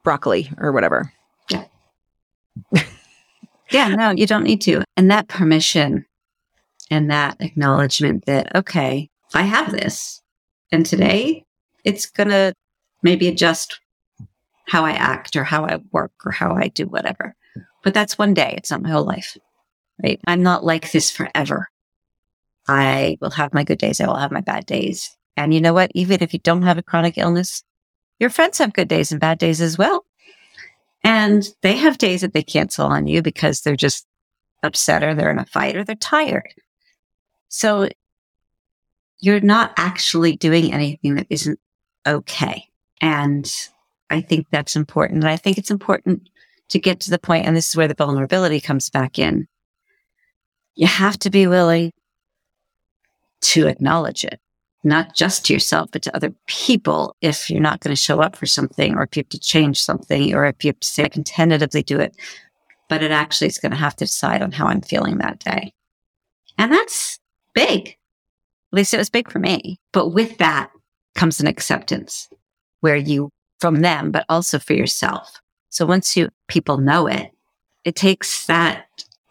Broccoli 0.06 0.50
or 0.58 0.72
whatever. 0.72 1.12
Yeah. 1.50 1.66
yeah, 3.72 3.90
no, 3.90 4.12
you 4.12 4.26
don't 4.26 4.46
need 4.46 4.62
to. 4.62 4.84
And 4.96 5.12
that 5.12 5.28
permission 5.28 6.06
and 6.90 7.12
that 7.12 7.36
acknowledgement 7.42 8.26
that, 8.28 8.56
okay, 8.56 9.10
I 9.34 9.42
have 9.42 9.72
this. 9.72 10.22
And 10.72 10.86
today 10.86 11.44
it's 11.84 12.06
going 12.06 12.30
to 12.30 12.54
maybe 13.04 13.28
adjust 13.28 13.82
how 14.68 14.86
I 14.86 14.92
act 14.92 15.36
or 15.36 15.44
how 15.44 15.66
I 15.66 15.80
work 15.92 16.14
or 16.26 16.32
how 16.32 16.56
I 16.56 16.70
do 16.70 16.86
whatever. 16.86 17.36
But 17.84 17.94
that's 17.94 18.18
one 18.18 18.34
day. 18.34 18.54
It's 18.58 18.72
not 18.72 18.82
my 18.82 18.90
whole 18.90 19.04
life, 19.04 19.38
right? 20.02 20.20
I'm 20.26 20.42
not 20.42 20.64
like 20.64 20.92
this 20.92 21.12
forever. 21.12 21.68
I 22.68 23.18
will 23.22 23.32
have 23.32 23.54
my 23.54 23.64
good 23.64 23.78
days. 23.78 24.02
I 24.02 24.08
will 24.08 24.16
have 24.16 24.32
my 24.32 24.42
bad 24.42 24.66
days. 24.66 25.16
And 25.38 25.54
you 25.54 25.62
know 25.62 25.74
what? 25.74 25.92
Even 25.94 26.24
if 26.24 26.34
you 26.34 26.40
don't 26.40 26.64
have 26.64 26.78
a 26.78 26.84
chronic 26.84 27.18
illness, 27.18 27.64
your 28.20 28.30
friends 28.30 28.58
have 28.58 28.74
good 28.74 28.88
days 28.88 29.12
and 29.12 29.20
bad 29.20 29.38
days 29.38 29.62
as 29.62 29.78
well. 29.78 30.06
And 31.04 31.48
they 31.62 31.78
have 31.78 31.98
days 31.98 32.22
that 32.22 32.34
they 32.34 32.44
cancel 32.44 32.88
on 32.88 33.08
you 33.08 33.22
because 33.22 33.62
they're 33.62 33.76
just 33.76 34.08
upset 34.64 35.04
or 35.04 35.14
they're 35.14 35.32
in 35.32 35.40
a 35.40 35.46
fight 35.46 35.76
or 35.76 35.84
they're 35.84 35.96
tired. 35.96 36.54
So 37.50 37.90
you're 39.20 39.40
not 39.40 39.74
actually 39.78 40.36
doing 40.36 40.74
anything 40.74 41.16
that 41.16 41.28
isn't 41.30 41.60
okay. 42.06 42.68
And 43.02 43.52
I 44.10 44.22
think 44.22 44.48
that's 44.50 44.76
important. 44.76 45.24
And 45.24 45.30
I 45.30 45.38
think 45.38 45.58
it's 45.58 45.72
important 45.72 46.30
to 46.70 46.80
get 46.80 47.00
to 47.02 47.12
the 47.12 47.20
point, 47.20 47.46
and 47.46 47.56
this 47.56 47.70
is 47.70 47.76
where 47.76 47.88
the 47.88 47.94
vulnerability 47.94 48.60
comes 48.60 48.90
back 48.90 49.20
in. 49.20 49.48
You 50.74 50.88
have 50.88 51.18
to 51.20 51.30
be 51.30 51.48
willing 51.48 51.92
to 53.42 53.68
acknowledge 53.68 54.26
it, 54.26 54.40
not 54.86 55.16
just 55.16 55.46
to 55.46 55.54
yourself, 55.54 55.90
but 55.92 56.02
to 56.04 56.16
other 56.16 56.34
people 56.48 57.16
if 57.22 57.50
you're 57.50 57.60
not 57.60 57.80
going 57.82 57.96
to 57.96 58.02
show 58.02 58.22
up 58.22 58.36
for 58.36 58.46
something 58.46 58.96
or 58.96 59.04
if 59.04 59.18
you 59.18 59.22
have 59.22 59.30
to 59.30 59.40
change 59.40 59.82
something 59.82 60.34
or 60.34 60.46
if 60.46 60.64
you 60.64 60.70
have 60.70 60.80
to 60.80 60.88
say, 60.88 61.04
I 61.04 61.10
can 61.10 61.24
tentatively 61.24 61.84
do 61.84 62.00
it, 62.00 62.16
but 62.88 63.04
it 63.04 63.12
actually 63.12 63.48
is 63.48 63.58
going 63.58 63.72
to 63.72 63.78
have 63.78 63.96
to 63.98 64.06
decide 64.06 64.42
on 64.42 64.52
how 64.52 64.68
I'm 64.68 64.82
feeling 64.82 65.18
that 65.18 65.40
day. 65.40 65.74
And 66.58 66.72
that's 66.72 67.20
big. 67.54 67.90
At 67.90 68.78
least 68.78 68.94
it 68.94 68.98
was 68.98 69.10
big 69.10 69.32
for 69.32 69.40
me. 69.40 69.80
But 69.92 70.10
with 70.10 70.38
that 70.38 70.72
comes 71.16 71.40
an 71.40 71.48
acceptance 71.48 72.30
where 72.82 72.96
you, 72.96 73.30
from 73.60 73.82
them, 73.82 74.12
but 74.12 74.26
also 74.30 74.60
for 74.60 74.74
yourself. 74.74 75.42
So 75.70 75.86
once 75.86 76.16
you, 76.16 76.30
people 76.48 76.78
know 76.78 77.08
it, 77.08 77.32
it 77.84 77.96
takes 77.96 78.46
that 78.46 78.86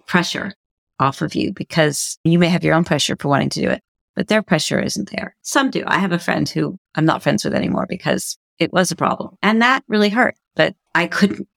pressure 0.07 0.53
off 0.99 1.23
of 1.23 1.35
you 1.35 1.53
because 1.53 2.19
you 2.25 2.39
may 2.39 2.49
have 2.49 2.65
your 2.65 2.75
own 2.75 2.85
pressure 2.85 3.17
for 3.19 3.29
wanting 3.29 3.51
to 3.51 3.61
do 3.61 3.71
it, 3.71 3.83
but 4.17 4.29
their 4.29 4.43
pressure 4.43 4.81
isn't 4.81 5.11
there. 5.11 5.37
Some 5.43 5.71
do. 5.71 5.83
I 5.87 5.99
have 5.99 6.13
a 6.13 6.19
friend 6.19 6.49
who 6.49 6.79
I'm 6.95 7.05
not 7.05 7.23
friends 7.23 7.45
with 7.45 7.55
anymore 7.55 7.87
because 7.89 8.37
it 8.59 8.73
was 8.73 8.91
a 8.91 8.97
problem 8.97 9.37
and 9.43 9.61
that 9.63 9.83
really 9.89 10.09
hurt, 10.09 10.37
but 10.55 10.75
I 10.95 11.07
couldn't, 11.07 11.49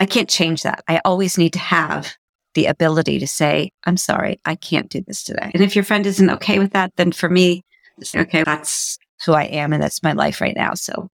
I 0.00 0.06
can't 0.06 0.28
change 0.28 0.62
that. 0.64 0.82
I 0.88 1.00
always 1.04 1.38
need 1.38 1.52
to 1.52 1.58
have 1.60 2.14
the 2.54 2.66
ability 2.66 3.18
to 3.20 3.26
say, 3.26 3.70
I'm 3.84 3.96
sorry, 3.96 4.40
I 4.44 4.54
can't 4.56 4.88
do 4.90 5.02
this 5.06 5.22
today. 5.24 5.50
And 5.54 5.62
if 5.62 5.74
your 5.76 5.84
friend 5.84 6.04
isn't 6.06 6.30
okay 6.30 6.58
with 6.58 6.72
that, 6.72 6.92
then 6.96 7.12
for 7.12 7.28
me, 7.28 7.62
okay, 8.14 8.42
that's 8.42 8.98
who 9.24 9.32
I 9.32 9.44
am 9.44 9.72
and 9.72 9.82
that's 9.82 10.02
my 10.02 10.12
life 10.12 10.40
right 10.40 10.56
now. 10.56 10.74
So 10.74 11.08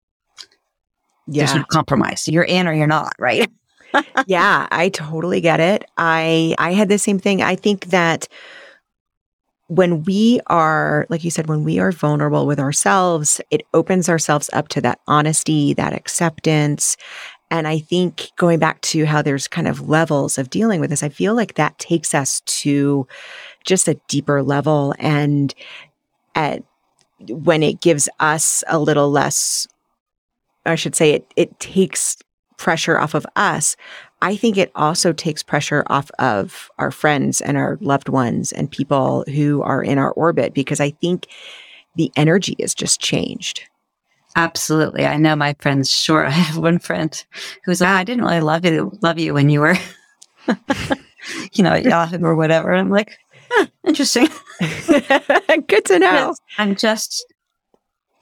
there's 1.27 1.51
Yeah. 1.53 1.59
no 1.59 1.65
compromise. 1.69 2.27
You're 2.27 2.43
in 2.43 2.67
or 2.67 2.73
you're 2.73 2.87
not, 2.87 3.13
right? 3.19 3.49
yeah, 4.27 4.67
I 4.71 4.89
totally 4.89 5.41
get 5.41 5.59
it. 5.59 5.83
I 5.97 6.55
I 6.57 6.73
had 6.73 6.89
the 6.89 6.97
same 6.99 7.19
thing. 7.19 7.41
I 7.41 7.55
think 7.55 7.87
that 7.87 8.27
when 9.69 10.03
we 10.03 10.41
are, 10.47 11.05
like 11.09 11.23
you 11.23 11.29
said, 11.29 11.47
when 11.47 11.63
we 11.63 11.77
are 11.77 11.91
vulnerable 11.91 12.47
with 12.47 12.59
ourselves, 12.59 13.39
it 13.51 13.61
opens 13.75 14.09
ourselves 14.09 14.49
up 14.51 14.67
to 14.69 14.81
that 14.81 14.99
honesty, 15.07 15.73
that 15.75 15.93
acceptance. 15.93 16.97
And 17.51 17.67
I 17.67 17.77
think 17.77 18.31
going 18.35 18.57
back 18.57 18.81
to 18.81 19.05
how 19.05 19.21
there's 19.21 19.47
kind 19.47 19.67
of 19.67 19.87
levels 19.87 20.39
of 20.39 20.49
dealing 20.49 20.79
with 20.79 20.89
this, 20.89 21.03
I 21.03 21.09
feel 21.09 21.35
like 21.35 21.53
that 21.53 21.77
takes 21.77 22.15
us 22.15 22.41
to 22.41 23.07
just 23.63 23.87
a 23.87 23.99
deeper 24.07 24.41
level. 24.41 24.95
And 24.97 25.53
at, 26.33 26.63
when 27.19 27.61
it 27.61 27.79
gives 27.79 28.09
us 28.19 28.63
a 28.67 28.79
little 28.79 29.11
less, 29.11 29.67
I 30.65 30.75
should 30.75 30.95
say, 30.95 31.11
it, 31.11 31.31
it 31.35 31.59
takes 31.59 32.17
pressure 32.57 32.97
off 32.97 33.13
of 33.13 33.25
us 33.35 33.75
I 34.21 34.35
think 34.35 34.57
it 34.57 34.71
also 34.75 35.13
takes 35.13 35.43
pressure 35.43 35.83
off 35.87 36.11
of 36.19 36.69
our 36.77 36.91
friends 36.91 37.39
and 37.41 37.57
our 37.57 37.77
loved 37.81 38.09
ones 38.09 38.51
and 38.51 38.69
people 38.69 39.23
who 39.33 39.61
are 39.61 39.81
in 39.81 39.97
our 39.97 40.11
orbit 40.11 40.53
because 40.53 40.79
I 40.79 40.91
think 40.91 41.27
the 41.95 42.11
energy 42.15 42.55
has 42.59 42.75
just 42.75 42.99
changed. 42.99 43.63
Absolutely. 44.35 45.05
I 45.05 45.17
know 45.17 45.35
my 45.35 45.55
friends. 45.59 45.91
Sure. 45.91 46.25
I 46.27 46.31
have 46.31 46.57
one 46.57 46.79
friend 46.79 47.25
who's 47.63 47.81
like, 47.81 47.89
I 47.89 48.03
didn't 48.03 48.23
really 48.23 48.41
love 48.41 48.65
you, 48.65 48.91
love 49.01 49.19
you 49.19 49.33
when 49.33 49.49
you 49.49 49.61
were, 49.61 49.75
you 51.53 51.63
know, 51.63 51.73
at 51.73 51.83
Yahoo 51.83 52.23
or 52.23 52.35
whatever. 52.35 52.71
And 52.71 52.81
I'm 52.81 52.89
like, 52.89 53.17
huh, 53.49 53.67
interesting. 53.85 54.27
Good 55.67 55.85
to 55.85 55.99
know. 55.99 56.35
I'm 56.57 56.75
just, 56.75 57.25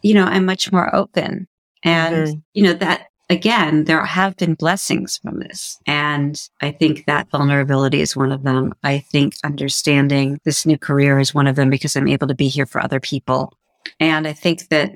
you 0.02 0.14
know, 0.14 0.26
I'm 0.26 0.46
much 0.46 0.72
more 0.72 0.94
open. 0.96 1.48
And, 1.84 2.28
mm-hmm. 2.28 2.40
you 2.54 2.64
know, 2.64 2.74
that 2.74 3.08
again, 3.30 3.84
there 3.86 4.04
have 4.06 4.38
been 4.38 4.54
blessings 4.54 5.18
from 5.18 5.40
this. 5.40 5.78
And 5.86 6.42
I 6.62 6.72
think 6.72 7.06
that 7.06 7.30
vulnerability 7.30 8.02
is 8.02 8.16
one 8.16 8.32
of 8.32 8.44
them. 8.44 8.74
I 8.84 9.00
think 9.00 9.36
understanding 9.44 10.40
this 10.44 10.66
new 10.66 10.78
career 10.78 11.20
is 11.20 11.34
one 11.34 11.48
of 11.48 11.56
them 11.56 11.70
because 11.70 11.96
I'm 11.96 12.08
able 12.08 12.28
to 12.28 12.36
be 12.36 12.48
here 12.48 12.66
for 12.66 12.82
other 12.82 13.00
people. 13.00 13.54
And 14.00 14.28
I 14.28 14.34
think 14.34 14.70
that 14.70 14.92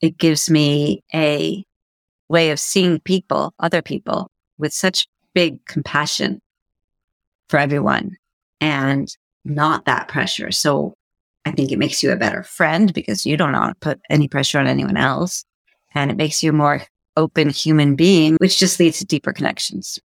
it 0.00 0.18
gives 0.18 0.48
me 0.50 1.02
a 1.14 1.64
way 2.28 2.50
of 2.50 2.60
seeing 2.60 3.00
people, 3.00 3.54
other 3.58 3.82
people 3.82 4.30
with 4.58 4.72
such 4.72 5.06
big 5.34 5.64
compassion 5.66 6.40
for 7.48 7.58
everyone 7.58 8.16
and 8.60 9.16
not 9.44 9.84
that 9.86 10.08
pressure. 10.08 10.50
So 10.50 10.94
I 11.44 11.52
think 11.52 11.72
it 11.72 11.78
makes 11.78 12.02
you 12.02 12.12
a 12.12 12.16
better 12.16 12.42
friend 12.42 12.92
because 12.92 13.24
you 13.24 13.36
don't 13.36 13.80
put 13.80 14.00
any 14.10 14.28
pressure 14.28 14.58
on 14.58 14.66
anyone 14.66 14.96
else 14.96 15.44
and 15.94 16.10
it 16.10 16.16
makes 16.16 16.42
you 16.42 16.50
a 16.50 16.54
more 16.54 16.82
open 17.16 17.50
human 17.50 17.96
being, 17.96 18.36
which 18.40 18.58
just 18.58 18.78
leads 18.78 18.98
to 18.98 19.04
deeper 19.04 19.32
connections. 19.32 19.98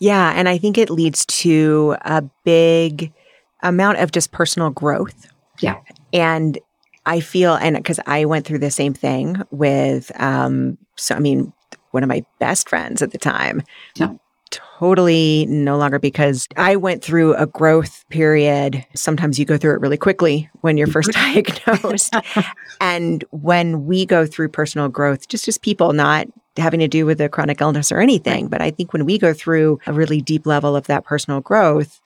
Yeah. 0.00 0.32
And 0.34 0.48
I 0.48 0.58
think 0.58 0.78
it 0.78 0.90
leads 0.90 1.24
to 1.26 1.96
a 2.02 2.22
big 2.44 3.12
amount 3.62 3.98
of 3.98 4.12
just 4.12 4.32
personal 4.32 4.70
growth. 4.70 5.26
Yeah. 5.60 5.76
And 6.12 6.58
I 7.06 7.20
feel, 7.20 7.54
and 7.54 7.76
because 7.76 8.00
I 8.06 8.24
went 8.24 8.46
through 8.46 8.58
the 8.58 8.70
same 8.70 8.94
thing 8.94 9.40
with, 9.50 10.10
um, 10.20 10.76
so 10.96 11.14
I 11.14 11.20
mean, 11.20 11.52
one 11.92 12.02
of 12.02 12.08
my 12.08 12.24
best 12.38 12.68
friends 12.68 13.02
at 13.02 13.12
the 13.12 13.18
time. 13.18 13.62
Yeah 13.96 14.14
totally 14.52 15.46
no 15.46 15.76
longer 15.76 15.98
because 15.98 16.46
I 16.56 16.76
went 16.76 17.02
through 17.02 17.34
a 17.34 17.46
growth 17.46 18.04
period. 18.08 18.84
Sometimes 18.94 19.38
you 19.38 19.44
go 19.44 19.56
through 19.56 19.74
it 19.74 19.80
really 19.80 19.96
quickly 19.96 20.48
when 20.60 20.76
you're 20.76 20.86
first 20.86 21.10
mm-hmm. 21.12 21.74
diagnosed. 21.74 22.14
and 22.80 23.24
when 23.30 23.86
we 23.86 24.06
go 24.06 24.26
through 24.26 24.48
personal 24.48 24.88
growth, 24.88 25.28
just 25.28 25.48
as 25.48 25.58
people, 25.58 25.92
not 25.92 26.26
having 26.56 26.80
to 26.80 26.88
do 26.88 27.06
with 27.06 27.20
a 27.20 27.28
chronic 27.28 27.60
illness 27.60 27.90
or 27.90 28.00
anything, 28.00 28.48
but 28.48 28.60
I 28.60 28.70
think 28.70 28.92
when 28.92 29.06
we 29.06 29.18
go 29.18 29.32
through 29.32 29.80
a 29.86 29.92
really 29.92 30.20
deep 30.20 30.46
level 30.46 30.76
of 30.76 30.86
that 30.86 31.04
personal 31.04 31.40
growth, 31.40 32.00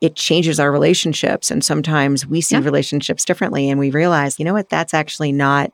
it 0.00 0.16
changes 0.16 0.58
our 0.58 0.72
relationships. 0.72 1.50
And 1.50 1.64
sometimes 1.64 2.26
we 2.26 2.40
see 2.40 2.56
yeah. 2.56 2.62
relationships 2.62 3.24
differently 3.24 3.70
and 3.70 3.78
we 3.78 3.90
realize, 3.90 4.38
you 4.38 4.44
know 4.44 4.52
what, 4.52 4.68
that's 4.68 4.92
actually 4.92 5.30
not 5.30 5.72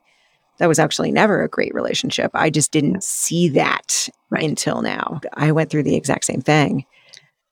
that 0.58 0.68
was 0.68 0.78
actually 0.78 1.12
never 1.12 1.42
a 1.42 1.48
great 1.48 1.74
relationship. 1.74 2.30
I 2.34 2.50
just 2.50 2.72
didn't 2.72 3.02
see 3.02 3.48
that 3.50 4.08
right. 4.30 4.44
until 4.44 4.82
now. 4.82 5.20
I 5.34 5.52
went 5.52 5.70
through 5.70 5.84
the 5.84 5.96
exact 5.96 6.24
same 6.24 6.40
thing. 6.40 6.84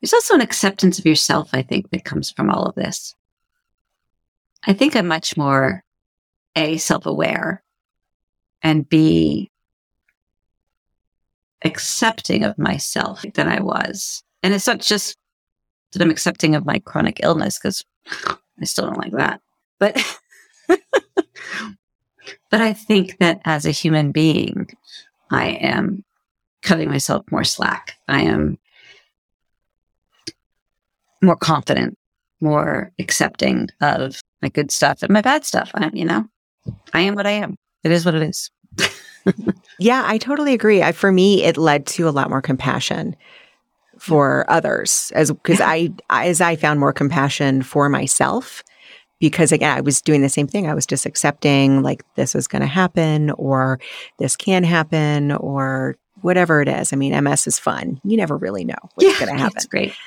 There's 0.01 0.13
also 0.13 0.35
an 0.35 0.41
acceptance 0.41 0.99
of 0.99 1.07
yourself, 1.07 1.51
I 1.53 1.63
think, 1.63 1.91
that 1.91 2.05
comes 2.05 2.31
from 2.31 2.51
all 2.51 2.65
of 2.65 2.75
this. 2.75 3.15
I 4.67 4.73
think 4.73 4.97
I'm 4.97 5.07
much 5.07 5.37
more 5.37 5.85
A, 6.57 6.77
self 6.77 7.07
aware, 7.07 7.63
and 8.63 8.89
B, 8.89 9.51
accepting 11.65 12.45
of 12.45 12.59
myself 12.59 13.25
than 13.35 13.49
I 13.49 13.61
was. 13.61 14.23
And 14.43 14.53
it's 14.53 14.67
not 14.67 14.81
just 14.81 15.17
that 15.93 16.03
I'm 16.03 16.11
accepting 16.11 16.55
of 16.55 16.67
my 16.67 16.81
chronic 16.81 17.21
illness, 17.23 17.59
because 17.59 17.85
I 18.61 18.65
still 18.65 18.87
don't 18.87 18.99
like 18.99 19.13
that. 19.13 19.41
But 19.79 19.97
but 22.51 22.61
I 22.61 22.73
think 22.73 23.19
that 23.19 23.41
as 23.45 23.65
a 23.65 23.71
human 23.71 24.13
being, 24.13 24.69
I 25.31 25.49
am 25.49 26.05
cutting 26.63 26.89
myself 26.89 27.25
more 27.31 27.45
slack. 27.45 27.97
I 28.09 28.23
am 28.23 28.59
more 31.23 31.37
confident, 31.37 31.97
more 32.41 32.93
accepting 32.99 33.69
of 33.81 34.21
my 34.43 34.49
good 34.49 34.71
stuff 34.71 35.03
and 35.03 35.11
my 35.11 35.23
bad 35.23 35.45
stuff. 35.45 35.71
I'm, 35.75 35.95
you 35.95 36.05
know, 36.05 36.25
I 36.93 37.01
am 37.01 37.15
what 37.15 37.27
I 37.27 37.33
am. 37.33 37.57
It 37.85 37.93
is 37.93 38.05
what 38.05 38.15
it 38.15 38.23
is. 38.23 38.51
yeah, 39.79 40.03
I 40.07 40.19
totally 40.19 40.53
agree. 40.53 40.83
I, 40.83 40.93
for 40.93 41.13
me, 41.13 41.45
it 41.45 41.57
led 41.57 41.87
to 41.87 42.09
a 42.09 42.11
lot 42.11 42.31
more 42.31 42.43
compassion 42.43 43.17
for 43.99 44.45
others 44.51 45.11
as 45.15 45.33
because 45.33 45.61
I 45.61 45.91
as 46.11 46.43
I 46.43 46.57
found 46.57 46.81
more 46.81 46.93
compassion 46.93 47.63
for 47.63 47.89
myself 47.89 48.63
because 49.19 49.53
again, 49.53 49.77
I 49.77 49.81
was 49.81 50.03
doing 50.03 50.23
the 50.23 50.29
same 50.29 50.47
thing. 50.47 50.69
I 50.69 50.75
was 50.75 50.87
just 50.87 51.07
accepting 51.07 51.83
like 51.83 52.03
this 52.15 52.35
is 52.35 52.47
going 52.47 52.63
to 52.63 52.69
happen 52.69 53.31
or 53.33 53.81
this 54.19 54.37
can 54.37 54.65
happen 54.65 55.33
or 55.33 55.97
whatever 56.23 56.63
it 56.63 56.69
is. 56.69 56.93
I 56.93 56.97
mean, 56.97 57.23
MS 57.25 57.47
is 57.47 57.59
fun. 57.59 58.01
You 58.03 58.17
never 58.17 58.37
really 58.37 58.65
know 58.65 58.75
what's 58.95 59.09
yeah, 59.09 59.27
going 59.27 59.37
to 59.37 59.41
happen. 59.41 59.57
It's 59.57 59.67
great. 59.67 59.93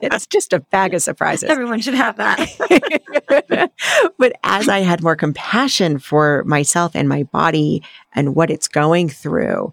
it's 0.00 0.26
just 0.26 0.52
a 0.52 0.60
bag 0.60 0.94
of 0.94 1.02
surprises. 1.02 1.50
Everyone 1.50 1.80
should 1.80 1.94
have 1.94 2.16
that. 2.16 3.70
but 4.18 4.32
as 4.44 4.68
I 4.68 4.80
had 4.80 5.02
more 5.02 5.16
compassion 5.16 5.98
for 5.98 6.44
myself 6.44 6.92
and 6.94 7.08
my 7.08 7.24
body 7.24 7.82
and 8.14 8.34
what 8.34 8.50
it's 8.50 8.68
going 8.68 9.08
through, 9.08 9.72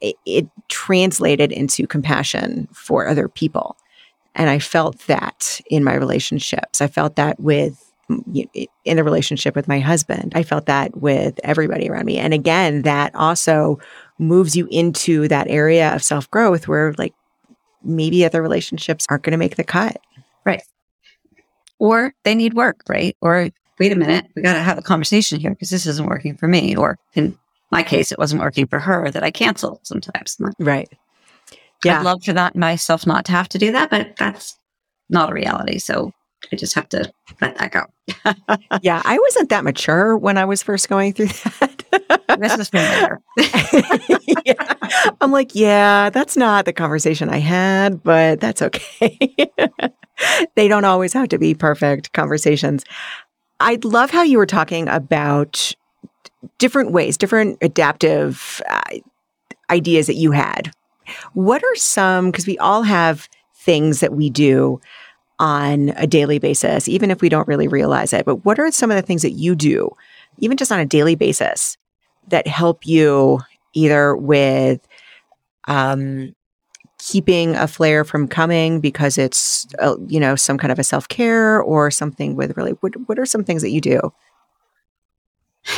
it, 0.00 0.16
it 0.26 0.48
translated 0.68 1.52
into 1.52 1.86
compassion 1.86 2.68
for 2.72 3.06
other 3.06 3.28
people. 3.28 3.76
And 4.36 4.48
I 4.48 4.58
felt 4.58 4.98
that 5.06 5.60
in 5.68 5.82
my 5.82 5.94
relationships. 5.94 6.80
I 6.80 6.86
felt 6.86 7.16
that 7.16 7.40
with 7.40 7.82
in 8.84 8.96
the 8.96 9.02
relationship 9.02 9.56
with 9.56 9.66
my 9.66 9.80
husband. 9.80 10.32
I 10.36 10.44
felt 10.44 10.66
that 10.66 10.96
with 10.96 11.40
everybody 11.42 11.90
around 11.90 12.04
me. 12.04 12.18
And 12.18 12.32
again, 12.32 12.82
that 12.82 13.12
also 13.16 13.80
moves 14.18 14.54
you 14.54 14.68
into 14.70 15.26
that 15.28 15.48
area 15.48 15.92
of 15.92 16.04
self 16.04 16.30
growth 16.30 16.68
where 16.68 16.94
like 16.98 17.14
maybe 17.82 18.24
other 18.24 18.42
relationships 18.42 19.06
aren't 19.10 19.24
going 19.24 19.32
to 19.32 19.38
make 19.38 19.56
the 19.56 19.64
cut. 19.64 19.96
Right. 20.44 20.62
Or 21.78 22.14
they 22.22 22.34
need 22.34 22.54
work, 22.54 22.82
right? 22.88 23.16
Or 23.20 23.50
wait 23.78 23.92
a 23.92 23.96
minute, 23.96 24.26
we 24.36 24.42
got 24.42 24.54
to 24.54 24.60
have 24.60 24.78
a 24.78 24.82
conversation 24.82 25.40
here 25.40 25.50
because 25.50 25.70
this 25.70 25.86
isn't 25.86 26.06
working 26.06 26.36
for 26.36 26.46
me. 26.46 26.76
Or 26.76 26.98
in 27.14 27.36
my 27.72 27.82
case, 27.82 28.12
it 28.12 28.18
wasn't 28.18 28.42
working 28.42 28.66
for 28.66 28.78
her 28.78 29.10
that 29.10 29.24
I 29.24 29.30
canceled 29.30 29.80
sometimes. 29.82 30.40
Right. 30.58 30.88
Yeah. 31.84 32.00
I'd 32.00 32.04
love 32.04 32.24
for 32.24 32.32
that 32.32 32.56
myself 32.56 33.06
not 33.06 33.24
to 33.26 33.32
have 33.32 33.48
to 33.50 33.58
do 33.58 33.72
that, 33.72 33.90
but 33.90 34.16
that's 34.16 34.58
not 35.08 35.30
a 35.30 35.34
reality. 35.34 35.78
So 35.78 36.12
I 36.52 36.56
just 36.56 36.74
have 36.74 36.88
to 36.90 37.10
let 37.40 37.56
that 37.58 37.72
go. 37.72 37.82
yeah, 38.82 39.02
I 39.04 39.18
wasn't 39.18 39.48
that 39.50 39.64
mature 39.64 40.16
when 40.16 40.38
I 40.38 40.44
was 40.44 40.62
first 40.62 40.88
going 40.88 41.12
through 41.12 41.26
that. 41.26 41.82
this 42.38 42.70
been 42.70 43.18
yeah. 44.44 44.74
I'm 45.20 45.32
like, 45.32 45.54
yeah, 45.54 46.10
that's 46.10 46.36
not 46.36 46.64
the 46.64 46.72
conversation 46.72 47.28
I 47.28 47.38
had, 47.38 48.02
but 48.02 48.40
that's 48.40 48.62
okay. 48.62 49.34
they 50.54 50.68
don't 50.68 50.84
always 50.84 51.12
have 51.12 51.28
to 51.28 51.38
be 51.38 51.54
perfect 51.54 52.12
conversations. 52.12 52.84
I 53.60 53.78
love 53.82 54.10
how 54.10 54.22
you 54.22 54.38
were 54.38 54.46
talking 54.46 54.88
about 54.88 55.72
different 56.58 56.92
ways, 56.92 57.16
different 57.16 57.58
adaptive 57.62 58.62
uh, 58.68 58.98
ideas 59.70 60.06
that 60.06 60.14
you 60.14 60.30
had 60.32 60.70
what 61.34 61.62
are 61.62 61.76
some, 61.76 62.30
because 62.30 62.46
we 62.46 62.58
all 62.58 62.82
have 62.82 63.28
things 63.54 64.00
that 64.00 64.12
we 64.12 64.30
do 64.30 64.80
on 65.38 65.90
a 65.96 66.06
daily 66.06 66.38
basis, 66.38 66.88
even 66.88 67.10
if 67.10 67.20
we 67.20 67.28
don't 67.28 67.48
really 67.48 67.68
realize 67.68 68.12
it, 68.12 68.24
but 68.24 68.44
what 68.44 68.58
are 68.58 68.70
some 68.70 68.90
of 68.90 68.96
the 68.96 69.02
things 69.02 69.22
that 69.22 69.32
you 69.32 69.54
do, 69.54 69.90
even 70.38 70.56
just 70.56 70.72
on 70.72 70.78
a 70.78 70.86
daily 70.86 71.14
basis, 71.14 71.76
that 72.28 72.46
help 72.46 72.86
you 72.86 73.40
either 73.74 74.16
with 74.16 74.86
um, 75.68 76.34
keeping 76.98 77.54
a 77.56 77.68
flare 77.68 78.04
from 78.04 78.26
coming 78.26 78.80
because 78.80 79.18
it's 79.18 79.66
uh, 79.78 79.96
you 80.06 80.18
know 80.18 80.34
some 80.34 80.56
kind 80.58 80.72
of 80.72 80.78
a 80.78 80.84
self-care 80.84 81.60
or 81.60 81.90
something 81.90 82.36
with 82.36 82.56
really 82.56 82.72
what, 82.80 82.94
what 83.08 83.18
are 83.18 83.26
some 83.26 83.44
things 83.44 83.62
that 83.62 83.70
you 83.70 83.80
do? 83.80 84.00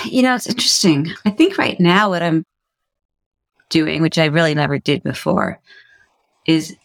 You 0.05 0.23
know 0.23 0.35
it's 0.35 0.49
interesting. 0.49 1.09
I 1.25 1.31
think 1.31 1.59
right 1.59 1.79
now 1.81 2.11
what 2.11 2.23
i'm 2.23 2.45
doing, 3.69 4.03
which 4.03 4.19
I 4.19 4.27
really 4.27 4.55
never 4.55 4.79
did 4.79 5.03
before, 5.03 5.61
is 6.47 6.77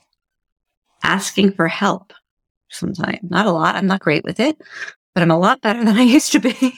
asking 1.04 1.54
for 1.54 1.68
help. 1.68 2.14
sometimes. 2.70 3.20
Not 3.24 3.46
a 3.46 3.52
lot. 3.52 3.76
I'm 3.76 3.88
not 3.88 4.02
great 4.02 4.24
with 4.24 4.40
it, 4.40 4.60
but 5.14 5.22
I'm 5.22 5.32
a 5.32 5.38
lot 5.38 5.62
better 5.62 5.84
than 5.84 5.98
I 5.98 6.04
used 6.04 6.32
to 6.32 6.40
be. 6.40 6.74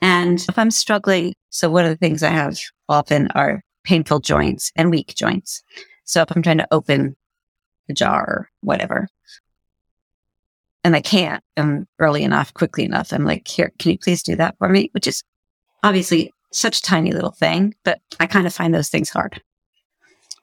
and 0.00 0.44
if 0.48 0.58
I'm 0.58 0.70
struggling, 0.70 1.34
so 1.50 1.70
one 1.70 1.84
of 1.84 1.90
the 1.90 1.96
things 1.96 2.22
I 2.22 2.30
have 2.30 2.58
often 2.88 3.28
are 3.34 3.62
painful 3.84 4.20
joints 4.20 4.72
and 4.76 4.90
weak 4.90 5.14
joints. 5.14 5.62
So 6.04 6.22
if 6.22 6.34
I'm 6.34 6.42
trying 6.42 6.58
to 6.58 6.68
open 6.70 7.16
a 7.88 7.92
jar 7.92 8.24
or 8.24 8.50
whatever, 8.60 9.08
and 10.84 10.94
I 10.94 11.00
can't 11.00 11.42
um, 11.56 11.88
early 11.98 12.22
enough, 12.22 12.54
quickly 12.54 12.84
enough, 12.84 13.12
I'm 13.12 13.24
like, 13.24 13.48
here, 13.48 13.72
can 13.78 13.90
you 13.90 13.98
please 13.98 14.22
do 14.22 14.36
that 14.36 14.56
for 14.58 14.68
me? 14.68 14.90
Which 14.92 15.08
is 15.08 15.24
obviously 15.82 16.32
such 16.52 16.78
a 16.78 16.82
tiny 16.82 17.12
little 17.12 17.32
thing, 17.32 17.74
but 17.84 18.00
I 18.20 18.26
kind 18.26 18.46
of 18.46 18.54
find 18.54 18.74
those 18.74 18.88
things 18.88 19.10
hard. 19.10 19.42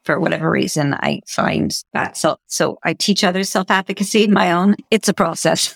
For 0.04 0.20
whatever 0.20 0.50
reason, 0.50 0.92
I 0.94 1.20
find 1.26 1.74
that 1.94 2.18
so. 2.18 2.36
So 2.46 2.78
I 2.84 2.92
teach 2.92 3.24
others 3.24 3.48
self 3.48 3.70
advocacy. 3.70 4.26
My 4.26 4.52
own, 4.52 4.76
it's 4.90 5.08
a 5.08 5.14
process. 5.14 5.74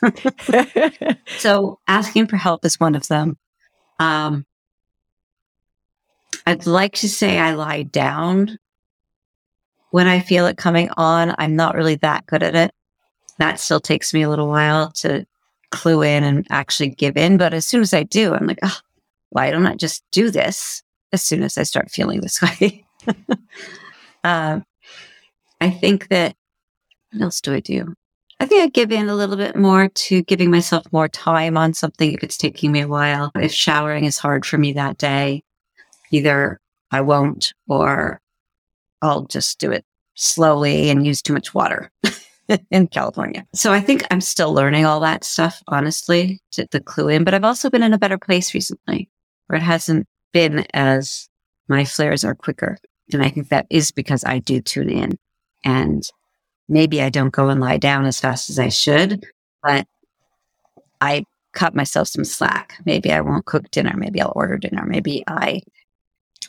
so 1.38 1.78
asking 1.88 2.26
for 2.26 2.36
help 2.36 2.64
is 2.66 2.78
one 2.78 2.94
of 2.94 3.08
them. 3.08 3.38
Um, 3.98 4.44
I'd 6.46 6.66
like 6.66 6.94
to 6.96 7.08
say 7.08 7.38
I 7.38 7.54
lie 7.54 7.84
down 7.84 8.58
when 9.90 10.06
I 10.06 10.20
feel 10.20 10.46
it 10.46 10.56
coming 10.56 10.90
on. 10.96 11.34
I'm 11.38 11.56
not 11.56 11.74
really 11.74 11.96
that 11.96 12.26
good 12.26 12.42
at 12.42 12.54
it. 12.54 12.72
That 13.38 13.60
still 13.60 13.80
takes 13.80 14.12
me 14.12 14.22
a 14.22 14.28
little 14.28 14.48
while 14.48 14.90
to 14.92 15.26
clue 15.70 16.02
in 16.02 16.24
and 16.24 16.46
actually 16.50 16.90
give 16.90 17.16
in. 17.16 17.36
But 17.36 17.54
as 17.54 17.66
soon 17.66 17.82
as 17.82 17.94
I 17.94 18.02
do, 18.02 18.34
I'm 18.34 18.46
like, 18.46 18.58
oh, 18.62 18.78
why 19.30 19.50
don't 19.50 19.66
I 19.66 19.74
just 19.74 20.02
do 20.10 20.30
this 20.30 20.82
as 21.12 21.22
soon 21.22 21.42
as 21.42 21.58
I 21.58 21.62
start 21.62 21.90
feeling 21.90 22.20
this 22.20 22.40
way? 22.60 22.84
uh, 24.24 24.60
I 25.60 25.70
think 25.70 26.08
that, 26.08 26.34
what 27.12 27.22
else 27.22 27.40
do 27.40 27.54
I 27.54 27.60
do? 27.60 27.94
I 28.40 28.46
think 28.46 28.62
I 28.62 28.68
give 28.68 28.92
in 28.92 29.08
a 29.08 29.16
little 29.16 29.36
bit 29.36 29.56
more 29.56 29.88
to 29.88 30.22
giving 30.22 30.50
myself 30.50 30.84
more 30.92 31.08
time 31.08 31.56
on 31.56 31.74
something 31.74 32.12
if 32.12 32.22
it's 32.22 32.36
taking 32.36 32.70
me 32.70 32.80
a 32.80 32.88
while. 32.88 33.32
If 33.34 33.52
showering 33.52 34.04
is 34.04 34.16
hard 34.16 34.46
for 34.46 34.58
me 34.58 34.74
that 34.74 34.96
day, 34.96 35.42
either 36.12 36.60
I 36.92 37.00
won't 37.00 37.52
or 37.66 38.20
I'll 39.02 39.24
just 39.24 39.58
do 39.58 39.72
it 39.72 39.84
slowly 40.14 40.88
and 40.88 41.04
use 41.04 41.20
too 41.20 41.32
much 41.32 41.52
water 41.52 41.90
in 42.70 42.86
California. 42.86 43.44
So 43.54 43.72
I 43.72 43.80
think 43.80 44.04
I'm 44.10 44.20
still 44.20 44.52
learning 44.52 44.84
all 44.84 45.00
that 45.00 45.24
stuff, 45.24 45.60
honestly, 45.66 46.40
to, 46.52 46.66
to 46.68 46.80
clue 46.80 47.08
in. 47.08 47.24
But 47.24 47.34
I've 47.34 47.44
also 47.44 47.70
been 47.70 47.82
in 47.82 47.92
a 47.92 47.98
better 47.98 48.18
place 48.18 48.54
recently 48.54 49.08
where 49.49 49.59
it 49.59 49.64
hasn't 49.64 50.07
been 50.32 50.66
as 50.72 51.28
my 51.68 51.84
flares 51.84 52.24
are 52.24 52.34
quicker. 52.34 52.78
And 53.12 53.22
I 53.22 53.28
think 53.30 53.49
that 53.49 53.66
is 53.70 53.90
because 53.90 54.24
I 54.24 54.38
do 54.38 54.61
tune 54.61 54.90
in 54.90 55.18
and 55.64 56.03
maybe 56.68 57.03
I 57.03 57.09
don't 57.09 57.32
go 57.32 57.49
and 57.49 57.61
lie 57.61 57.78
down 57.78 58.05
as 58.07 58.20
fast 58.20 58.51
as 58.51 58.59
I 58.59 58.68
should, 58.68 59.24
but 59.62 59.86
I 61.01 61.24
cut 61.53 61.74
myself 61.74 62.09
some 62.09 62.24
slack. 62.24 62.74
Maybe 62.84 63.11
I 63.11 63.20
won't 63.20 63.46
cook 63.46 63.70
dinner. 63.70 63.94
Maybe 63.96 64.20
I'll 64.20 64.32
order 64.36 64.59
dinner. 64.59 64.84
Maybe 64.86 65.24
I 65.26 65.62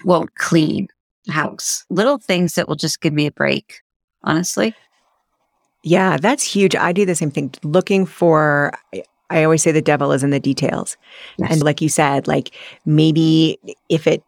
won't 0.03 0.35
clean 0.35 0.87
the 1.25 1.31
house. 1.31 1.85
Little 1.89 2.17
things 2.17 2.55
that 2.55 2.67
will 2.67 2.75
just 2.75 3.01
give 3.01 3.13
me 3.13 3.25
a 3.25 3.31
break, 3.31 3.81
honestly. 4.23 4.75
Yeah, 5.83 6.17
that's 6.17 6.43
huge. 6.43 6.75
I 6.75 6.91
do 6.91 7.05
the 7.05 7.15
same 7.15 7.31
thing. 7.31 7.53
Looking 7.63 8.05
for, 8.05 8.73
I 9.29 9.43
always 9.43 9.61
say 9.61 9.71
the 9.71 9.81
devil 9.81 10.11
is 10.11 10.23
in 10.23 10.31
the 10.31 10.39
details. 10.39 10.97
Yes. 11.37 11.51
And 11.51 11.63
like 11.63 11.81
you 11.81 11.89
said, 11.89 12.27
like 12.27 12.51
maybe 12.85 13.59
if 13.89 14.07
it 14.07 14.23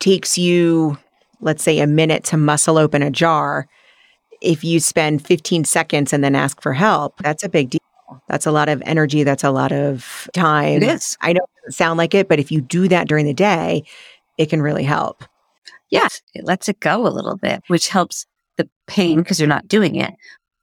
takes 0.00 0.36
you, 0.36 0.98
let's 1.40 1.62
say, 1.62 1.78
a 1.78 1.86
minute 1.86 2.24
to 2.24 2.36
muscle 2.36 2.78
open 2.78 3.02
a 3.02 3.10
jar, 3.10 3.68
if 4.40 4.64
you 4.64 4.80
spend 4.80 5.24
15 5.26 5.64
seconds 5.64 6.12
and 6.12 6.22
then 6.22 6.34
ask 6.34 6.60
for 6.60 6.72
help, 6.72 7.18
that's 7.18 7.44
a 7.44 7.48
big 7.48 7.70
deal. 7.70 7.80
That's 8.28 8.46
a 8.46 8.52
lot 8.52 8.68
of 8.68 8.82
energy. 8.84 9.22
That's 9.22 9.44
a 9.44 9.50
lot 9.50 9.72
of 9.72 10.28
time. 10.34 10.82
It 10.82 10.88
is. 10.88 11.16
I 11.20 11.32
know 11.32 11.42
it 11.42 11.60
doesn't 11.62 11.76
sound 11.76 11.98
like 11.98 12.14
it, 12.14 12.28
but 12.28 12.38
if 12.38 12.52
you 12.52 12.60
do 12.60 12.88
that 12.88 13.08
during 13.08 13.26
the 13.26 13.34
day, 13.34 13.84
it 14.36 14.50
can 14.50 14.60
really 14.60 14.84
help. 14.84 15.24
Yes, 15.90 16.20
it 16.34 16.44
lets 16.44 16.68
it 16.68 16.80
go 16.80 17.06
a 17.06 17.08
little 17.08 17.36
bit, 17.36 17.62
which 17.68 17.88
helps 17.88 18.26
the 18.56 18.68
pain 18.86 19.18
because 19.18 19.40
you're 19.40 19.48
not 19.48 19.68
doing 19.68 19.94
it, 19.94 20.12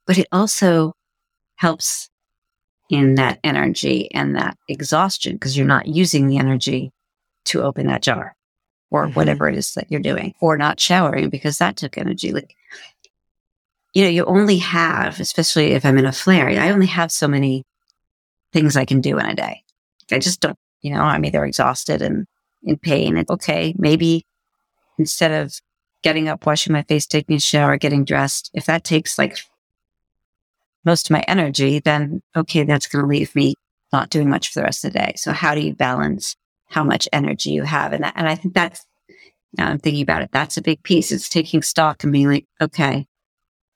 but 0.06 0.18
it 0.18 0.26
also 0.30 0.94
helps 1.56 2.10
in 2.92 3.14
that 3.14 3.40
energy 3.42 4.12
and 4.12 4.36
that 4.36 4.56
exhaustion 4.68 5.32
because 5.32 5.56
you're 5.56 5.66
not 5.66 5.88
using 5.88 6.28
the 6.28 6.36
energy 6.36 6.92
to 7.46 7.62
open 7.62 7.86
that 7.86 8.02
jar 8.02 8.36
or 8.90 9.06
mm-hmm. 9.06 9.14
whatever 9.14 9.48
it 9.48 9.56
is 9.56 9.72
that 9.72 9.90
you're 9.90 9.98
doing 9.98 10.34
or 10.40 10.58
not 10.58 10.78
showering 10.78 11.30
because 11.30 11.56
that 11.56 11.74
took 11.74 11.96
energy. 11.96 12.32
Like, 12.32 12.54
you 13.94 14.04
know, 14.04 14.10
you 14.10 14.26
only 14.26 14.58
have, 14.58 15.20
especially 15.20 15.72
if 15.72 15.86
I'm 15.86 15.96
in 15.96 16.04
a 16.04 16.12
flare, 16.12 16.50
I 16.50 16.70
only 16.70 16.86
have 16.86 17.10
so 17.10 17.26
many 17.26 17.64
things 18.52 18.76
I 18.76 18.84
can 18.84 19.00
do 19.00 19.18
in 19.18 19.24
a 19.24 19.34
day. 19.34 19.62
I 20.10 20.18
just 20.18 20.40
don't, 20.40 20.58
you 20.82 20.92
know, 20.92 21.00
I'm 21.00 21.24
either 21.24 21.46
exhausted 21.46 22.02
and 22.02 22.26
in 22.62 22.76
pain. 22.76 23.16
And 23.16 23.28
okay, 23.30 23.74
maybe 23.78 24.26
instead 24.98 25.32
of 25.32 25.58
getting 26.02 26.28
up, 26.28 26.44
washing 26.44 26.74
my 26.74 26.82
face, 26.82 27.06
taking 27.06 27.36
a 27.36 27.40
shower, 27.40 27.78
getting 27.78 28.04
dressed, 28.04 28.50
if 28.52 28.66
that 28.66 28.84
takes 28.84 29.18
like 29.18 29.38
most 30.84 31.08
of 31.08 31.14
my 31.14 31.24
energy, 31.28 31.78
then 31.78 32.22
okay, 32.36 32.64
that's 32.64 32.86
going 32.86 33.02
to 33.02 33.08
leave 33.08 33.34
me 33.34 33.54
not 33.92 34.10
doing 34.10 34.30
much 34.30 34.48
for 34.48 34.60
the 34.60 34.64
rest 34.64 34.84
of 34.84 34.92
the 34.92 34.98
day. 34.98 35.12
So 35.16 35.32
how 35.32 35.54
do 35.54 35.60
you 35.60 35.74
balance 35.74 36.36
how 36.68 36.82
much 36.82 37.08
energy 37.12 37.50
you 37.50 37.62
have? 37.62 37.92
And 37.92 38.04
that, 38.04 38.14
and 38.16 38.28
I 38.28 38.34
think 38.34 38.54
that's, 38.54 38.84
now 39.56 39.68
I'm 39.68 39.78
thinking 39.78 40.02
about 40.02 40.22
it. 40.22 40.30
That's 40.32 40.56
a 40.56 40.62
big 40.62 40.82
piece. 40.82 41.12
It's 41.12 41.28
taking 41.28 41.62
stock 41.62 42.02
and 42.02 42.12
being 42.12 42.28
like, 42.28 42.46
okay, 42.60 43.06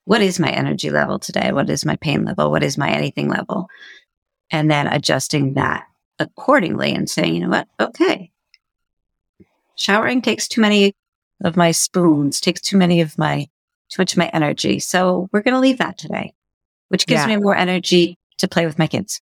what 0.04 0.22
is 0.22 0.40
my 0.40 0.48
energy 0.48 0.90
level 0.90 1.18
today? 1.18 1.52
What 1.52 1.68
is 1.68 1.84
my 1.84 1.96
pain 1.96 2.24
level? 2.24 2.50
What 2.50 2.62
is 2.62 2.78
my 2.78 2.90
anything 2.90 3.28
level? 3.28 3.68
And 4.50 4.70
then 4.70 4.86
adjusting 4.86 5.54
that 5.54 5.84
accordingly 6.18 6.94
and 6.94 7.10
saying, 7.10 7.34
you 7.34 7.40
know 7.40 7.50
what? 7.50 7.68
Okay. 7.78 8.32
Showering 9.74 10.22
takes 10.22 10.48
too 10.48 10.62
many 10.62 10.94
of 11.44 11.56
my 11.56 11.72
spoons, 11.72 12.40
takes 12.40 12.62
too 12.62 12.78
many 12.78 13.02
of 13.02 13.18
my, 13.18 13.46
too 13.90 14.00
much 14.00 14.12
of 14.12 14.18
my 14.18 14.28
energy. 14.28 14.78
So 14.78 15.28
we're 15.32 15.42
going 15.42 15.54
to 15.54 15.60
leave 15.60 15.78
that 15.78 15.98
today 15.98 16.32
which 16.88 17.06
gives 17.06 17.22
yeah. 17.22 17.26
me 17.26 17.36
more 17.36 17.56
energy 17.56 18.18
to 18.38 18.48
play 18.48 18.66
with 18.66 18.78
my 18.78 18.86
kids. 18.86 19.20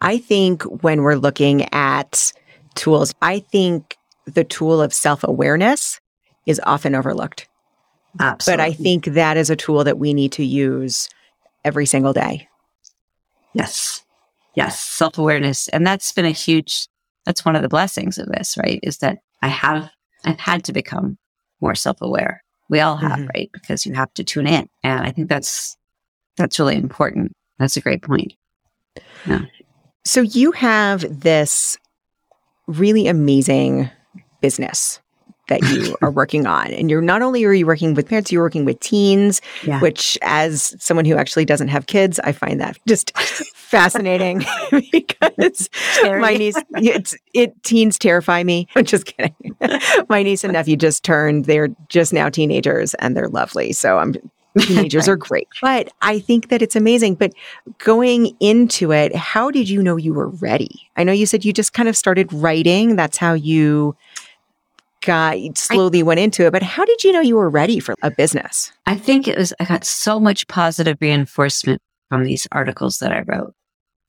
I 0.00 0.18
think 0.18 0.62
when 0.82 1.02
we're 1.02 1.16
looking 1.16 1.72
at 1.72 2.32
tools, 2.74 3.14
I 3.22 3.40
think 3.40 3.96
the 4.26 4.44
tool 4.44 4.80
of 4.80 4.92
self 4.92 5.24
awareness 5.24 6.00
is 6.44 6.60
often 6.64 6.94
overlooked. 6.94 7.48
Absolutely. 8.18 8.62
But 8.62 8.68
I 8.68 8.72
think 8.72 9.04
that 9.06 9.36
is 9.36 9.50
a 9.50 9.56
tool 9.56 9.84
that 9.84 9.98
we 9.98 10.14
need 10.14 10.32
to 10.32 10.44
use 10.44 11.08
every 11.64 11.86
single 11.86 12.12
day. 12.12 12.48
Yes. 13.52 14.04
Yes. 14.54 14.80
Self 14.80 15.18
awareness. 15.18 15.68
And 15.68 15.86
that's 15.86 16.12
been 16.12 16.24
a 16.24 16.30
huge, 16.30 16.88
that's 17.24 17.44
one 17.44 17.56
of 17.56 17.62
the 17.62 17.68
blessings 17.68 18.18
of 18.18 18.26
this, 18.28 18.56
right? 18.56 18.80
Is 18.82 18.98
that 18.98 19.18
I 19.42 19.48
have, 19.48 19.90
I've 20.24 20.38
had 20.38 20.64
to 20.64 20.72
become 20.72 21.18
more 21.60 21.74
self 21.74 22.00
aware. 22.00 22.42
We 22.68 22.80
all 22.80 22.96
have, 22.96 23.12
mm-hmm. 23.12 23.28
right? 23.34 23.50
Because 23.52 23.86
you 23.86 23.94
have 23.94 24.12
to 24.14 24.24
tune 24.24 24.46
in. 24.46 24.68
And 24.82 25.04
I 25.04 25.10
think 25.10 25.28
that's 25.28 25.76
that's 26.36 26.58
really 26.58 26.76
important. 26.76 27.32
That's 27.58 27.76
a 27.76 27.80
great 27.80 28.02
point. 28.02 28.34
Yeah. 29.26 29.42
So 30.04 30.20
you 30.20 30.52
have 30.52 31.04
this 31.20 31.78
really 32.66 33.08
amazing 33.08 33.90
business 34.40 35.00
that 35.48 35.62
you 35.62 35.96
are 36.02 36.10
working 36.10 36.46
on. 36.46 36.72
And 36.72 36.90
you're 36.90 37.00
not 37.00 37.22
only 37.22 37.44
are 37.44 37.52
you 37.52 37.66
working 37.66 37.94
with 37.94 38.08
parents, 38.08 38.32
you're 38.32 38.42
working 38.42 38.64
with 38.64 38.80
teens, 38.80 39.40
yeah. 39.64 39.80
which 39.80 40.18
as 40.22 40.74
someone 40.78 41.04
who 41.04 41.16
actually 41.16 41.44
doesn't 41.44 41.68
have 41.68 41.86
kids, 41.86 42.18
I 42.20 42.32
find 42.32 42.60
that 42.60 42.78
just 42.86 43.16
fascinating 43.54 44.44
because 44.92 45.68
my 46.02 46.34
niece 46.34 46.56
it's 46.76 47.16
it 47.34 47.62
teens 47.62 47.98
terrify 47.98 48.42
me. 48.42 48.68
I'm 48.76 48.84
just 48.84 49.06
kidding. 49.06 49.34
my 50.08 50.22
niece 50.22 50.44
and 50.44 50.52
nephew 50.52 50.76
just 50.76 51.04
turned, 51.04 51.44
they're 51.46 51.68
just 51.88 52.12
now 52.12 52.28
teenagers 52.28 52.94
and 52.94 53.16
they're 53.16 53.28
lovely. 53.28 53.72
So 53.72 53.98
I'm 53.98 54.14
Teenagers 54.58 55.08
are 55.08 55.16
great. 55.16 55.48
But 55.60 55.92
I 56.02 56.18
think 56.18 56.48
that 56.48 56.62
it's 56.62 56.76
amazing. 56.76 57.16
But 57.16 57.32
going 57.78 58.36
into 58.40 58.92
it, 58.92 59.14
how 59.14 59.50
did 59.50 59.68
you 59.68 59.82
know 59.82 59.96
you 59.96 60.14
were 60.14 60.28
ready? 60.28 60.88
I 60.96 61.04
know 61.04 61.12
you 61.12 61.26
said 61.26 61.44
you 61.44 61.52
just 61.52 61.72
kind 61.72 61.88
of 61.88 61.96
started 61.96 62.32
writing. 62.32 62.96
That's 62.96 63.18
how 63.18 63.34
you 63.34 63.96
got 65.02 65.36
slowly 65.56 66.00
I, 66.00 66.02
went 66.02 66.20
into 66.20 66.46
it. 66.46 66.52
But 66.52 66.62
how 66.62 66.84
did 66.84 67.04
you 67.04 67.12
know 67.12 67.20
you 67.20 67.36
were 67.36 67.50
ready 67.50 67.80
for 67.80 67.94
a 68.02 68.10
business? 68.10 68.72
I 68.86 68.96
think 68.96 69.28
it 69.28 69.38
was, 69.38 69.52
I 69.60 69.64
got 69.64 69.84
so 69.84 70.18
much 70.18 70.48
positive 70.48 70.98
reinforcement 71.00 71.80
from 72.08 72.24
these 72.24 72.46
articles 72.52 72.98
that 72.98 73.12
I 73.12 73.20
wrote. 73.20 73.54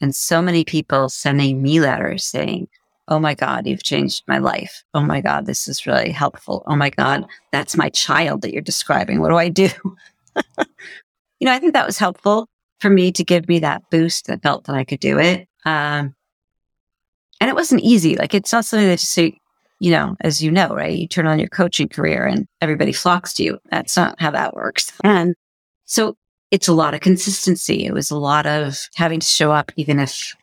And 0.01 0.15
so 0.15 0.41
many 0.41 0.63
people 0.63 1.09
sending 1.09 1.61
me 1.61 1.79
letters 1.79 2.23
saying, 2.23 2.67
Oh 3.09 3.19
my 3.19 3.35
God, 3.35 3.65
you've 3.65 3.83
changed 3.83 4.23
my 4.27 4.37
life. 4.37 4.83
Oh 4.93 4.99
my 4.99 5.21
God, 5.21 5.45
this 5.45 5.69
is 5.69 5.85
really 5.85 6.11
helpful. 6.11 6.63
Oh 6.67 6.75
my 6.75 6.89
God, 6.89 7.25
that's 7.51 7.77
my 7.77 7.87
child 7.87 8.41
that 8.41 8.51
you're 8.51 8.61
describing. 8.61 9.21
What 9.21 9.29
do 9.29 9.37
I 9.37 9.47
do? 9.47 9.69
you 11.39 11.45
know, 11.45 11.53
I 11.53 11.59
think 11.59 11.73
that 11.73 11.85
was 11.85 11.97
helpful 11.97 12.47
for 12.79 12.89
me 12.89 13.11
to 13.13 13.23
give 13.23 13.47
me 13.47 13.59
that 13.59 13.83
boost 13.89 14.27
that 14.27 14.41
felt 14.41 14.65
that 14.65 14.75
I 14.75 14.83
could 14.83 14.99
do 14.99 15.19
it. 15.19 15.47
Um, 15.65 16.15
and 17.39 17.49
it 17.49 17.55
wasn't 17.55 17.81
easy. 17.81 18.15
Like 18.15 18.33
it's 18.33 18.51
not 18.51 18.65
something 18.65 18.87
that 18.87 19.17
you 19.17 19.33
you 19.79 19.91
know, 19.91 20.15
as 20.21 20.41
you 20.41 20.51
know, 20.51 20.69
right? 20.69 20.97
You 20.97 21.07
turn 21.07 21.27
on 21.27 21.39
your 21.39 21.49
coaching 21.49 21.87
career 21.87 22.25
and 22.25 22.47
everybody 22.61 22.91
flocks 22.91 23.33
to 23.35 23.43
you. 23.43 23.59
That's 23.69 23.95
not 23.95 24.19
how 24.19 24.31
that 24.31 24.55
works. 24.55 24.91
And 25.03 25.35
so 25.85 26.17
it's 26.49 26.67
a 26.67 26.73
lot 26.73 26.93
of 26.93 27.01
consistency. 27.01 27.85
It 27.85 27.93
was 27.93 28.09
a 28.09 28.17
lot 28.17 28.47
of 28.47 28.79
having 28.95 29.19
to 29.19 29.27
show 29.27 29.51
up 29.51 29.71
even 29.75 29.99
if 29.99 30.35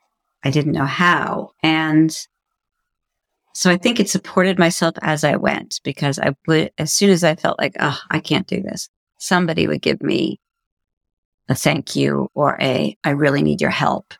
I 0.44 0.50
didn't 0.50 0.72
know 0.72 0.84
how. 0.84 1.50
And 1.62 2.16
so 3.54 3.70
I 3.70 3.76
think 3.76 3.98
it 3.98 4.10
supported 4.10 4.58
myself 4.58 4.94
as 5.02 5.24
I 5.24 5.36
went 5.36 5.80
because 5.84 6.18
I 6.18 6.34
would, 6.46 6.70
as 6.78 6.92
soon 6.92 7.10
as 7.10 7.24
I 7.24 7.34
felt 7.34 7.58
like, 7.58 7.76
oh, 7.80 7.98
I 8.10 8.18
can't 8.18 8.46
do 8.46 8.60
this, 8.60 8.88
somebody 9.24 9.66
would 9.66 9.82
give 9.82 10.02
me 10.02 10.40
a 11.48 11.54
thank 11.54 11.96
you 11.96 12.30
or 12.34 12.56
a, 12.60 12.96
I 13.04 13.10
really 13.10 13.42
need 13.42 13.60
your 13.60 13.70
help. 13.70 14.14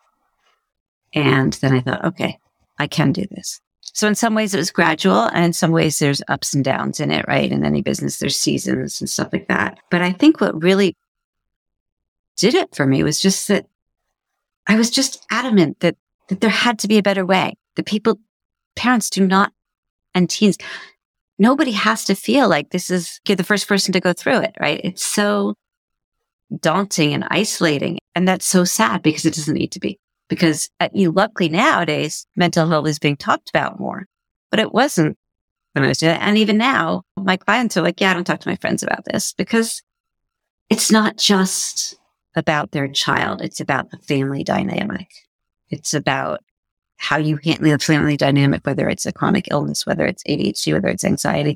And 1.13 1.53
then 1.53 1.73
I 1.73 1.81
thought, 1.81 2.05
okay, 2.05 2.39
I 2.77 2.87
can 2.87 3.11
do 3.11 3.25
this. 3.31 3.61
So 3.81 4.07
in 4.07 4.15
some 4.15 4.35
ways 4.35 4.53
it 4.53 4.57
was 4.57 4.71
gradual 4.71 5.21
and 5.21 5.45
in 5.45 5.53
some 5.53 5.71
ways 5.71 5.99
there's 5.99 6.21
ups 6.27 6.53
and 6.53 6.63
downs 6.63 6.99
in 6.99 7.11
it, 7.11 7.25
right? 7.27 7.51
In 7.51 7.63
any 7.63 7.81
business, 7.81 8.17
there's 8.17 8.37
seasons 8.37 8.99
and 8.99 9.09
stuff 9.09 9.29
like 9.31 9.47
that. 9.47 9.79
But 9.89 10.01
I 10.01 10.11
think 10.11 10.41
what 10.41 10.61
really 10.61 10.97
did 12.35 12.53
it 12.53 12.75
for 12.75 12.85
me 12.85 13.03
was 13.03 13.21
just 13.21 13.47
that 13.47 13.65
I 14.67 14.75
was 14.75 14.89
just 14.89 15.25
adamant 15.31 15.79
that, 15.79 15.95
that 16.27 16.41
there 16.41 16.49
had 16.49 16.79
to 16.79 16.87
be 16.87 16.97
a 16.97 17.03
better 17.03 17.25
way. 17.25 17.53
That 17.75 17.85
people, 17.85 18.19
parents 18.75 19.09
do 19.09 19.25
not, 19.25 19.53
and 20.13 20.29
teens, 20.29 20.57
nobody 21.37 21.71
has 21.71 22.05
to 22.05 22.15
feel 22.15 22.49
like 22.49 22.69
this 22.69 22.89
is, 22.89 23.19
you're 23.27 23.35
the 23.35 23.43
first 23.43 23.67
person 23.67 23.93
to 23.93 23.99
go 23.99 24.13
through 24.13 24.39
it, 24.39 24.55
right? 24.59 24.81
It's 24.83 25.05
so 25.05 25.55
daunting 26.59 27.13
and 27.13 27.25
isolating. 27.29 27.97
And 28.13 28.27
that's 28.27 28.45
so 28.45 28.63
sad 28.63 29.01
because 29.01 29.25
it 29.25 29.33
doesn't 29.33 29.53
need 29.53 29.71
to 29.73 29.79
be. 29.79 29.99
Because 30.27 30.69
uh, 30.79 30.89
you 30.93 31.11
luckily 31.11 31.49
nowadays, 31.49 32.25
mental 32.35 32.67
health 32.67 32.87
is 32.87 32.99
being 32.99 33.17
talked 33.17 33.49
about 33.49 33.79
more, 33.79 34.05
but 34.49 34.59
it 34.59 34.73
wasn't 34.73 35.17
when 35.73 35.83
I 35.83 35.89
was 35.89 35.99
doing 35.99 36.15
it. 36.15 36.21
And 36.21 36.37
even 36.37 36.57
now, 36.57 37.03
my 37.17 37.37
clients 37.37 37.77
are 37.77 37.81
like, 37.81 37.99
yeah, 38.01 38.11
I 38.11 38.13
don't 38.13 38.23
talk 38.23 38.39
to 38.39 38.49
my 38.49 38.55
friends 38.55 38.81
about 38.81 39.05
this 39.05 39.33
because 39.33 39.83
it's 40.69 40.91
not 40.91 41.17
just 41.17 41.97
about 42.35 42.71
their 42.71 42.87
child. 42.87 43.41
It's 43.41 43.59
about 43.59 43.91
the 43.91 43.97
family 43.97 44.43
dynamic. 44.43 45.09
It's 45.69 45.93
about 45.93 46.41
how 46.97 47.17
you 47.17 47.37
handle 47.43 47.71
the 47.71 47.79
family 47.79 48.17
dynamic, 48.17 48.65
whether 48.65 48.89
it's 48.89 49.05
a 49.05 49.11
chronic 49.11 49.47
illness, 49.51 49.85
whether 49.85 50.05
it's 50.05 50.23
ADHD, 50.23 50.73
whether 50.73 50.87
it's 50.87 51.03
anxiety. 51.03 51.55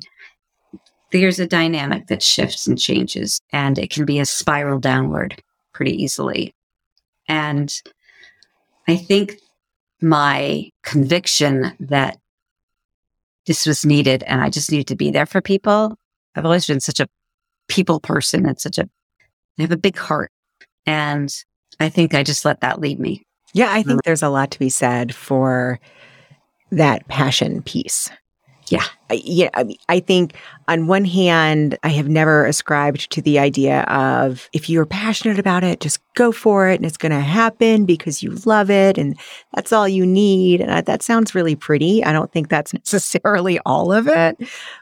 There's 1.12 1.40
a 1.40 1.46
dynamic 1.46 2.06
that 2.06 2.22
shifts 2.22 2.66
and 2.66 2.78
changes, 2.78 3.40
and 3.52 3.78
it 3.78 3.90
can 3.90 4.04
be 4.04 4.20
a 4.20 4.26
spiral 4.26 4.78
downward 4.78 5.42
pretty 5.72 6.02
easily. 6.02 6.54
And 7.28 7.74
I 8.86 8.96
think 8.96 9.36
my 10.00 10.70
conviction 10.82 11.72
that 11.80 12.18
this 13.46 13.66
was 13.66 13.84
needed 13.84 14.22
and 14.24 14.40
I 14.40 14.50
just 14.50 14.70
needed 14.70 14.86
to 14.88 14.96
be 14.96 15.10
there 15.10 15.26
for 15.26 15.40
people. 15.40 15.96
I've 16.34 16.44
always 16.44 16.66
been 16.66 16.80
such 16.80 17.00
a 17.00 17.08
people 17.68 18.00
person 18.00 18.46
and 18.46 18.60
such 18.60 18.78
a, 18.78 18.88
I 19.58 19.62
have 19.62 19.72
a 19.72 19.76
big 19.76 19.96
heart. 19.96 20.30
And 20.86 21.34
I 21.78 21.88
think 21.88 22.14
I 22.14 22.22
just 22.22 22.44
let 22.44 22.60
that 22.60 22.80
lead 22.80 22.98
me. 22.98 23.24
Yeah, 23.52 23.72
I 23.72 23.82
think 23.82 24.02
there's 24.04 24.22
a 24.22 24.28
lot 24.28 24.50
to 24.52 24.58
be 24.58 24.68
said 24.68 25.14
for 25.14 25.80
that 26.70 27.06
passion 27.08 27.62
piece. 27.62 28.10
Yeah. 28.70 28.84
I, 29.10 29.20
yeah. 29.24 29.48
I, 29.54 29.64
mean, 29.64 29.76
I 29.88 29.98
think 29.98 30.34
on 30.68 30.86
one 30.86 31.04
hand, 31.04 31.76
I 31.82 31.88
have 31.88 32.08
never 32.08 32.46
ascribed 32.46 33.10
to 33.10 33.20
the 33.20 33.36
idea 33.40 33.80
of 33.82 34.48
if 34.52 34.70
you're 34.70 34.86
passionate 34.86 35.40
about 35.40 35.64
it, 35.64 35.80
just 35.80 36.00
go 36.14 36.30
for 36.30 36.68
it 36.68 36.76
and 36.76 36.86
it's 36.86 36.96
going 36.96 37.10
to 37.10 37.20
happen 37.20 37.84
because 37.84 38.22
you 38.22 38.30
love 38.46 38.70
it 38.70 38.96
and 38.96 39.18
that's 39.54 39.72
all 39.72 39.88
you 39.88 40.06
need. 40.06 40.60
And 40.60 40.70
I, 40.70 40.82
that 40.82 41.02
sounds 41.02 41.34
really 41.34 41.56
pretty. 41.56 42.04
I 42.04 42.12
don't 42.12 42.30
think 42.30 42.48
that's 42.48 42.72
necessarily 42.74 43.58
all 43.66 43.92
of 43.92 44.06
it. 44.06 44.36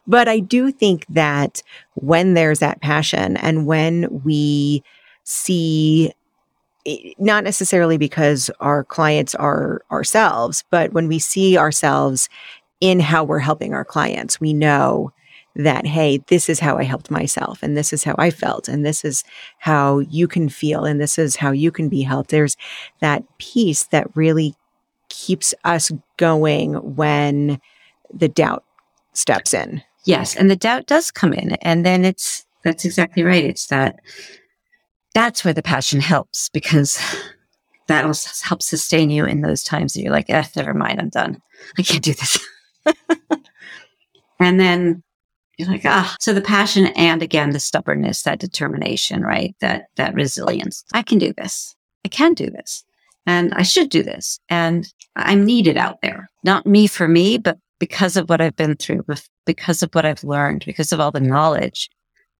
But 0.06 0.28
I 0.28 0.40
do 0.40 0.70
think 0.70 1.06
that 1.08 1.62
when 1.94 2.34
there's 2.34 2.58
that 2.58 2.82
passion 2.82 3.38
and 3.38 3.66
when 3.66 4.22
we 4.22 4.82
see 5.24 6.12
not 7.18 7.44
necessarily 7.44 7.98
because 7.98 8.50
our 8.60 8.84
clients 8.84 9.34
are 9.34 9.82
ourselves, 9.90 10.64
but 10.70 10.92
when 10.92 11.08
we 11.08 11.18
see 11.18 11.58
ourselves 11.58 12.28
in 12.80 13.00
how 13.00 13.24
we're 13.24 13.38
helping 13.38 13.74
our 13.74 13.84
clients, 13.84 14.40
we 14.40 14.52
know 14.52 15.12
that, 15.56 15.86
hey, 15.86 16.18
this 16.28 16.48
is 16.48 16.60
how 16.60 16.78
I 16.78 16.84
helped 16.84 17.10
myself, 17.10 17.62
and 17.62 17.76
this 17.76 17.92
is 17.92 18.04
how 18.04 18.14
I 18.16 18.30
felt, 18.30 18.68
and 18.68 18.86
this 18.86 19.04
is 19.04 19.24
how 19.58 19.98
you 19.98 20.28
can 20.28 20.48
feel, 20.48 20.84
and 20.84 21.00
this 21.00 21.18
is 21.18 21.34
how 21.36 21.50
you 21.50 21.72
can 21.72 21.88
be 21.88 22.02
helped. 22.02 22.30
There's 22.30 22.56
that 23.00 23.24
piece 23.38 23.84
that 23.88 24.14
really 24.14 24.54
keeps 25.08 25.54
us 25.64 25.90
going 26.16 26.74
when 26.96 27.60
the 28.12 28.28
doubt 28.28 28.64
steps 29.14 29.52
in. 29.52 29.82
Yes. 30.04 30.36
And 30.36 30.50
the 30.50 30.56
doubt 30.56 30.86
does 30.86 31.10
come 31.10 31.32
in. 31.32 31.52
And 31.62 31.84
then 31.84 32.04
it's, 32.04 32.46
that's 32.62 32.84
exactly 32.84 33.22
right. 33.22 33.44
It's 33.44 33.66
that 33.66 34.00
that's 35.14 35.44
where 35.44 35.54
the 35.54 35.62
passion 35.62 36.00
helps 36.00 36.48
because 36.50 37.00
that 37.88 38.04
also 38.04 38.30
helps 38.46 38.66
sustain 38.66 39.10
you 39.10 39.24
in 39.24 39.40
those 39.40 39.62
times 39.62 39.94
that 39.94 40.02
you're 40.02 40.12
like, 40.12 40.30
eh, 40.30 40.44
never 40.54 40.74
mind, 40.74 41.00
I'm 41.00 41.08
done. 41.08 41.40
I 41.78 41.82
can't 41.82 42.04
do 42.04 42.14
this. 42.14 42.38
and 44.40 44.60
then 44.60 45.02
you're 45.56 45.68
like, 45.68 45.84
ah, 45.84 46.14
so 46.20 46.32
the 46.32 46.40
passion 46.40 46.86
and 46.88 47.22
again, 47.22 47.50
the 47.50 47.60
stubbornness, 47.60 48.22
that 48.22 48.38
determination, 48.38 49.22
right? 49.22 49.56
That, 49.60 49.86
that 49.96 50.14
resilience. 50.14 50.84
I 50.92 51.02
can 51.02 51.18
do 51.18 51.32
this. 51.32 51.74
I 52.04 52.08
can 52.08 52.34
do 52.34 52.48
this 52.48 52.84
and 53.26 53.52
I 53.54 53.62
should 53.62 53.90
do 53.90 54.02
this. 54.02 54.38
And 54.48 54.86
I'm 55.16 55.44
needed 55.44 55.76
out 55.76 55.98
there, 56.02 56.28
not 56.44 56.66
me 56.66 56.86
for 56.86 57.08
me, 57.08 57.38
but 57.38 57.58
because 57.78 58.16
of 58.16 58.28
what 58.28 58.40
I've 58.40 58.56
been 58.56 58.76
through, 58.76 59.04
because 59.46 59.82
of 59.82 59.94
what 59.94 60.06
I've 60.06 60.24
learned, 60.24 60.64
because 60.64 60.92
of 60.92 61.00
all 61.00 61.10
the 61.10 61.20
knowledge 61.20 61.90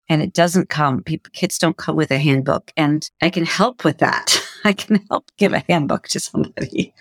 and 0.08 0.22
it 0.22 0.32
doesn't 0.32 0.68
come. 0.68 1.02
People, 1.02 1.30
kids 1.32 1.58
don't 1.58 1.76
come 1.76 1.96
with 1.96 2.10
a 2.10 2.18
handbook, 2.18 2.72
and 2.76 3.08
I 3.22 3.30
can 3.30 3.44
help 3.44 3.84
with 3.84 3.98
that. 3.98 4.40
I 4.64 4.72
can 4.72 5.04
help 5.08 5.30
give 5.36 5.52
a 5.52 5.64
handbook 5.68 6.08
to 6.08 6.20
somebody. 6.20 6.92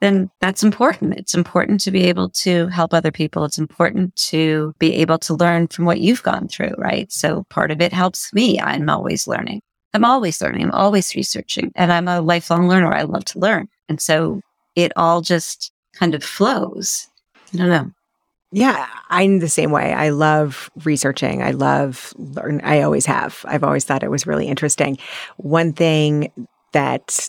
Then 0.00 0.30
that's 0.40 0.62
important. 0.62 1.14
It's 1.14 1.34
important 1.34 1.80
to 1.80 1.90
be 1.90 2.04
able 2.04 2.28
to 2.30 2.66
help 2.68 2.92
other 2.92 3.10
people. 3.10 3.44
It's 3.44 3.58
important 3.58 4.14
to 4.16 4.74
be 4.78 4.94
able 4.96 5.18
to 5.20 5.34
learn 5.34 5.68
from 5.68 5.84
what 5.84 6.00
you've 6.00 6.22
gone 6.22 6.48
through, 6.48 6.74
right? 6.76 7.10
So 7.10 7.44
part 7.50 7.70
of 7.70 7.80
it 7.80 7.92
helps 7.92 8.32
me. 8.34 8.60
I'm 8.60 8.88
always 8.88 9.26
learning. 9.26 9.62
I'm 9.94 10.04
always 10.04 10.42
learning. 10.42 10.64
I'm 10.64 10.72
always 10.72 11.14
researching, 11.14 11.72
and 11.76 11.92
I'm 11.92 12.08
a 12.08 12.20
lifelong 12.20 12.68
learner. 12.68 12.92
I 12.92 13.02
love 13.02 13.24
to 13.26 13.38
learn, 13.38 13.68
and 13.88 14.00
so 14.00 14.40
it 14.74 14.92
all 14.96 15.20
just 15.20 15.72
kind 15.94 16.14
of 16.14 16.24
flows. 16.24 17.08
I 17.52 17.58
don't 17.58 17.68
know. 17.68 17.90
Yeah, 18.56 18.86
I'm 19.10 19.40
the 19.40 19.48
same 19.48 19.72
way. 19.72 19.92
I 19.92 20.10
love 20.10 20.70
researching. 20.84 21.42
I 21.42 21.50
love 21.50 22.14
learn. 22.16 22.60
I 22.62 22.82
always 22.82 23.04
have. 23.04 23.44
I've 23.48 23.64
always 23.64 23.84
thought 23.84 24.04
it 24.04 24.12
was 24.12 24.28
really 24.28 24.46
interesting. 24.46 24.96
One 25.38 25.72
thing 25.72 26.30
that 26.70 27.28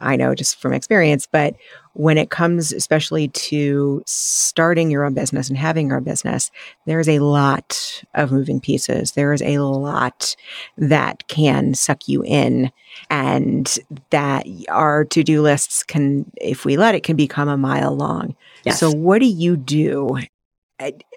I 0.00 0.16
know 0.16 0.34
just 0.34 0.60
from 0.60 0.74
experience, 0.74 1.26
but 1.30 1.56
when 1.94 2.18
it 2.18 2.28
comes 2.28 2.72
especially 2.72 3.28
to 3.28 4.02
starting 4.06 4.90
your 4.90 5.04
own 5.04 5.14
business 5.14 5.48
and 5.48 5.56
having 5.56 5.88
your 5.88 5.96
own 5.96 6.04
business, 6.04 6.50
there's 6.84 7.08
a 7.08 7.20
lot 7.20 8.02
of 8.14 8.30
moving 8.30 8.60
pieces. 8.60 9.12
There 9.12 9.32
is 9.32 9.42
a 9.42 9.58
lot 9.58 10.36
that 10.76 11.26
can 11.28 11.72
suck 11.72 12.06
you 12.06 12.22
in 12.22 12.70
and 13.08 13.78
that 14.10 14.46
our 14.68 15.06
to-do 15.06 15.40
lists 15.40 15.82
can, 15.82 16.30
if 16.36 16.66
we 16.66 16.76
let 16.76 16.94
it, 16.94 17.02
can 17.02 17.16
become 17.16 17.48
a 17.48 17.56
mile 17.56 17.96
long. 17.96 18.36
Yes. 18.64 18.78
So 18.78 18.90
what 18.90 19.20
do 19.20 19.26
you 19.26 19.56
do 19.56 20.18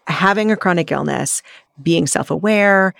having 0.07 0.51
a 0.51 0.57
chronic 0.57 0.91
illness, 0.91 1.41
being 1.82 2.07
self 2.07 2.30
aware, 2.30 2.93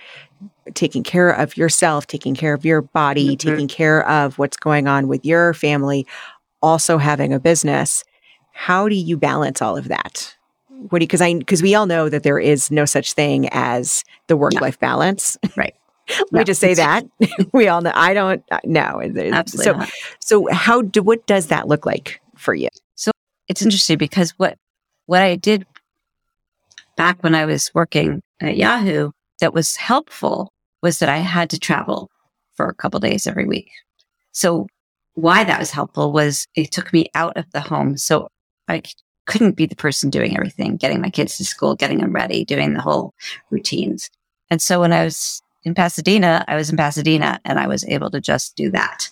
taking 0.74 1.02
care 1.02 1.30
of 1.30 1.56
yourself, 1.56 2.06
taking 2.06 2.34
care 2.34 2.54
of 2.54 2.64
your 2.64 2.82
body, 2.82 3.36
mm-hmm. 3.36 3.48
taking 3.48 3.68
care 3.68 4.08
of 4.08 4.38
what's 4.38 4.56
going 4.56 4.88
on 4.88 5.08
with 5.08 5.24
your 5.24 5.54
family, 5.54 6.06
also 6.62 6.98
having 6.98 7.32
a 7.32 7.40
business. 7.40 8.04
How 8.52 8.88
do 8.88 8.94
you 8.94 9.16
balance 9.16 9.60
all 9.60 9.76
of 9.76 9.88
that? 9.88 10.34
What 10.90 10.98
do 10.98 11.04
because 11.04 11.20
I 11.20 11.34
because 11.34 11.62
we 11.62 11.74
all 11.74 11.86
know 11.86 12.08
that 12.08 12.22
there 12.22 12.38
is 12.38 12.70
no 12.70 12.84
such 12.84 13.12
thing 13.12 13.48
as 13.52 14.04
the 14.26 14.36
work 14.36 14.54
life 14.60 14.78
no. 14.80 14.88
balance, 14.88 15.36
right? 15.56 15.74
Let 16.08 16.32
no. 16.32 16.38
me 16.40 16.44
just 16.44 16.60
say 16.60 16.74
that 16.74 17.06
we 17.52 17.68
all 17.68 17.80
know. 17.80 17.92
I 17.94 18.12
don't 18.12 18.44
know. 18.64 19.00
Absolutely. 19.02 19.64
So, 19.64 19.72
not. 19.72 19.90
so 20.20 20.48
how 20.52 20.82
do 20.82 21.02
what 21.02 21.26
does 21.26 21.46
that 21.46 21.68
look 21.68 21.86
like 21.86 22.20
for 22.36 22.54
you? 22.54 22.68
So 22.96 23.10
it's 23.48 23.62
interesting 23.62 23.98
because 23.98 24.32
what 24.32 24.58
what 25.06 25.22
I 25.22 25.36
did 25.36 25.66
back 26.96 27.22
when 27.22 27.34
I 27.34 27.44
was 27.44 27.70
working 27.74 28.22
at 28.40 28.56
Yahoo 28.56 29.10
that 29.40 29.54
was 29.54 29.76
helpful 29.76 30.52
was 30.82 30.98
that 30.98 31.08
I 31.08 31.18
had 31.18 31.50
to 31.50 31.58
travel 31.58 32.10
for 32.54 32.66
a 32.66 32.74
couple 32.74 33.00
days 33.00 33.26
every 33.26 33.46
week. 33.46 33.70
So 34.32 34.66
why 35.14 35.44
that 35.44 35.58
was 35.58 35.70
helpful 35.70 36.12
was 36.12 36.46
it 36.54 36.72
took 36.72 36.92
me 36.92 37.06
out 37.14 37.36
of 37.36 37.50
the 37.52 37.60
home. 37.60 37.96
So 37.96 38.28
I 38.68 38.82
couldn't 39.26 39.56
be 39.56 39.66
the 39.66 39.76
person 39.76 40.10
doing 40.10 40.36
everything, 40.36 40.76
getting 40.76 41.00
my 41.00 41.10
kids 41.10 41.36
to 41.38 41.44
school, 41.44 41.74
getting 41.74 41.98
them 41.98 42.12
ready, 42.12 42.44
doing 42.44 42.74
the 42.74 42.80
whole 42.80 43.14
routines. 43.50 44.10
And 44.50 44.60
so 44.60 44.80
when 44.80 44.92
I 44.92 45.04
was 45.04 45.40
in 45.62 45.74
Pasadena, 45.74 46.44
I 46.46 46.56
was 46.56 46.70
in 46.70 46.76
Pasadena 46.76 47.40
and 47.44 47.58
I 47.58 47.66
was 47.66 47.84
able 47.86 48.10
to 48.10 48.20
just 48.20 48.56
do 48.56 48.70
that. 48.72 49.08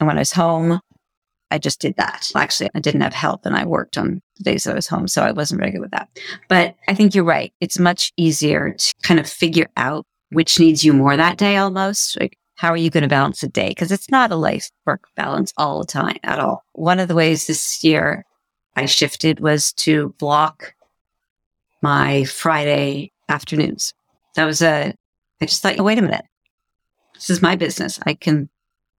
And 0.00 0.06
when 0.06 0.16
I 0.16 0.20
was 0.20 0.32
home, 0.32 0.80
I 1.54 1.58
just 1.58 1.80
did 1.80 1.94
that. 1.96 2.32
Actually, 2.34 2.68
I 2.74 2.80
didn't 2.80 3.02
have 3.02 3.14
help 3.14 3.46
and 3.46 3.54
I 3.54 3.64
worked 3.64 3.96
on 3.96 4.20
the 4.38 4.42
days 4.42 4.66
I 4.66 4.74
was 4.74 4.88
home. 4.88 5.06
So 5.06 5.22
I 5.22 5.30
wasn't 5.30 5.60
very 5.60 5.70
good 5.70 5.80
with 5.80 5.92
that. 5.92 6.08
But 6.48 6.74
I 6.88 6.94
think 6.94 7.14
you're 7.14 7.22
right. 7.22 7.52
It's 7.60 7.78
much 7.78 8.12
easier 8.16 8.72
to 8.72 8.94
kind 9.04 9.20
of 9.20 9.28
figure 9.28 9.68
out 9.76 10.04
which 10.30 10.58
needs 10.58 10.82
you 10.82 10.92
more 10.92 11.16
that 11.16 11.38
day 11.38 11.56
almost. 11.56 12.18
Like 12.18 12.36
how 12.56 12.70
are 12.70 12.76
you 12.76 12.90
going 12.90 13.04
to 13.04 13.08
balance 13.08 13.42
a 13.44 13.48
day? 13.48 13.68
Because 13.68 13.92
it's 13.92 14.10
not 14.10 14.32
a 14.32 14.36
life 14.36 14.68
work 14.84 15.04
balance 15.14 15.52
all 15.56 15.78
the 15.78 15.86
time 15.86 16.16
at 16.24 16.40
all. 16.40 16.64
One 16.72 16.98
of 16.98 17.06
the 17.06 17.14
ways 17.14 17.46
this 17.46 17.84
year 17.84 18.24
I 18.74 18.86
shifted 18.86 19.38
was 19.38 19.72
to 19.74 20.12
block 20.18 20.74
my 21.82 22.24
Friday 22.24 23.12
afternoons. 23.28 23.94
That 24.34 24.46
was 24.46 24.60
a, 24.60 24.92
I 25.40 25.46
just 25.46 25.62
thought, 25.62 25.78
oh, 25.78 25.84
wait 25.84 25.98
a 25.98 26.02
minute. 26.02 26.24
This 27.14 27.30
is 27.30 27.42
my 27.42 27.54
business. 27.54 28.00
I 28.04 28.14
can, 28.14 28.48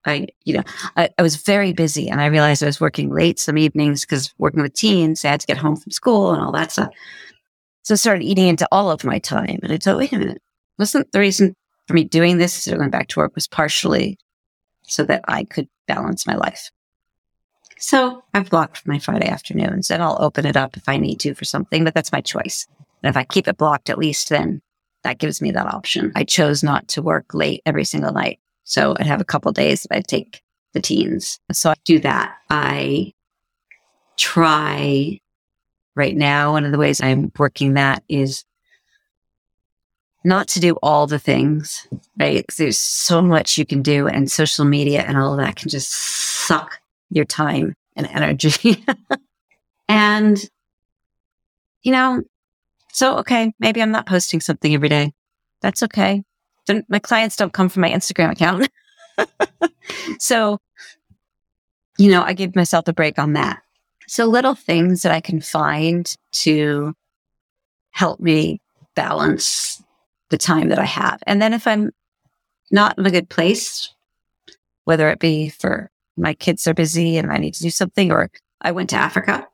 I, 0.05 0.27
you 0.43 0.55
know, 0.55 0.63
I, 0.97 1.09
I 1.17 1.21
was 1.21 1.37
very 1.37 1.73
busy 1.73 2.09
and 2.09 2.21
I 2.21 2.27
realized 2.27 2.63
I 2.63 2.67
was 2.67 2.81
working 2.81 3.09
late 3.09 3.39
some 3.39 3.57
evenings 3.57 4.01
because 4.01 4.33
working 4.37 4.61
with 4.61 4.73
teens, 4.73 5.25
I 5.25 5.29
had 5.29 5.41
to 5.41 5.47
get 5.47 5.57
home 5.57 5.75
from 5.75 5.91
school 5.91 6.31
and 6.31 6.41
all 6.41 6.51
that 6.51 6.71
stuff. 6.71 6.89
So 7.83 7.93
I 7.93 7.97
started 7.97 8.23
eating 8.23 8.47
into 8.47 8.67
all 8.71 8.91
of 8.91 9.03
my 9.03 9.19
time. 9.19 9.59
And 9.63 9.71
I 9.71 9.77
thought, 9.77 9.97
wait 9.97 10.11
a 10.13 10.19
minute, 10.19 10.41
wasn't 10.77 11.11
the 11.11 11.19
reason 11.19 11.55
for 11.87 11.93
me 11.93 12.03
doing 12.03 12.37
this 12.37 12.67
going 12.67 12.89
back 12.89 13.07
to 13.09 13.19
work 13.19 13.35
was 13.35 13.47
partially 13.47 14.17
so 14.83 15.03
that 15.03 15.23
I 15.27 15.43
could 15.43 15.67
balance 15.87 16.25
my 16.25 16.35
life. 16.35 16.71
So 17.77 18.23
I've 18.33 18.49
blocked 18.49 18.87
my 18.87 18.99
Friday 18.99 19.27
afternoons 19.27 19.91
and 19.91 20.01
I'll 20.01 20.17
open 20.19 20.45
it 20.45 20.57
up 20.57 20.77
if 20.77 20.87
I 20.87 20.97
need 20.97 21.19
to 21.21 21.35
for 21.35 21.45
something, 21.45 21.83
but 21.83 21.93
that's 21.93 22.11
my 22.11 22.21
choice. 22.21 22.67
And 23.03 23.09
if 23.09 23.17
I 23.17 23.23
keep 23.23 23.47
it 23.47 23.57
blocked, 23.57 23.89
at 23.89 23.97
least 23.97 24.29
then 24.29 24.61
that 25.03 25.19
gives 25.19 25.41
me 25.41 25.51
that 25.51 25.67
option. 25.67 26.11
I 26.15 26.23
chose 26.23 26.63
not 26.63 26.87
to 26.89 27.01
work 27.01 27.33
late 27.33 27.61
every 27.65 27.83
single 27.83 28.11
night. 28.11 28.39
So 28.65 28.95
I'd 28.99 29.07
have 29.07 29.21
a 29.21 29.25
couple 29.25 29.51
days 29.51 29.83
that 29.83 29.95
I'd 29.95 30.07
take 30.07 30.41
the 30.73 30.81
teens. 30.81 31.39
So 31.51 31.69
I 31.69 31.75
do 31.85 31.99
that. 31.99 32.35
I 32.49 33.13
try 34.17 35.19
right 35.95 36.15
now. 36.15 36.51
One 36.51 36.65
of 36.65 36.71
the 36.71 36.77
ways 36.77 37.01
I'm 37.01 37.31
working 37.37 37.75
that 37.75 38.03
is 38.09 38.43
not 40.23 40.47
to 40.49 40.59
do 40.59 40.75
all 40.81 41.05
the 41.05 41.19
things, 41.19 41.87
right? 42.19 42.37
Because 42.37 42.57
there's 42.57 42.79
so 42.79 43.21
much 43.21 43.57
you 43.57 43.65
can 43.65 43.83
do, 43.83 44.07
and 44.07 44.29
social 44.29 44.65
media 44.65 45.03
and 45.03 45.17
all 45.17 45.33
of 45.33 45.39
that 45.39 45.55
can 45.55 45.69
just 45.69 45.91
suck 45.91 46.79
your 47.11 47.25
time 47.25 47.75
and 47.95 48.07
energy. 48.07 48.83
and, 49.87 50.43
you 51.83 51.91
know, 51.91 52.23
so, 52.91 53.17
okay, 53.17 53.53
maybe 53.59 53.81
I'm 53.81 53.91
not 53.91 54.07
posting 54.07 54.41
something 54.41 54.73
every 54.73 54.89
day. 54.89 55.13
That's 55.61 55.83
okay. 55.83 56.23
My 56.89 56.99
clients 56.99 57.35
don't 57.35 57.53
come 57.53 57.69
from 57.69 57.81
my 57.81 57.91
Instagram 57.91 58.31
account. 58.31 58.69
so, 60.19 60.59
you 61.97 62.09
know, 62.09 62.23
I 62.23 62.33
give 62.33 62.55
myself 62.55 62.87
a 62.87 62.93
break 62.93 63.19
on 63.19 63.33
that. 63.33 63.61
So, 64.07 64.25
little 64.25 64.55
things 64.55 65.01
that 65.01 65.11
I 65.11 65.21
can 65.21 65.41
find 65.41 66.13
to 66.33 66.93
help 67.91 68.19
me 68.19 68.61
balance 68.95 69.81
the 70.29 70.37
time 70.37 70.69
that 70.69 70.79
I 70.79 70.85
have. 70.85 71.21
And 71.27 71.41
then 71.41 71.53
if 71.53 71.67
I'm 71.67 71.91
not 72.71 72.97
in 72.97 73.05
a 73.05 73.11
good 73.11 73.29
place, 73.29 73.93
whether 74.83 75.09
it 75.09 75.19
be 75.19 75.49
for 75.49 75.89
my 76.17 76.33
kids 76.33 76.67
are 76.67 76.73
busy 76.73 77.17
and 77.17 77.31
I 77.31 77.37
need 77.37 77.53
to 77.55 77.63
do 77.63 77.69
something, 77.69 78.11
or 78.11 78.29
I 78.61 78.71
went 78.71 78.89
to 78.91 78.95
Africa 78.95 79.47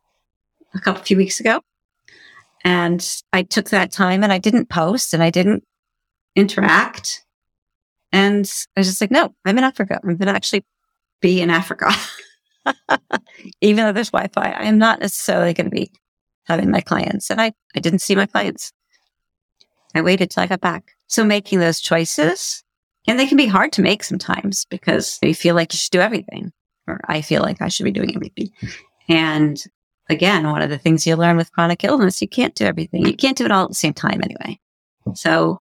a 0.74 0.80
couple 0.80 1.04
few 1.04 1.18
weeks 1.18 1.40
ago 1.40 1.62
and 2.64 3.06
I 3.34 3.44
took 3.44 3.70
that 3.70 3.92
time 3.92 4.24
and 4.24 4.32
I 4.32 4.38
didn't 4.38 4.70
post 4.70 5.14
and 5.14 5.24
I 5.24 5.30
didn't 5.30 5.64
interact. 6.36 7.26
And 8.12 8.52
I 8.76 8.80
was 8.82 8.88
just 8.88 9.02
like, 9.02 9.12
no, 9.12 9.34
I'm 9.46 9.58
in 9.58 9.64
Africa. 9.64 10.00
I'm 10.04 10.18
going 10.18 10.28
to 10.28 10.36
actually 10.36 10.66
be 11.22 11.42
in 11.42 11.50
Africa. 11.50 11.92
Even 13.62 13.86
though 13.86 13.92
there's 13.92 14.12
Wi 14.12 14.30
Fi, 14.34 14.52
I 14.52 14.64
am 14.64 14.78
not 14.78 15.00
necessarily 15.00 15.54
going 15.54 15.70
to 15.70 15.76
be 15.76 15.92
having 16.46 16.70
my 16.70 16.82
clients. 16.82 17.30
And 17.30 17.40
I, 17.40 17.54
I 17.76 17.80
didn't 17.80 18.00
see 18.00 18.16
my 18.16 18.26
clients. 18.26 18.74
I 19.96 20.02
waited 20.02 20.30
till 20.30 20.44
I 20.44 20.48
got 20.48 20.62
back. 20.62 20.92
So 21.08 21.24
making 21.24 21.60
those 21.60 21.82
choices, 21.82 22.64
and 23.08 23.20
they 23.20 23.28
can 23.28 23.38
be 23.38 23.48
hard 23.48 23.74
to 23.74 23.82
make 23.82 24.04
sometimes 24.04 24.66
because 24.66 25.20
you 25.22 25.36
feel 25.36 25.56
like 25.56 25.74
you 25.74 25.78
should 25.78 25.92
do 25.92 26.00
everything, 26.00 26.52
or 26.88 27.02
I 27.06 27.22
feel 27.22 27.42
like 27.42 27.62
I 27.62 27.68
should 27.68 27.84
be 27.84 27.92
doing 27.92 28.16
everything. 28.16 28.52
And 29.10 29.62
again, 30.10 30.50
one 30.50 30.62
of 30.62 30.70
the 30.70 30.78
things 30.78 31.06
you 31.06 31.16
learn 31.16 31.38
with 31.38 31.52
chronic 31.52 31.84
illness, 31.84 32.22
you 32.22 32.28
can't 32.28 32.56
do 32.56 32.66
everything. 32.66 33.06
You 33.06 33.16
can't 33.16 33.38
do 33.38 33.46
it 33.46 33.52
all 33.52 33.64
at 33.64 33.70
the 33.70 33.76
same 33.76 33.94
time 33.94 34.22
anyway. 34.24 34.60
So 35.16 35.60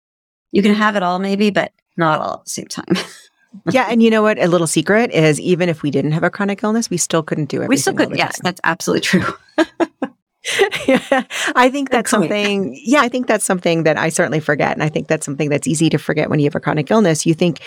you 0.54 0.62
can 0.62 0.74
have 0.74 0.94
it 0.94 1.02
all 1.02 1.18
maybe, 1.18 1.50
but 1.50 1.72
not 1.96 2.20
all 2.20 2.34
at 2.34 2.44
the 2.44 2.50
same 2.50 2.66
time. 2.66 2.96
yeah. 3.70 3.86
And 3.90 4.02
you 4.02 4.08
know 4.08 4.22
what? 4.22 4.38
A 4.38 4.46
little 4.46 4.68
secret 4.68 5.10
is 5.10 5.40
even 5.40 5.68
if 5.68 5.82
we 5.82 5.90
didn't 5.90 6.12
have 6.12 6.22
a 6.22 6.30
chronic 6.30 6.62
illness, 6.62 6.88
we 6.88 6.96
still 6.96 7.24
couldn't 7.24 7.46
do 7.46 7.60
it. 7.60 7.68
We 7.68 7.76
still 7.76 7.94
could. 7.94 8.16
Yes, 8.16 8.38
that's 8.42 8.60
absolutely 8.62 9.00
true. 9.00 9.34
yeah, 10.86 11.24
I 11.56 11.68
think 11.70 11.90
that's 11.90 12.08
something. 12.08 12.78
Yeah, 12.84 13.00
I 13.00 13.08
think 13.08 13.26
that's 13.26 13.44
something 13.44 13.82
that 13.82 13.98
I 13.98 14.10
certainly 14.10 14.38
forget, 14.38 14.72
and 14.72 14.82
I 14.82 14.88
think 14.88 15.08
that's 15.08 15.26
something 15.26 15.48
that's 15.48 15.66
easy 15.66 15.90
to 15.90 15.98
forget 15.98 16.30
when 16.30 16.38
you 16.38 16.44
have 16.44 16.54
a 16.54 16.60
chronic 16.60 16.88
illness. 16.88 17.26
You 17.26 17.34
think, 17.34 17.60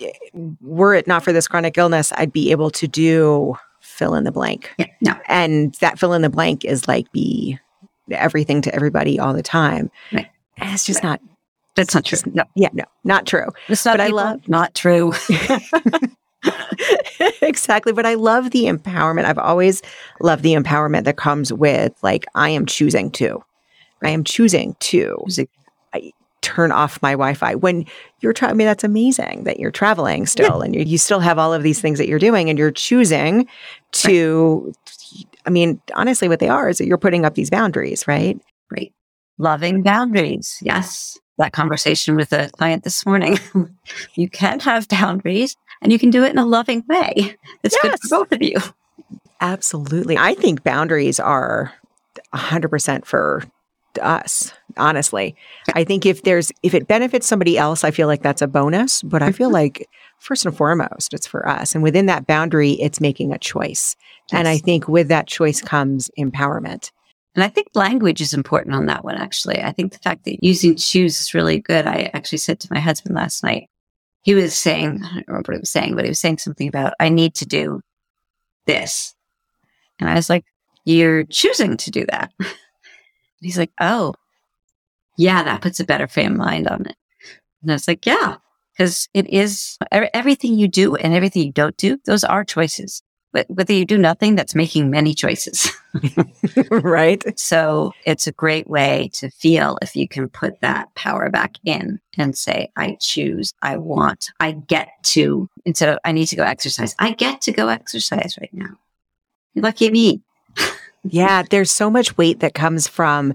eh, 0.00 0.10
were 0.60 0.94
it 0.94 1.06
not 1.06 1.22
for 1.22 1.32
this 1.32 1.46
chronic 1.46 1.78
illness, 1.78 2.12
I'd 2.16 2.32
be 2.32 2.50
able 2.50 2.70
to 2.70 2.88
do 2.88 3.56
fill 3.80 4.16
in 4.16 4.24
the 4.24 4.32
blank. 4.32 4.72
Yeah, 4.78 4.86
no, 5.00 5.14
and 5.28 5.74
that 5.76 6.00
fill 6.00 6.12
in 6.12 6.22
the 6.22 6.30
blank 6.30 6.64
is 6.64 6.88
like 6.88 7.12
be 7.12 7.58
everything 8.10 8.62
to 8.62 8.74
everybody 8.74 9.20
all 9.20 9.32
the 9.32 9.44
time. 9.44 9.92
Right. 10.12 10.28
And 10.56 10.74
it's 10.74 10.86
just 10.86 11.04
right. 11.04 11.10
not. 11.10 11.20
That's 11.76 11.94
not 11.94 12.04
true. 12.04 12.18
No, 12.32 12.44
yeah, 12.54 12.70
no, 12.72 12.84
not 13.04 13.26
true. 13.26 13.48
It's 13.68 13.84
not. 13.84 13.98
But 13.98 14.00
I 14.00 14.08
love 14.08 14.48
not 14.48 14.74
true. 14.74 15.12
exactly. 17.42 17.92
But 17.92 18.06
I 18.06 18.14
love 18.14 18.50
the 18.50 18.64
empowerment. 18.64 19.24
I've 19.24 19.38
always 19.38 19.82
loved 20.20 20.42
the 20.42 20.54
empowerment 20.54 21.04
that 21.04 21.16
comes 21.16 21.52
with 21.52 21.92
like, 22.02 22.24
I 22.34 22.50
am 22.50 22.66
choosing 22.66 23.10
to. 23.12 23.42
I 24.02 24.10
am 24.10 24.24
choosing 24.24 24.76
to 24.80 25.24
I 25.94 26.12
turn 26.42 26.70
off 26.70 27.00
my 27.02 27.12
Wi-Fi 27.12 27.54
when 27.56 27.86
you're 28.20 28.32
traveling. 28.32 28.56
I 28.56 28.58
mean, 28.58 28.66
that's 28.66 28.84
amazing 28.84 29.44
that 29.44 29.58
you're 29.58 29.70
traveling 29.70 30.26
still, 30.26 30.58
yeah. 30.58 30.64
and 30.64 30.74
you, 30.74 30.82
you 30.82 30.98
still 30.98 31.20
have 31.20 31.38
all 31.38 31.52
of 31.52 31.62
these 31.62 31.80
things 31.80 31.98
that 31.98 32.08
you're 32.08 32.18
doing, 32.18 32.48
and 32.48 32.58
you're 32.58 32.70
choosing 32.70 33.48
to. 33.92 34.66
Right. 34.66 35.26
I 35.46 35.50
mean, 35.50 35.80
honestly, 35.94 36.28
what 36.28 36.40
they 36.40 36.48
are 36.48 36.68
is 36.68 36.78
that 36.78 36.86
you're 36.86 36.98
putting 36.98 37.24
up 37.24 37.34
these 37.34 37.50
boundaries, 37.50 38.06
right? 38.06 38.38
Right. 38.70 38.92
Loving 39.38 39.82
boundaries. 39.82 40.58
Yes. 40.62 41.18
That 41.38 41.52
conversation 41.52 42.16
with 42.16 42.32
a 42.32 42.48
client 42.50 42.84
this 42.84 43.04
morning. 43.04 43.38
you 44.14 44.28
can 44.28 44.60
have 44.60 44.88
boundaries 44.88 45.56
and 45.82 45.92
you 45.92 45.98
can 45.98 46.10
do 46.10 46.24
it 46.24 46.30
in 46.30 46.38
a 46.38 46.46
loving 46.46 46.82
way. 46.88 47.36
It's 47.62 47.76
yes. 47.82 47.82
good 47.82 48.00
for 48.00 48.08
both 48.08 48.32
of 48.32 48.42
you. 48.42 48.56
Absolutely. 49.40 50.16
I 50.16 50.34
think 50.34 50.62
boundaries 50.62 51.20
are 51.20 51.72
100% 52.34 53.04
for 53.04 53.44
us, 54.00 54.52
honestly. 54.76 55.36
I 55.74 55.84
think 55.84 56.06
if 56.06 56.22
there's 56.22 56.52
if 56.62 56.74
it 56.74 56.88
benefits 56.88 57.26
somebody 57.26 57.58
else, 57.58 57.84
I 57.84 57.90
feel 57.90 58.06
like 58.06 58.22
that's 58.22 58.42
a 58.42 58.46
bonus, 58.46 59.02
but 59.02 59.22
I 59.22 59.32
feel 59.32 59.48
mm-hmm. 59.48 59.54
like 59.54 59.88
first 60.18 60.46
and 60.46 60.56
foremost 60.56 61.12
it's 61.12 61.26
for 61.26 61.48
us. 61.48 61.74
And 61.74 61.82
within 61.82 62.06
that 62.06 62.26
boundary, 62.26 62.72
it's 62.72 63.00
making 63.00 63.32
a 63.32 63.38
choice. 63.38 63.96
Yes. 64.32 64.38
And 64.38 64.48
I 64.48 64.58
think 64.58 64.88
with 64.88 65.08
that 65.08 65.26
choice 65.26 65.60
comes 65.60 66.10
empowerment. 66.18 66.90
And 67.36 67.44
I 67.44 67.48
think 67.48 67.68
language 67.74 68.22
is 68.22 68.32
important 68.32 68.74
on 68.74 68.86
that 68.86 69.04
one, 69.04 69.16
actually. 69.16 69.62
I 69.62 69.70
think 69.70 69.92
the 69.92 69.98
fact 69.98 70.24
that 70.24 70.42
using 70.42 70.74
choose 70.74 71.20
is 71.20 71.34
really 71.34 71.60
good. 71.60 71.86
I 71.86 72.10
actually 72.14 72.38
said 72.38 72.58
to 72.60 72.68
my 72.70 72.80
husband 72.80 73.14
last 73.14 73.44
night, 73.44 73.68
he 74.22 74.34
was 74.34 74.54
saying, 74.54 75.02
I 75.04 75.16
don't 75.16 75.28
remember 75.28 75.52
what 75.52 75.56
he 75.56 75.60
was 75.60 75.70
saying, 75.70 75.94
but 75.94 76.06
he 76.06 76.10
was 76.10 76.18
saying 76.18 76.38
something 76.38 76.66
about, 76.66 76.94
I 76.98 77.10
need 77.10 77.34
to 77.36 77.46
do 77.46 77.82
this. 78.64 79.14
And 80.00 80.08
I 80.08 80.14
was 80.14 80.30
like, 80.30 80.46
You're 80.86 81.24
choosing 81.24 81.76
to 81.76 81.90
do 81.90 82.06
that. 82.10 82.32
And 83.38 83.44
he's 83.46 83.58
like, 83.58 83.72
Oh, 83.78 84.14
yeah, 85.18 85.42
that 85.42 85.60
puts 85.60 85.78
a 85.78 85.84
better 85.84 86.08
frame 86.08 86.38
mind 86.38 86.66
on 86.66 86.86
it. 86.86 86.96
And 87.60 87.70
I 87.70 87.74
was 87.74 87.86
like, 87.86 88.06
Yeah, 88.06 88.36
because 88.72 89.10
it 89.12 89.28
is 89.28 89.76
everything 89.92 90.58
you 90.58 90.68
do 90.68 90.96
and 90.96 91.12
everything 91.12 91.44
you 91.44 91.52
don't 91.52 91.76
do, 91.76 91.98
those 92.06 92.24
are 92.24 92.44
choices 92.44 93.02
whether 93.48 93.72
you 93.72 93.84
do 93.84 93.98
nothing, 93.98 94.34
that's 94.36 94.54
making 94.54 94.90
many 94.90 95.14
choices. 95.14 95.70
right. 96.70 97.22
So 97.38 97.92
it's 98.04 98.26
a 98.26 98.32
great 98.32 98.68
way 98.68 99.10
to 99.14 99.30
feel 99.30 99.78
if 99.82 99.96
you 99.96 100.08
can 100.08 100.28
put 100.28 100.60
that 100.60 100.94
power 100.94 101.30
back 101.30 101.56
in 101.64 102.00
and 102.16 102.36
say, 102.36 102.70
I 102.76 102.96
choose, 103.00 103.52
I 103.62 103.76
want, 103.76 104.30
I 104.40 104.52
get 104.52 104.88
to, 105.04 105.48
instead 105.64 105.88
of, 105.88 105.98
I 106.04 106.12
need 106.12 106.26
to 106.26 106.36
go 106.36 106.42
exercise, 106.42 106.94
I 106.98 107.12
get 107.12 107.40
to 107.42 107.52
go 107.52 107.68
exercise 107.68 108.36
right 108.40 108.52
now. 108.52 108.78
Lucky 109.54 109.90
me. 109.90 110.22
yeah, 111.04 111.42
there's 111.50 111.70
so 111.70 111.90
much 111.90 112.16
weight 112.16 112.40
that 112.40 112.54
comes 112.54 112.86
from 112.88 113.34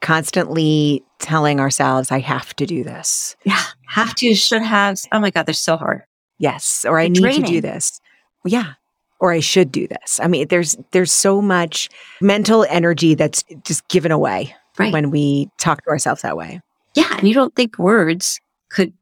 constantly 0.00 1.04
telling 1.18 1.60
ourselves, 1.60 2.10
I 2.10 2.18
have 2.20 2.54
to 2.56 2.66
do 2.66 2.82
this. 2.82 3.36
Yeah, 3.44 3.62
have 3.86 4.14
to, 4.16 4.34
should 4.34 4.62
have. 4.62 4.98
Oh 5.12 5.20
my 5.20 5.30
God, 5.30 5.46
they're 5.46 5.54
so 5.54 5.76
hard. 5.76 6.02
Yes, 6.38 6.86
or 6.88 6.98
I 6.98 7.08
need 7.08 7.20
draining. 7.20 7.44
to 7.44 7.50
do 7.50 7.60
this. 7.60 8.00
Yeah, 8.44 8.72
or 9.20 9.32
I 9.32 9.40
should 9.40 9.70
do 9.70 9.86
this. 9.86 10.18
I 10.20 10.26
mean, 10.26 10.48
there's 10.48 10.76
there's 10.90 11.12
so 11.12 11.40
much 11.40 11.88
mental 12.20 12.66
energy 12.68 13.14
that's 13.14 13.44
just 13.64 13.86
given 13.88 14.10
away 14.10 14.54
right. 14.78 14.92
when 14.92 15.10
we 15.10 15.50
talk 15.58 15.84
to 15.84 15.90
ourselves 15.90 16.22
that 16.22 16.36
way. 16.36 16.60
Yeah, 16.94 17.16
and 17.16 17.28
you 17.28 17.34
don't 17.34 17.54
think 17.54 17.78
words 17.78 18.40
could 18.70 18.92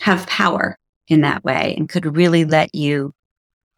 have 0.00 0.26
power 0.26 0.78
in 1.08 1.20
that 1.20 1.44
way 1.44 1.74
and 1.76 1.88
could 1.88 2.16
really 2.16 2.44
let 2.44 2.74
you 2.74 3.14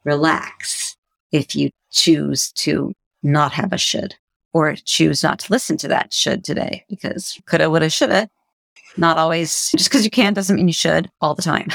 relax 0.05 0.97
if 1.33 1.55
you 1.55 1.71
choose 1.91 2.53
to 2.53 2.93
not 3.23 3.53
have 3.53 3.73
a 3.73 3.79
should 3.79 4.15
or 4.53 4.75
choose 4.85 5.23
not 5.23 5.39
to 5.41 5.53
listen 5.53 5.77
to 5.77 5.89
that 5.89 6.13
should 6.13 6.45
today 6.45 6.85
because 6.89 7.39
coulda, 7.47 7.71
woulda, 7.71 7.91
shoulda. 7.91 8.29
Not 8.97 9.19
always, 9.19 9.71
just 9.77 9.91
because 9.91 10.05
you 10.05 10.11
can 10.11 10.33
doesn't 10.33 10.57
mean 10.57 10.67
you 10.67 10.73
should 10.73 11.09
all 11.21 11.35
the 11.35 11.43
time. 11.43 11.69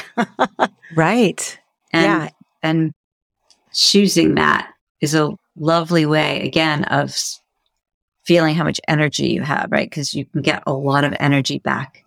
right. 0.96 1.58
And, 1.92 2.04
yeah. 2.04 2.28
And 2.62 2.92
choosing 3.74 4.36
that 4.36 4.70
is 5.00 5.14
a 5.14 5.36
lovely 5.56 6.06
way, 6.06 6.40
again, 6.42 6.84
of 6.84 7.16
feeling 8.24 8.54
how 8.54 8.64
much 8.64 8.80
energy 8.88 9.28
you 9.28 9.42
have, 9.42 9.70
right? 9.70 9.88
Because 9.88 10.14
you 10.14 10.24
can 10.24 10.40
get 10.40 10.62
a 10.66 10.72
lot 10.72 11.04
of 11.04 11.14
energy 11.20 11.58
back 11.58 12.02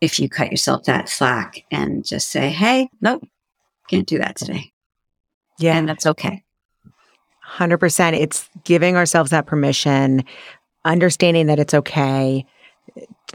if 0.00 0.20
you 0.20 0.28
cut 0.28 0.50
yourself 0.50 0.84
that 0.84 1.08
slack 1.08 1.64
and 1.70 2.04
just 2.04 2.30
say, 2.30 2.50
hey, 2.50 2.88
nope, 3.00 3.26
can't 3.88 4.06
do 4.06 4.18
that 4.18 4.36
today. 4.36 4.72
Yeah. 5.58 5.76
And 5.76 5.88
that's 5.88 6.06
okay. 6.06 6.44
100%. 7.48 8.12
It's 8.18 8.48
giving 8.64 8.96
ourselves 8.96 9.30
that 9.30 9.46
permission, 9.46 10.24
understanding 10.84 11.46
that 11.46 11.58
it's 11.58 11.74
okay, 11.74 12.46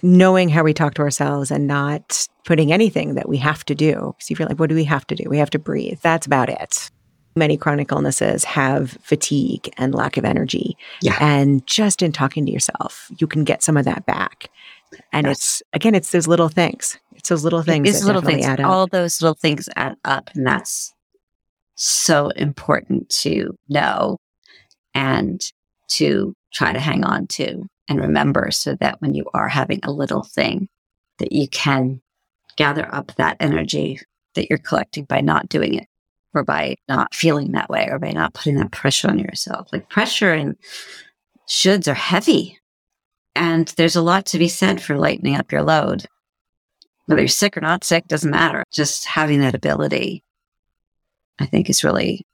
knowing 0.02 0.50
how 0.50 0.64
we 0.64 0.74
talk 0.74 0.94
to 0.96 1.02
ourselves 1.02 1.52
and 1.52 1.68
not 1.68 2.28
putting 2.46 2.74
anything 2.74 3.16
that 3.16 3.30
we 3.30 3.38
have 3.38 3.64
to 3.66 3.76
do. 3.76 4.14
Because 4.18 4.30
you 4.30 4.36
feel 4.36 4.48
like, 4.48 4.60
what 4.60 4.70
do 4.70 4.76
we 4.76 4.86
have 4.86 5.06
to 5.08 5.16
do? 5.16 5.30
We 5.30 5.38
have 5.38 5.50
to 5.52 5.60
breathe. 5.60 6.00
That's 6.02 6.26
about 6.26 6.50
it. 6.50 6.90
Many 7.38 7.56
chronic 7.56 7.92
illnesses 7.92 8.44
have 8.44 8.98
fatigue 9.02 9.72
and 9.78 9.94
lack 9.94 10.18
of 10.18 10.26
energy. 10.26 10.76
Yeah. 11.02 11.18
And 11.22 11.66
just 11.68 12.02
in 12.02 12.12
talking 12.12 12.46
to 12.46 12.52
yourself, 12.52 13.12
you 13.20 13.28
can 13.28 13.44
get 13.44 13.62
some 13.62 13.78
of 13.78 13.86
that 13.86 14.06
back. 14.06 14.50
And 15.14 15.28
yes. 15.28 15.38
it's, 15.38 15.64
again, 15.74 15.94
it's 15.94 16.12
those 16.12 16.28
little 16.28 16.50
things. 16.50 16.98
It's 17.16 17.30
those 17.30 17.44
little 17.44 17.62
things. 17.62 17.88
It's 17.88 18.04
little 18.04 18.22
things. 18.22 18.46
All 18.60 18.88
those 18.88 19.22
little 19.22 19.36
things 19.36 19.70
add 19.76 19.98
up. 20.04 20.30
And 20.34 20.48
that's 20.48 20.94
so 21.76 22.30
important 22.30 23.10
to 23.10 23.56
know 23.70 24.18
and 24.96 25.42
to 25.90 26.34
try 26.54 26.74
to 26.74 26.80
hang 26.80 27.04
on 27.04 27.28
to 27.28 27.68
and 27.88 28.00
remember 28.00 28.50
so 28.52 28.76
that 28.76 29.00
when 29.02 29.14
you 29.14 29.26
are 29.34 29.48
having 29.48 29.80
a 29.84 29.92
little 29.92 30.24
thing 30.24 30.68
that 31.20 31.32
you 31.32 31.48
can 31.48 32.02
gather 32.56 32.94
up 32.94 33.14
that 33.16 33.38
energy 33.40 34.00
that 34.34 34.50
you're 34.50 34.58
collecting 34.58 35.06
by 35.06 35.22
not 35.22 35.50
doing 35.50 35.76
it 35.76 35.88
or 36.34 36.44
by 36.44 36.76
not 36.88 37.14
feeling 37.14 37.52
that 37.52 37.70
way 37.70 37.88
or 37.90 38.00
by 38.00 38.12
not 38.12 38.34
putting 38.34 38.56
that 38.56 38.72
pressure 38.72 39.10
on 39.10 39.20
yourself. 39.20 39.70
Like 39.72 39.90
pressure 39.90 40.34
and 40.34 40.56
shoulds 41.48 41.88
are 41.88 41.96
heavy. 41.96 42.60
And 43.36 43.68
there's 43.78 43.96
a 43.96 44.02
lot 44.02 44.26
to 44.28 44.40
be 44.40 44.48
said 44.48 44.82
for 44.82 44.98
lightening 44.98 45.36
up 45.36 45.52
your 45.52 45.64
load. 45.64 46.06
Whether 47.06 47.22
you're 47.22 47.30
sick 47.30 47.56
or 47.56 47.62
not 47.62 47.84
sick 47.84 48.08
doesn't 48.08 48.32
matter. 48.32 48.64
Just 48.72 49.06
having 49.06 49.40
that 49.42 49.56
ability, 49.56 50.24
I 51.40 51.46
think 51.46 51.70
is 51.70 51.84
really, 51.84 52.26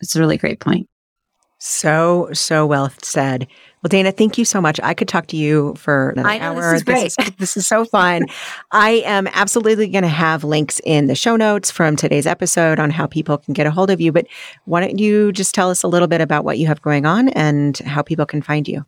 it's 0.00 0.16
a 0.16 0.20
really 0.20 0.38
great 0.38 0.58
point. 0.60 0.88
So, 1.58 2.30
so 2.32 2.66
well 2.66 2.90
said. 3.02 3.46
Well, 3.82 3.88
Dana, 3.88 4.12
thank 4.12 4.38
you 4.38 4.44
so 4.44 4.60
much. 4.60 4.78
I 4.82 4.94
could 4.94 5.08
talk 5.08 5.26
to 5.28 5.36
you 5.36 5.74
for 5.76 6.10
another 6.10 6.28
I 6.28 6.38
know, 6.38 6.44
hour. 6.46 6.72
This 6.72 6.74
is 6.74 6.84
great. 6.84 7.02
This 7.02 7.18
is, 7.28 7.30
this 7.38 7.56
is 7.56 7.66
so 7.66 7.84
fun. 7.84 8.26
I 8.70 9.02
am 9.04 9.26
absolutely 9.28 9.88
going 9.88 10.02
to 10.02 10.08
have 10.08 10.44
links 10.44 10.80
in 10.84 11.06
the 11.06 11.14
show 11.14 11.36
notes 11.36 11.70
from 11.70 11.96
today's 11.96 12.26
episode 12.26 12.80
on 12.80 12.90
how 12.90 13.06
people 13.06 13.38
can 13.38 13.54
get 13.54 13.66
a 13.66 13.70
hold 13.70 13.90
of 13.90 14.00
you. 14.00 14.12
But 14.12 14.26
why 14.64 14.80
don't 14.80 14.98
you 14.98 15.32
just 15.32 15.54
tell 15.54 15.70
us 15.70 15.82
a 15.82 15.88
little 15.88 16.08
bit 16.08 16.20
about 16.20 16.44
what 16.44 16.58
you 16.58 16.66
have 16.66 16.82
going 16.82 17.06
on 17.06 17.28
and 17.30 17.78
how 17.78 18.02
people 18.02 18.26
can 18.26 18.42
find 18.42 18.66
you? 18.66 18.84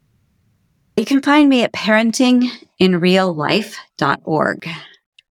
You 0.97 1.05
can 1.05 1.23
find 1.23 1.49
me 1.49 1.63
at 1.63 1.73
parentinginreallife.org. 1.73 4.69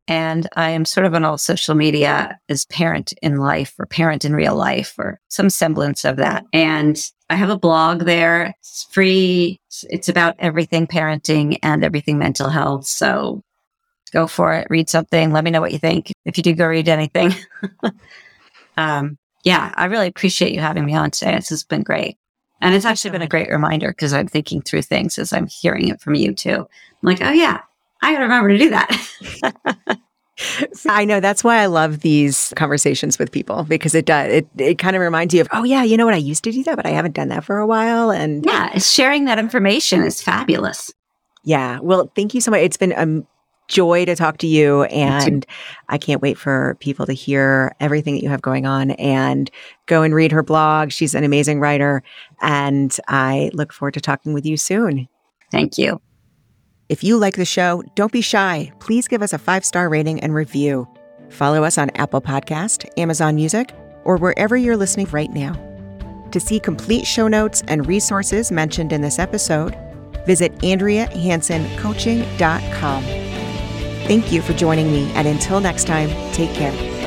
And 0.07 0.47
I 0.55 0.69
am 0.71 0.85
sort 0.85 1.05
of 1.05 1.13
on 1.13 1.23
all 1.23 1.37
social 1.37 1.75
media 1.75 2.39
as 2.49 2.65
parent 2.65 3.13
in 3.21 3.37
life 3.37 3.75
or 3.77 3.85
parent 3.85 4.25
in 4.25 4.33
real 4.33 4.55
life 4.55 4.95
or 4.97 5.19
some 5.27 5.51
semblance 5.51 6.03
of 6.03 6.15
that. 6.15 6.45
And 6.51 6.99
I 7.29 7.35
have 7.35 7.49
a 7.49 7.57
blog 7.57 8.05
there. 8.05 8.55
It's 8.59 8.87
free. 8.89 9.59
It's 9.89 10.09
about 10.09 10.35
everything 10.39 10.87
parenting 10.87 11.59
and 11.61 11.83
everything 11.83 12.17
mental 12.17 12.49
health. 12.49 12.85
So 12.85 13.43
go 14.11 14.25
for 14.25 14.53
it. 14.53 14.67
Read 14.69 14.89
something. 14.89 15.31
Let 15.31 15.43
me 15.43 15.51
know 15.51 15.61
what 15.61 15.71
you 15.71 15.79
think. 15.79 16.11
If 16.25 16.37
you 16.37 16.43
do 16.43 16.53
go 16.53 16.67
read 16.67 16.89
anything. 16.89 17.33
um, 18.77 19.17
yeah, 19.43 19.73
I 19.75 19.85
really 19.85 20.07
appreciate 20.07 20.53
you 20.53 20.59
having 20.59 20.85
me 20.85 20.95
on 20.95 21.11
today. 21.11 21.35
This 21.35 21.49
has 21.49 21.63
been 21.63 21.83
great. 21.83 22.17
And 22.61 22.75
it's 22.75 22.85
actually 22.85 23.11
been 23.11 23.21
a 23.21 23.27
great 23.27 23.49
reminder 23.49 23.89
because 23.89 24.11
I'm 24.11 24.27
thinking 24.27 24.61
through 24.61 24.81
things 24.81 25.17
as 25.17 25.31
I'm 25.31 25.47
hearing 25.47 25.87
it 25.87 26.01
from 26.01 26.15
you 26.15 26.33
too. 26.33 26.55
I'm 26.57 26.67
like, 27.03 27.21
oh 27.21 27.31
yeah, 27.31 27.61
I 28.01 28.11
got 28.11 28.17
to 28.17 28.23
remember 28.23 28.49
to 28.49 28.57
do 28.57 28.69
that. 28.71 29.99
I 30.89 31.05
know 31.05 31.19
that's 31.19 31.43
why 31.43 31.57
I 31.57 31.65
love 31.65 31.99
these 31.99 32.53
conversations 32.55 33.19
with 33.19 33.31
people 33.31 33.63
because 33.63 33.95
it 33.95 34.05
does 34.05 34.31
it 34.31 34.47
it 34.57 34.77
kind 34.77 34.95
of 34.95 35.01
reminds 35.01 35.33
you 35.33 35.41
of 35.41 35.47
oh 35.51 35.63
yeah 35.63 35.83
you 35.83 35.97
know 35.97 36.05
what 36.05 36.13
I 36.13 36.17
used 36.17 36.43
to 36.45 36.51
do 36.51 36.63
that 36.63 36.75
but 36.75 36.85
I 36.85 36.89
haven't 36.89 37.15
done 37.15 37.29
that 37.29 37.43
for 37.43 37.57
a 37.59 37.67
while 37.67 38.11
and 38.11 38.45
yeah 38.45 38.77
sharing 38.77 39.25
that 39.25 39.39
information 39.39 40.03
is 40.03 40.21
fabulous. 40.21 40.91
Yeah, 41.43 41.79
well, 41.81 42.11
thank 42.15 42.33
you 42.33 42.41
so 42.41 42.51
much. 42.51 42.61
It's 42.61 42.77
been 42.77 42.91
a 42.91 43.23
joy 43.67 44.05
to 44.05 44.15
talk 44.15 44.37
to 44.39 44.47
you, 44.47 44.83
and 44.83 45.45
I 45.87 45.97
can't 45.97 46.21
wait 46.21 46.37
for 46.37 46.75
people 46.79 47.05
to 47.05 47.13
hear 47.13 47.75
everything 47.79 48.15
that 48.15 48.23
you 48.23 48.29
have 48.29 48.41
going 48.41 48.65
on 48.65 48.91
and 48.91 49.49
go 49.85 50.01
and 50.01 50.13
read 50.13 50.31
her 50.31 50.43
blog. 50.43 50.91
She's 50.91 51.15
an 51.15 51.23
amazing 51.23 51.59
writer, 51.59 52.03
and 52.41 52.95
I 53.07 53.51
look 53.53 53.71
forward 53.71 53.93
to 53.93 54.01
talking 54.01 54.33
with 54.33 54.45
you 54.45 54.57
soon. 54.57 55.07
Thank 55.51 55.77
you. 55.77 56.01
If 56.89 57.03
you 57.03 57.17
like 57.17 57.35
the 57.35 57.45
show, 57.45 57.83
don't 57.93 58.11
be 58.11 58.21
shy. 58.21 58.71
Please 58.79 59.07
give 59.07 59.21
us 59.21 59.31
a 59.31 59.37
five 59.37 59.63
star 59.63 59.89
rating 59.89 60.19
and 60.21 60.33
review. 60.33 60.87
Follow 61.29 61.63
us 61.63 61.77
on 61.77 61.91
Apple 61.91 62.19
Podcast, 62.19 62.89
Amazon 62.97 63.35
Music, 63.35 63.71
or 64.05 64.17
wherever 64.17 64.57
you're 64.57 64.75
listening 64.75 65.05
right 65.11 65.31
now. 65.31 65.53
To 66.31 66.39
see 66.39 66.59
complete 66.59 67.05
show 67.05 67.27
notes 67.27 67.61
and 67.67 67.85
resources 67.85 68.51
mentioned 68.51 68.91
in 68.91 69.01
this 69.01 69.19
episode, 69.19 69.77
visit 70.25 70.51
AndreaHansonCoaching.com. 70.59 73.03
Thank 74.07 74.31
you 74.31 74.41
for 74.41 74.53
joining 74.53 74.91
me, 74.91 75.11
and 75.13 75.27
until 75.27 75.59
next 75.59 75.85
time, 75.85 76.09
take 76.33 76.51
care. 76.55 76.98